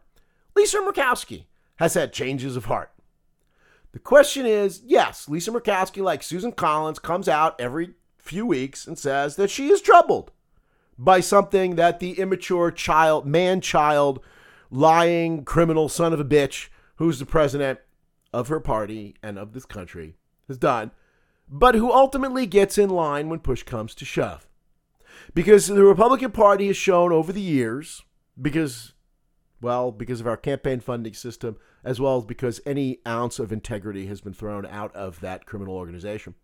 Lisa 0.55 0.77
Murkowski 0.79 1.45
has 1.75 1.93
had 1.93 2.13
changes 2.13 2.55
of 2.55 2.65
heart. 2.65 2.90
The 3.91 3.99
question 3.99 4.45
is 4.45 4.81
yes, 4.85 5.27
Lisa 5.27 5.51
Murkowski, 5.51 6.01
like 6.01 6.23
Susan 6.23 6.51
Collins, 6.51 6.99
comes 6.99 7.27
out 7.27 7.59
every 7.59 7.95
few 8.17 8.45
weeks 8.45 8.87
and 8.87 8.97
says 8.97 9.35
that 9.35 9.49
she 9.49 9.69
is 9.69 9.81
troubled 9.81 10.31
by 10.97 11.19
something 11.19 11.75
that 11.75 11.99
the 11.99 12.19
immature 12.19 12.71
child, 12.71 13.25
man 13.25 13.59
child, 13.59 14.21
lying 14.69 15.43
criminal 15.43 15.89
son 15.89 16.13
of 16.13 16.19
a 16.19 16.25
bitch, 16.25 16.69
who's 16.97 17.19
the 17.19 17.25
president 17.25 17.79
of 18.31 18.47
her 18.47 18.59
party 18.59 19.15
and 19.21 19.37
of 19.37 19.53
this 19.53 19.65
country, 19.65 20.15
has 20.47 20.57
done, 20.57 20.91
but 21.49 21.75
who 21.75 21.91
ultimately 21.91 22.45
gets 22.45 22.77
in 22.77 22.89
line 22.89 23.27
when 23.27 23.39
push 23.39 23.63
comes 23.63 23.95
to 23.95 24.05
shove. 24.05 24.47
Because 25.33 25.67
the 25.67 25.83
Republican 25.83 26.31
Party 26.31 26.67
has 26.67 26.77
shown 26.77 27.11
over 27.11 27.33
the 27.33 27.41
years, 27.41 28.03
because, 28.41 28.93
well, 29.59 29.91
because 29.91 30.21
of 30.21 30.27
our 30.27 30.37
campaign 30.37 30.79
funding 30.79 31.13
system, 31.13 31.57
as 31.83 31.99
well 31.99 32.17
as 32.17 32.25
because 32.25 32.61
any 32.65 32.99
ounce 33.07 33.39
of 33.39 33.51
integrity 33.51 34.07
has 34.07 34.21
been 34.21 34.33
thrown 34.33 34.65
out 34.65 34.95
of 34.95 35.19
that 35.19 35.45
criminal 35.45 35.75
organization. 35.75 36.35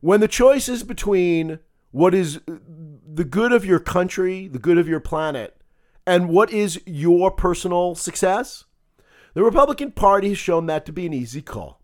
When 0.00 0.20
the 0.20 0.28
choice 0.28 0.68
is 0.68 0.82
between 0.82 1.58
what 1.90 2.14
is 2.14 2.40
the 2.46 3.24
good 3.24 3.52
of 3.52 3.64
your 3.64 3.78
country, 3.78 4.48
the 4.48 4.58
good 4.58 4.78
of 4.78 4.88
your 4.88 5.00
planet, 5.00 5.60
and 6.06 6.28
what 6.28 6.52
is 6.52 6.80
your 6.86 7.30
personal 7.30 7.94
success, 7.94 8.64
the 9.34 9.42
Republican 9.42 9.92
Party 9.92 10.30
has 10.30 10.38
shown 10.38 10.66
that 10.66 10.86
to 10.86 10.92
be 10.92 11.06
an 11.06 11.12
easy 11.12 11.42
call 11.42 11.82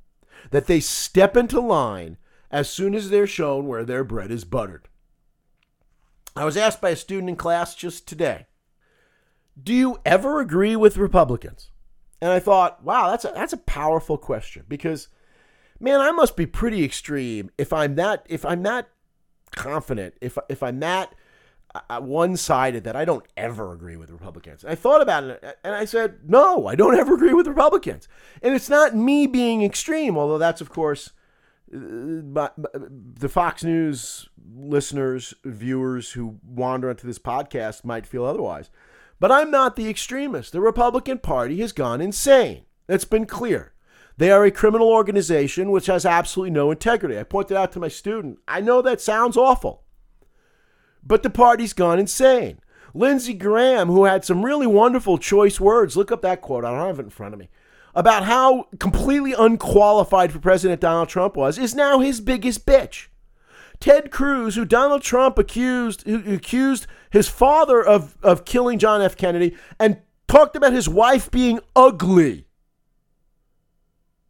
that 0.51 0.67
they 0.67 0.81
step 0.81 1.37
into 1.37 1.61
line 1.61 2.17
as 2.51 2.69
soon 2.69 2.95
as 2.95 3.11
they're 3.11 3.27
shown 3.27 3.67
where 3.67 3.85
their 3.85 4.05
bread 4.05 4.31
is 4.31 4.45
buttered. 4.45 4.89
I 6.37 6.45
was 6.45 6.57
asked 6.57 6.81
by 6.81 6.91
a 6.91 6.97
student 6.97 7.31
in 7.31 7.37
class 7.37 7.75
just 7.75 8.07
today, 8.07 8.47
do 9.61 9.75
you 9.75 9.99
ever 10.05 10.41
agree 10.41 10.77
with 10.77 10.97
Republicans? 10.97 11.72
And 12.23 12.31
I 12.31 12.39
thought, 12.39 12.85
wow, 12.85 13.11
that's 13.11 13.25
a, 13.25 13.33
that's 13.35 13.53
a 13.53 13.59
powerful 13.59 14.17
question 14.17 14.65
because 14.69 15.09
man, 15.81 16.01
I 16.01 16.13
must 16.13 16.37
be 16.37 16.47
pretty 16.47 16.85
extreme 16.85 17.51
if 17.59 17.73
I'm 17.73 17.97
that 17.97 18.25
if 18.29 18.47
I'm 18.47 18.63
that 18.63 18.89
confident, 19.51 20.15
if 20.21 20.39
if 20.49 20.63
I'm 20.63 20.79
that 20.81 21.15
uh, 21.75 22.01
one 22.01 22.37
sided 22.37 22.85
that 22.85 22.95
I 22.95 23.05
don't 23.05 23.27
ever 23.37 23.73
agree 23.73 23.97
with 23.97 24.11
Republicans. 24.11 24.65
I 24.65 24.77
thought 24.77 25.03
about 25.03 25.25
it 25.25 25.59
and 25.65 25.75
I 25.75 25.85
said, 25.85 26.21
no, 26.29 26.69
I 26.69 26.77
don't 26.77 26.95
ever 26.99 27.15
agree 27.15 27.35
with 27.35 27.49
Republicans. 27.49 28.07
And 28.41 28.55
it's 28.55 28.71
not 28.71 28.95
me 28.95 29.27
being 29.27 29.65
extreme, 29.65 30.17
although 30.17 30.39
that's, 30.39 30.61
of 30.61 30.71
course, 30.71 31.11
uh, 31.75 32.49
the 32.57 33.29
Fox 33.29 33.65
News 33.65 34.29
listeners, 34.55 35.35
viewers 35.45 36.13
who 36.13 36.39
wander 36.47 36.89
onto 36.89 37.07
this 37.07 37.19
podcast 37.19 37.85
might 37.85 38.07
feel 38.07 38.25
otherwise. 38.25 38.71
But 39.23 39.31
I'm 39.31 39.53
not 39.53 39.77
the 39.77 39.89
extremist. 39.89 40.51
The 40.51 40.61
Republican 40.61 41.19
Party 41.19 41.61
has 41.61 41.71
gone 41.71 42.01
insane. 42.01 42.63
That's 42.89 43.05
been 43.05 43.25
clear. 43.25 43.73
They 44.17 44.33
are 44.33 44.45
a 44.45 44.51
criminal 44.51 44.89
organization 44.89 45.71
which 45.71 45.87
has 45.87 46.05
absolutely 46.05 46.51
no 46.51 46.73
integrity. 46.73 47.17
I 47.17 47.23
pointed 47.23 47.57
out 47.57 47.71
to 47.73 47.79
my 47.79 47.87
student, 47.87 48.41
I 48.49 48.61
know 48.61 48.83
that 48.83 49.01
sounds 49.01 49.37
awful. 49.37 49.85
But 51.05 51.23
the 51.23 51.31
party's 51.31 51.73
gone 51.73 52.01
insane. 52.01 52.59
Lindsey 52.95 53.33
Graham, 53.33 53.87
who 53.87 54.07
had 54.07 54.25
some 54.25 54.45
really 54.45 54.67
wonderful 54.67 55.19
choice 55.19 55.61
words, 55.61 55.97
look 55.97 56.11
up 56.11 56.23
that 56.23 56.41
quote, 56.41 56.65
I 56.65 56.73
don't 56.73 56.85
have 56.89 56.99
it 56.99 57.05
in 57.05 57.11
front 57.11 57.33
of 57.33 57.39
me, 57.39 57.49
about 57.95 58.25
how 58.25 58.65
completely 58.81 59.35
unqualified 59.35 60.33
for 60.33 60.41
President 60.41 60.81
Donald 60.81 61.09
Trump 61.09 61.37
was, 61.37 61.59
is 61.59 61.77
now 61.77 62.01
his 62.01 62.21
biggest 62.21 62.67
bitch. 62.67 63.07
Ted 63.83 64.13
Cruz, 64.13 64.55
who 64.55 64.65
Donald 64.65 65.03
Trump 65.03 65.37
accused, 65.39 66.07
who 66.07 66.35
accused 66.35 66.87
his 67.11 67.29
father 67.29 67.85
of, 67.85 68.17
of 68.23 68.45
killing 68.45 68.79
John 68.79 69.03
F. 69.03 69.17
Kennedy 69.17 69.57
and 69.77 69.99
talked 70.29 70.55
about 70.55 70.73
his 70.73 70.89
wife 70.89 71.33
being 71.33 71.59
ugly. 71.75 72.47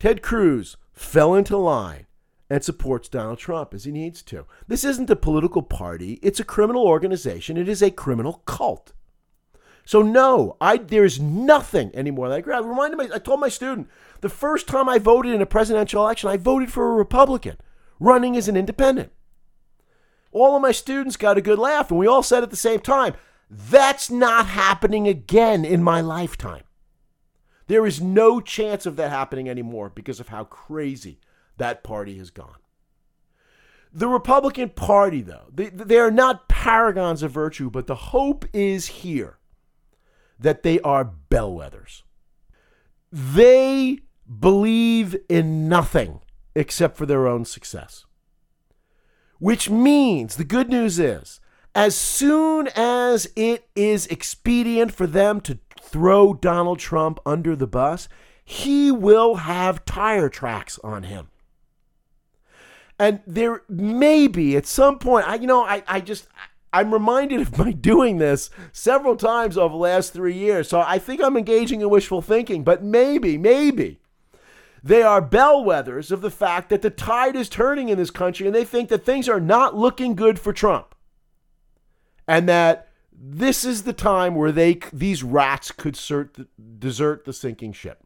Ted 0.01 0.23
Cruz 0.23 0.79
fell 0.95 1.35
into 1.35 1.59
line 1.59 2.07
and 2.49 2.65
supports 2.65 3.11
Donald 3.11 3.39
Trump 3.39 3.75
as 3.75 3.85
he 3.85 3.93
needs 3.93 4.23
to. 4.23 4.47
This 4.69 4.85
isn't 4.85 5.11
a 5.11 5.17
political 5.17 5.61
party, 5.61 6.19
it's 6.23 6.41
a 6.41 6.45
criminal 6.45 6.87
organization, 6.87 7.59
it 7.59 7.69
is 7.69 7.83
a 7.83 7.91
criminal 7.91 8.41
cult. 8.47 8.95
So 9.85 10.01
no, 10.01 10.57
I 10.63 10.79
there's 10.79 11.21
nothing 11.21 11.95
anymore 11.95 12.31
that 12.31 12.49
I 12.49 12.59
reminded 12.61 12.97
me 12.97 13.11
I 13.15 13.19
told 13.19 13.41
my 13.41 13.51
student 13.51 13.91
the 14.23 14.31
first 14.31 14.67
time 14.67 14.89
I 14.89 14.99
voted 14.99 15.35
in 15.35 15.43
a 15.43 15.47
presidential 15.47 16.03
election, 16.03 16.31
I 16.31 16.39
voted 16.39 16.73
for 16.73 16.91
a 16.91 16.95
Republican. 16.95 17.59
running 18.01 18.35
as 18.35 18.49
an 18.49 18.57
independent. 18.57 19.13
All 20.33 20.57
of 20.57 20.63
my 20.63 20.73
students 20.73 21.17
got 21.17 21.39
a 21.39 21.43
good 21.43 21.59
laugh, 21.59 21.91
and 21.91 21.99
we 21.99 22.07
all 22.07 22.23
said 22.23 22.43
at 22.43 22.51
the 22.51 22.57
same 22.57 22.81
time, 22.81 23.15
that's 23.49 24.11
not 24.11 24.47
happening 24.47 25.07
again 25.07 25.65
in 25.65 25.83
my 25.83 26.01
lifetime. 26.01 26.65
There 27.67 27.87
is 27.87 28.01
no 28.01 28.41
chance 28.41 28.87
of 28.87 28.97
that 28.97 29.11
happening 29.11 29.49
anymore 29.49 29.91
because 29.91 30.21
of 30.21 30.29
how 30.29 30.45
crazy 30.45 31.21
that 31.59 31.85
party 31.85 32.19
has 32.19 32.31
gone. 32.31 32.57
The 33.93 34.09
Republican 34.09 34.71
Party, 34.71 35.21
though, 35.21 35.49
they, 35.53 35.69
they 35.69 35.99
are 35.99 36.11
not 36.11 36.49
paragons 36.49 37.23
of 37.23 37.31
virtue, 37.31 37.69
but 37.69 37.87
the 37.87 37.95
hope 37.95 38.47
is 38.55 38.87
here 38.87 39.39
that 40.39 40.63
they 40.63 40.81
are 40.81 41.13
bellwethers. 41.31 42.03
They 43.11 43.99
believe 44.41 45.15
in 45.29 45.69
nothing 45.69 46.21
except 46.55 46.97
for 46.97 47.05
their 47.05 47.27
own 47.27 47.45
success. 47.45 48.07
Which 49.43 49.69
means 49.69 50.37
the 50.37 50.45
good 50.45 50.69
news 50.69 51.01
is, 51.01 51.41
as 51.75 51.97
soon 51.97 52.69
as 52.77 53.27
it 53.35 53.67
is 53.75 54.07
expedient 54.07 54.95
for 54.95 55.09
them 55.09 55.41
to 55.41 55.59
throw 55.81 56.33
Donald 56.33 56.79
Trump 56.79 57.19
under 57.27 57.57
the 57.57 57.67
bus, 57.67 58.09
he 58.45 58.93
will 58.93 59.35
have 59.35 59.85
tire 59.85 60.29
tracks 60.29 60.79
on 60.85 61.03
him. 61.03 61.27
And 63.01 63.19
there 63.27 63.63
may 63.69 64.29
be 64.29 64.57
at 64.57 64.65
some 64.65 65.01
point, 65.01 65.27
I, 65.27 65.35
you 65.35 65.49
know, 65.49 65.65
I, 65.65 65.83
I 65.89 66.01
just, 66.01 66.29
I'm 66.73 66.93
reminded 66.93 67.41
of 67.41 67.59
my 67.59 67.73
doing 67.73 68.19
this 68.19 68.49
several 68.71 69.17
times 69.17 69.59
over 69.59 69.73
the 69.73 69.77
last 69.77 70.13
three 70.13 70.39
years. 70.39 70.69
So 70.69 70.81
I 70.81 71.01
think 71.01 71.21
I'm 71.21 71.37
engaging 71.37 71.81
in 71.81 71.91
wishful 71.91 72.23
thinking, 72.23 72.63
but 72.63 72.85
maybe, 72.85 73.37
maybe 73.37 74.02
they 74.83 75.03
are 75.03 75.23
bellwethers 75.23 76.11
of 76.11 76.23
the 76.23 76.31
fact 76.31 76.69
that 76.71 76.83
the 76.83 76.91
tide 76.91 77.37
is 77.37 77.49
turning 77.49 77.89
in 77.89 77.99
this 77.99 78.11
country 78.11 78.47
and 78.47 78.55
they 78.55 78.65
think 78.65 78.89
that 78.89 79.05
things 79.05 79.29
are 79.29 79.41
not 79.41 79.77
looking 79.77 80.15
good 80.15 80.39
for 80.39 80.53
Trump. 80.53 80.95
And 82.27 82.49
that 82.49 82.89
this 83.13 83.65
is 83.65 83.83
the 83.83 83.93
time 83.93 84.35
where 84.35 84.53
they 84.53 84.81
these 84.93 85.23
rats 85.23 85.71
could 85.71 85.99
desert 86.79 87.25
the 87.25 87.33
sinking 87.33 87.73
ship. 87.73 88.05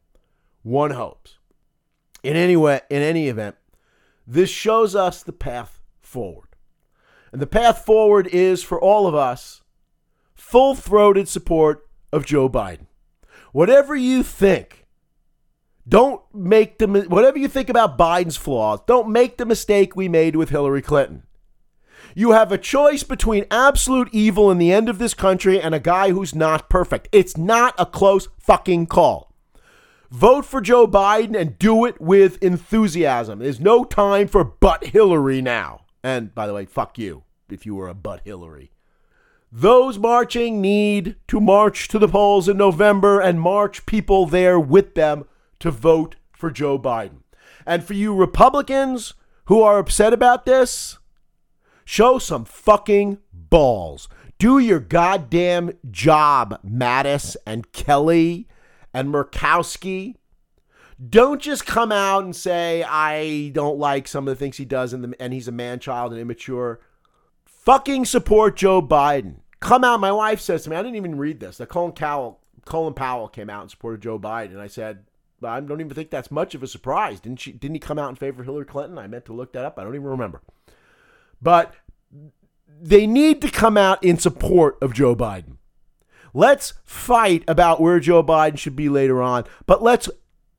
One 0.63 0.91
hopes. 0.91 1.39
In 2.23 2.37
any 2.37 2.57
way, 2.57 2.81
in 2.91 3.03
any 3.03 3.29
event, 3.29 3.57
this 4.27 4.51
shows 4.51 4.97
us 4.97 5.23
the 5.23 5.33
path 5.33 5.81
forward. 6.01 6.49
And 7.33 7.41
the 7.41 7.47
path 7.47 7.85
forward 7.85 8.27
is 8.29 8.63
for 8.63 8.81
all 8.81 9.07
of 9.07 9.15
us 9.15 9.63
full-throated 10.35 11.29
support 11.29 11.89
of 12.13 12.27
Joe 12.27 12.49
Biden. 12.49 12.87
Whatever 13.53 13.95
you 13.95 14.23
think 14.23 14.86
don't 15.89 16.23
make 16.35 16.79
the 16.79 16.87
whatever 17.09 17.39
you 17.39 17.49
think 17.49 17.69
about 17.69 17.99
Biden's 17.99 18.37
flaws, 18.37 18.81
don't 18.87 19.09
make 19.09 19.37
the 19.37 19.47
mistake 19.47 19.95
we 19.95 20.09
made 20.09 20.37
with 20.37 20.51
Hillary 20.51 20.83
Clinton. 20.83 21.23
You 22.15 22.33
have 22.33 22.51
a 22.51 22.59
choice 22.59 23.03
between 23.03 23.45
absolute 23.51 24.09
evil 24.11 24.51
in 24.51 24.59
the 24.59 24.73
end 24.73 24.89
of 24.89 24.99
this 24.99 25.15
country 25.15 25.61
and 25.61 25.75
a 25.75 25.81
guy 25.81 26.11
who's 26.11 26.35
not 26.35 26.71
perfect. 26.71 27.09
It's 27.13 27.37
not 27.37 27.75
a 27.79 27.87
close 27.87 28.29
fucking 28.39 28.87
call. 28.87 29.35
Vote 30.11 30.47
for 30.47 30.61
Joe 30.61 30.87
Biden 30.87 31.39
and 31.39 31.59
do 31.59 31.85
it 31.85 32.01
with 32.01 32.43
enthusiasm. 32.43 33.41
There's 33.41 33.61
no 33.61 33.85
time 33.85 34.29
for 34.29 34.45
but 34.45 34.87
Hillary 34.87 35.43
now. 35.43 35.85
And 36.03 36.35
by 36.35 36.47
the 36.47 36.55
way, 36.55 36.65
fuck 36.65 36.97
you 36.99 37.25
if 37.51 37.67
you 37.67 37.75
were 37.75 37.89
a 37.89 37.95
but 37.95 38.23
Hillary. 38.25 38.71
Those 39.53 39.99
marching 39.99 40.61
need 40.61 41.17
to 41.29 41.41
march 41.41 41.89
to 41.89 41.99
the 41.99 42.09
polls 42.09 42.49
in 42.49 42.57
November 42.57 43.21
and 43.21 43.41
march 43.41 43.85
people 43.87 44.27
there 44.27 44.59
with 44.59 44.95
them 44.95 45.25
to 45.67 45.71
vote 45.71 46.17
for 46.33 46.51
Joe 46.51 46.79
Biden. 46.79 47.23
And 47.67 47.85
for 47.85 47.95
you 47.95 48.15
Republicans 48.15 49.15
who 49.47 49.63
are 49.63 49.79
upset 49.79 50.13
about 50.13 50.47
this, 50.47 50.99
show 51.85 52.19
some 52.19 52.45
fucking 52.45 53.19
balls. 53.33 54.09
Do 54.39 54.59
your 54.59 54.81
goddamn 54.81 55.73
job, 55.91 56.61
Mattis 56.65 57.37
and 57.47 57.73
Kelly 57.73 58.49
and 58.93 59.09
Murkowski. 59.09 60.17
Don't 61.09 61.41
just 61.41 61.67
come 61.67 61.93
out 61.93 62.25
and 62.25 62.35
say, 62.35 62.83
I 62.83 63.51
don't 63.51 63.79
like 63.79 64.09
some 64.09 64.27
of 64.27 64.33
the 64.33 64.39
things 64.39 64.57
he 64.57 64.65
does 64.65 64.93
and, 64.93 65.05
the, 65.05 65.15
and 65.21 65.33
he's 65.33 65.49
a 65.49 65.53
man 65.53 65.79
child 65.79 66.13
and 66.13 66.21
immature. 66.21 66.81
Fucking 67.45 68.05
support 68.05 68.57
Joe 68.57 68.81
Biden. 68.81 69.41
Come 69.61 69.85
out. 69.85 70.01
My 70.01 70.13
wife 70.13 70.41
says 70.41 70.65
to 70.65 70.71
me, 70.71 70.77
I 70.77 70.83
didn't 70.83 70.97
even 70.97 71.19
read 71.19 71.41
this. 71.41 71.61
Colin 71.69 71.93
Powell, 71.93 72.41
Colin 72.65 72.95
Powell 72.95 73.29
came 73.29 73.51
out 73.51 73.63
and 73.63 73.71
supported 73.71 74.03
Joe 74.03 74.19
Biden. 74.19 74.59
I 74.59 74.69
said, 74.69 75.05
I 75.43 75.61
don't 75.61 75.81
even 75.81 75.95
think 75.95 76.11
that's 76.11 76.31
much 76.31 76.55
of 76.55 76.63
a 76.63 76.67
surprise. 76.67 77.21
Didn't 77.21 77.41
she? 77.41 77.53
Didn't 77.53 77.75
he 77.75 77.81
come 77.81 77.99
out 77.99 78.11
in 78.11 78.17
favor 78.17 78.41
of 78.41 78.47
Hillary 78.47 78.65
Clinton? 78.65 78.99
I 78.99 79.07
meant 79.07 79.27
to 79.27 79.33
look 79.33 79.53
that 79.53 79.65
up. 79.65 79.79
I 79.79 79.85
don't 79.85 79.95
even 79.95 80.07
remember. 80.07 80.43
But 81.41 81.75
they 82.81 83.07
need 83.07 83.43
to 83.43 83.51
come 83.51 83.77
out 83.77 84.03
in 84.03 84.19
support 84.19 84.79
of 84.81 84.95
Joe 84.95 85.15
Biden. 85.15 85.57
Let's 86.35 86.75
fight 86.85 87.45
about 87.49 87.81
where 87.81 88.01
Joe 88.01 88.23
Biden 88.23 88.59
should 88.59 88.77
be 88.77 88.89
later 88.89 89.23
on, 89.23 89.45
but 89.65 89.83
let's 89.83 90.11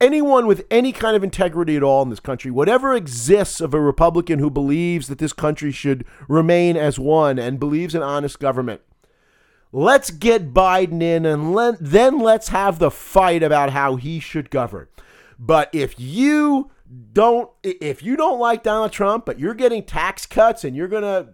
anyone 0.01 0.47
with 0.47 0.65
any 0.71 0.91
kind 0.91 1.15
of 1.15 1.23
integrity 1.23 1.75
at 1.75 1.83
all 1.83 2.01
in 2.01 2.09
this 2.09 2.19
country, 2.19 2.51
whatever 2.51 2.93
exists 2.93 3.61
of 3.61 3.73
a 3.73 3.81
Republican 3.81 4.39
who 4.39 4.49
believes 4.49 5.07
that 5.07 5.19
this 5.19 5.33
country 5.33 5.71
should 5.71 6.05
remain 6.27 6.77
as 6.77 6.99
one 6.99 7.37
and 7.37 7.59
believes 7.59 7.93
in 7.93 8.01
honest 8.01 8.39
government, 8.39 8.81
Let's 9.71 10.09
get 10.09 10.53
Biden 10.53 11.01
in 11.01 11.25
and 11.25 11.53
let, 11.53 11.75
then 11.79 12.19
let's 12.19 12.49
have 12.49 12.79
the 12.79 12.91
fight 12.91 13.43
about 13.43 13.71
how 13.71 13.95
he 13.97 14.19
should 14.19 14.49
govern. 14.49 14.87
But 15.37 15.69
if 15.73 15.99
you 15.99 16.71
don't 17.11 17.49
if 17.63 18.01
you 18.01 18.15
don't 18.15 18.39
like 18.39 18.63
Donald 18.63 18.91
Trump, 18.91 19.25
but 19.25 19.39
you're 19.39 19.53
getting 19.53 19.83
tax 19.83 20.25
cuts 20.25 20.63
and 20.63 20.75
you're 20.75 20.87
going 20.87 21.03
to 21.03 21.33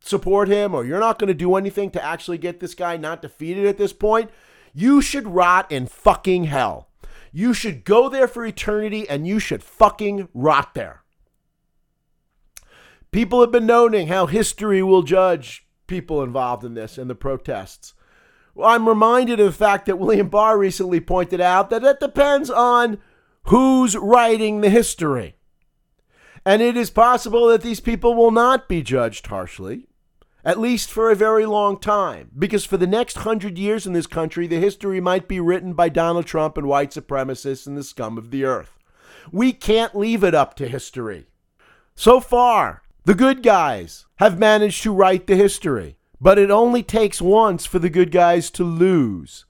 support 0.00 0.48
him 0.48 0.74
or 0.74 0.84
you're 0.84 1.00
not 1.00 1.18
going 1.18 1.28
to 1.28 1.34
do 1.34 1.54
anything 1.54 1.90
to 1.92 2.04
actually 2.04 2.38
get 2.38 2.60
this 2.60 2.74
guy 2.74 2.96
not 2.96 3.22
defeated 3.22 3.66
at 3.66 3.78
this 3.78 3.92
point, 3.92 4.30
you 4.74 5.00
should 5.00 5.26
rot 5.26 5.70
in 5.70 5.86
fucking 5.86 6.44
hell. 6.44 6.88
You 7.32 7.54
should 7.54 7.84
go 7.84 8.08
there 8.08 8.28
for 8.28 8.44
eternity 8.44 9.08
and 9.08 9.26
you 9.26 9.38
should 9.38 9.62
fucking 9.62 10.28
rot 10.34 10.74
there. 10.74 11.02
People 13.10 13.40
have 13.40 13.52
been 13.52 13.66
noting 13.66 14.08
how 14.08 14.26
history 14.26 14.82
will 14.82 15.02
judge 15.02 15.66
people 15.88 16.22
involved 16.22 16.62
in 16.64 16.74
this 16.74 16.96
and 16.96 17.10
the 17.10 17.16
protests. 17.16 17.94
Well, 18.54 18.68
I'm 18.68 18.88
reminded 18.88 19.40
of 19.40 19.46
the 19.46 19.52
fact 19.52 19.86
that 19.86 19.98
William 19.98 20.28
Barr 20.28 20.56
recently 20.56 21.00
pointed 21.00 21.40
out 21.40 21.70
that 21.70 21.84
it 21.84 22.00
depends 22.00 22.50
on 22.50 22.98
who's 23.44 23.96
writing 23.96 24.60
the 24.60 24.70
history. 24.70 25.36
And 26.44 26.62
it 26.62 26.76
is 26.76 26.90
possible 26.90 27.48
that 27.48 27.62
these 27.62 27.80
people 27.80 28.14
will 28.14 28.30
not 28.30 28.68
be 28.68 28.82
judged 28.82 29.26
harshly, 29.26 29.86
at 30.44 30.58
least 30.58 30.90
for 30.90 31.10
a 31.10 31.16
very 31.16 31.44
long 31.46 31.78
time, 31.78 32.30
because 32.38 32.64
for 32.64 32.76
the 32.76 32.86
next 32.86 33.18
hundred 33.18 33.58
years 33.58 33.86
in 33.86 33.92
this 33.92 34.06
country, 34.06 34.46
the 34.46 34.60
history 34.60 35.00
might 35.00 35.28
be 35.28 35.40
written 35.40 35.72
by 35.72 35.88
Donald 35.88 36.26
Trump 36.26 36.56
and 36.56 36.66
white 36.66 36.90
supremacists 36.90 37.66
and 37.66 37.76
the 37.76 37.82
scum 37.82 38.16
of 38.16 38.30
the 38.30 38.44
earth. 38.44 38.78
We 39.30 39.52
can't 39.52 39.96
leave 39.96 40.24
it 40.24 40.34
up 40.34 40.54
to 40.56 40.68
history. 40.68 41.26
So 41.94 42.20
far, 42.20 42.82
the 43.08 43.14
good 43.14 43.42
guys 43.42 44.04
have 44.16 44.38
managed 44.38 44.82
to 44.82 44.92
write 44.92 45.26
the 45.26 45.34
history, 45.34 45.96
but 46.20 46.38
it 46.38 46.50
only 46.50 46.82
takes 46.82 47.22
once 47.22 47.64
for 47.64 47.78
the 47.78 47.88
good 47.88 48.10
guys 48.10 48.50
to 48.50 48.62
lose. 48.62 49.46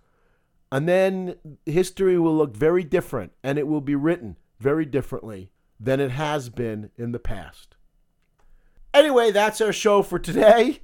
And 0.71 0.89
then 0.89 1.35
history 1.67 2.17
will 2.21 2.37
look 2.37 2.55
very 2.55 2.85
different 2.85 3.33
and 3.43 3.59
it 3.59 3.67
will 3.67 3.81
be 3.81 3.97
written 3.97 4.37
very 4.61 4.87
differently 4.87 5.51
than 5.81 5.99
it 5.99 6.13
has 6.13 6.51
been 6.51 6.91
in 6.97 7.11
the 7.11 7.19
past. 7.19 7.75
Anyway, 8.95 9.33
that's 9.33 9.61
our 9.61 9.73
show 9.73 10.05
for 10.05 10.21
today. 10.21 10.79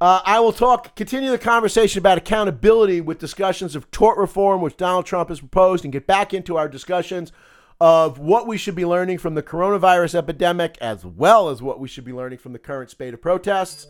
Uh, 0.00 0.20
I 0.24 0.38
will 0.38 0.52
talk, 0.52 0.94
continue 0.94 1.32
the 1.32 1.38
conversation 1.38 1.98
about 1.98 2.18
accountability 2.18 3.00
with 3.00 3.18
discussions 3.18 3.74
of 3.74 3.90
tort 3.90 4.16
reform, 4.16 4.60
which 4.60 4.76
Donald 4.76 5.06
Trump 5.06 5.28
has 5.28 5.40
proposed, 5.40 5.82
and 5.82 5.92
get 5.92 6.06
back 6.06 6.32
into 6.32 6.56
our 6.56 6.68
discussions 6.68 7.32
of 7.82 8.20
what 8.20 8.46
we 8.46 8.56
should 8.56 8.76
be 8.76 8.86
learning 8.86 9.18
from 9.18 9.34
the 9.34 9.42
coronavirus 9.42 10.14
epidemic, 10.14 10.78
as 10.80 11.04
well 11.04 11.48
as 11.48 11.60
what 11.60 11.80
we 11.80 11.88
should 11.88 12.04
be 12.04 12.12
learning 12.12 12.38
from 12.38 12.52
the 12.52 12.58
current 12.60 12.88
spate 12.88 13.12
of 13.12 13.20
protests. 13.20 13.88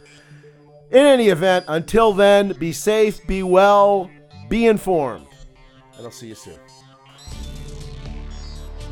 In 0.91 1.05
any 1.05 1.29
event, 1.29 1.67
until 1.69 2.15
then, 2.15 2.55
be 2.55 2.73
safe, 2.73 3.21
be 3.27 3.43
well, 3.43 4.11
be 4.49 4.65
informed, 4.65 5.27
and 5.99 6.07
I'll 6.07 6.11
see 6.11 6.29
you 6.29 6.35
soon. 6.35 6.57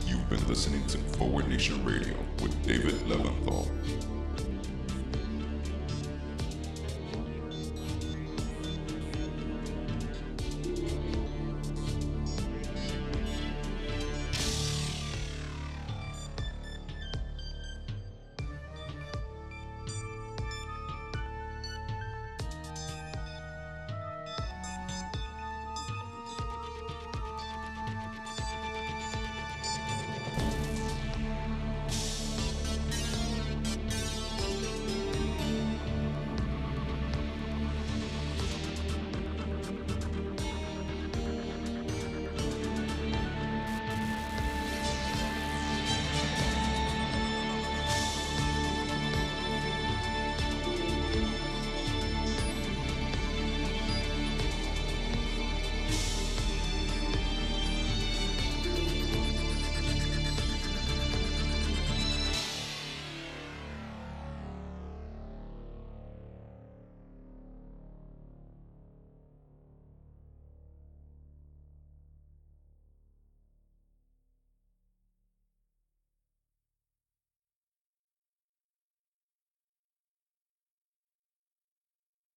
You've 0.04 0.28
been 0.28 0.46
listening 0.46 0.86
to 0.88 0.98
Forward 0.98 1.48
Nation 1.48 1.82
Radio 1.82 2.14
with 2.42 2.62
David 2.62 2.92
Leventhal. 3.08 3.70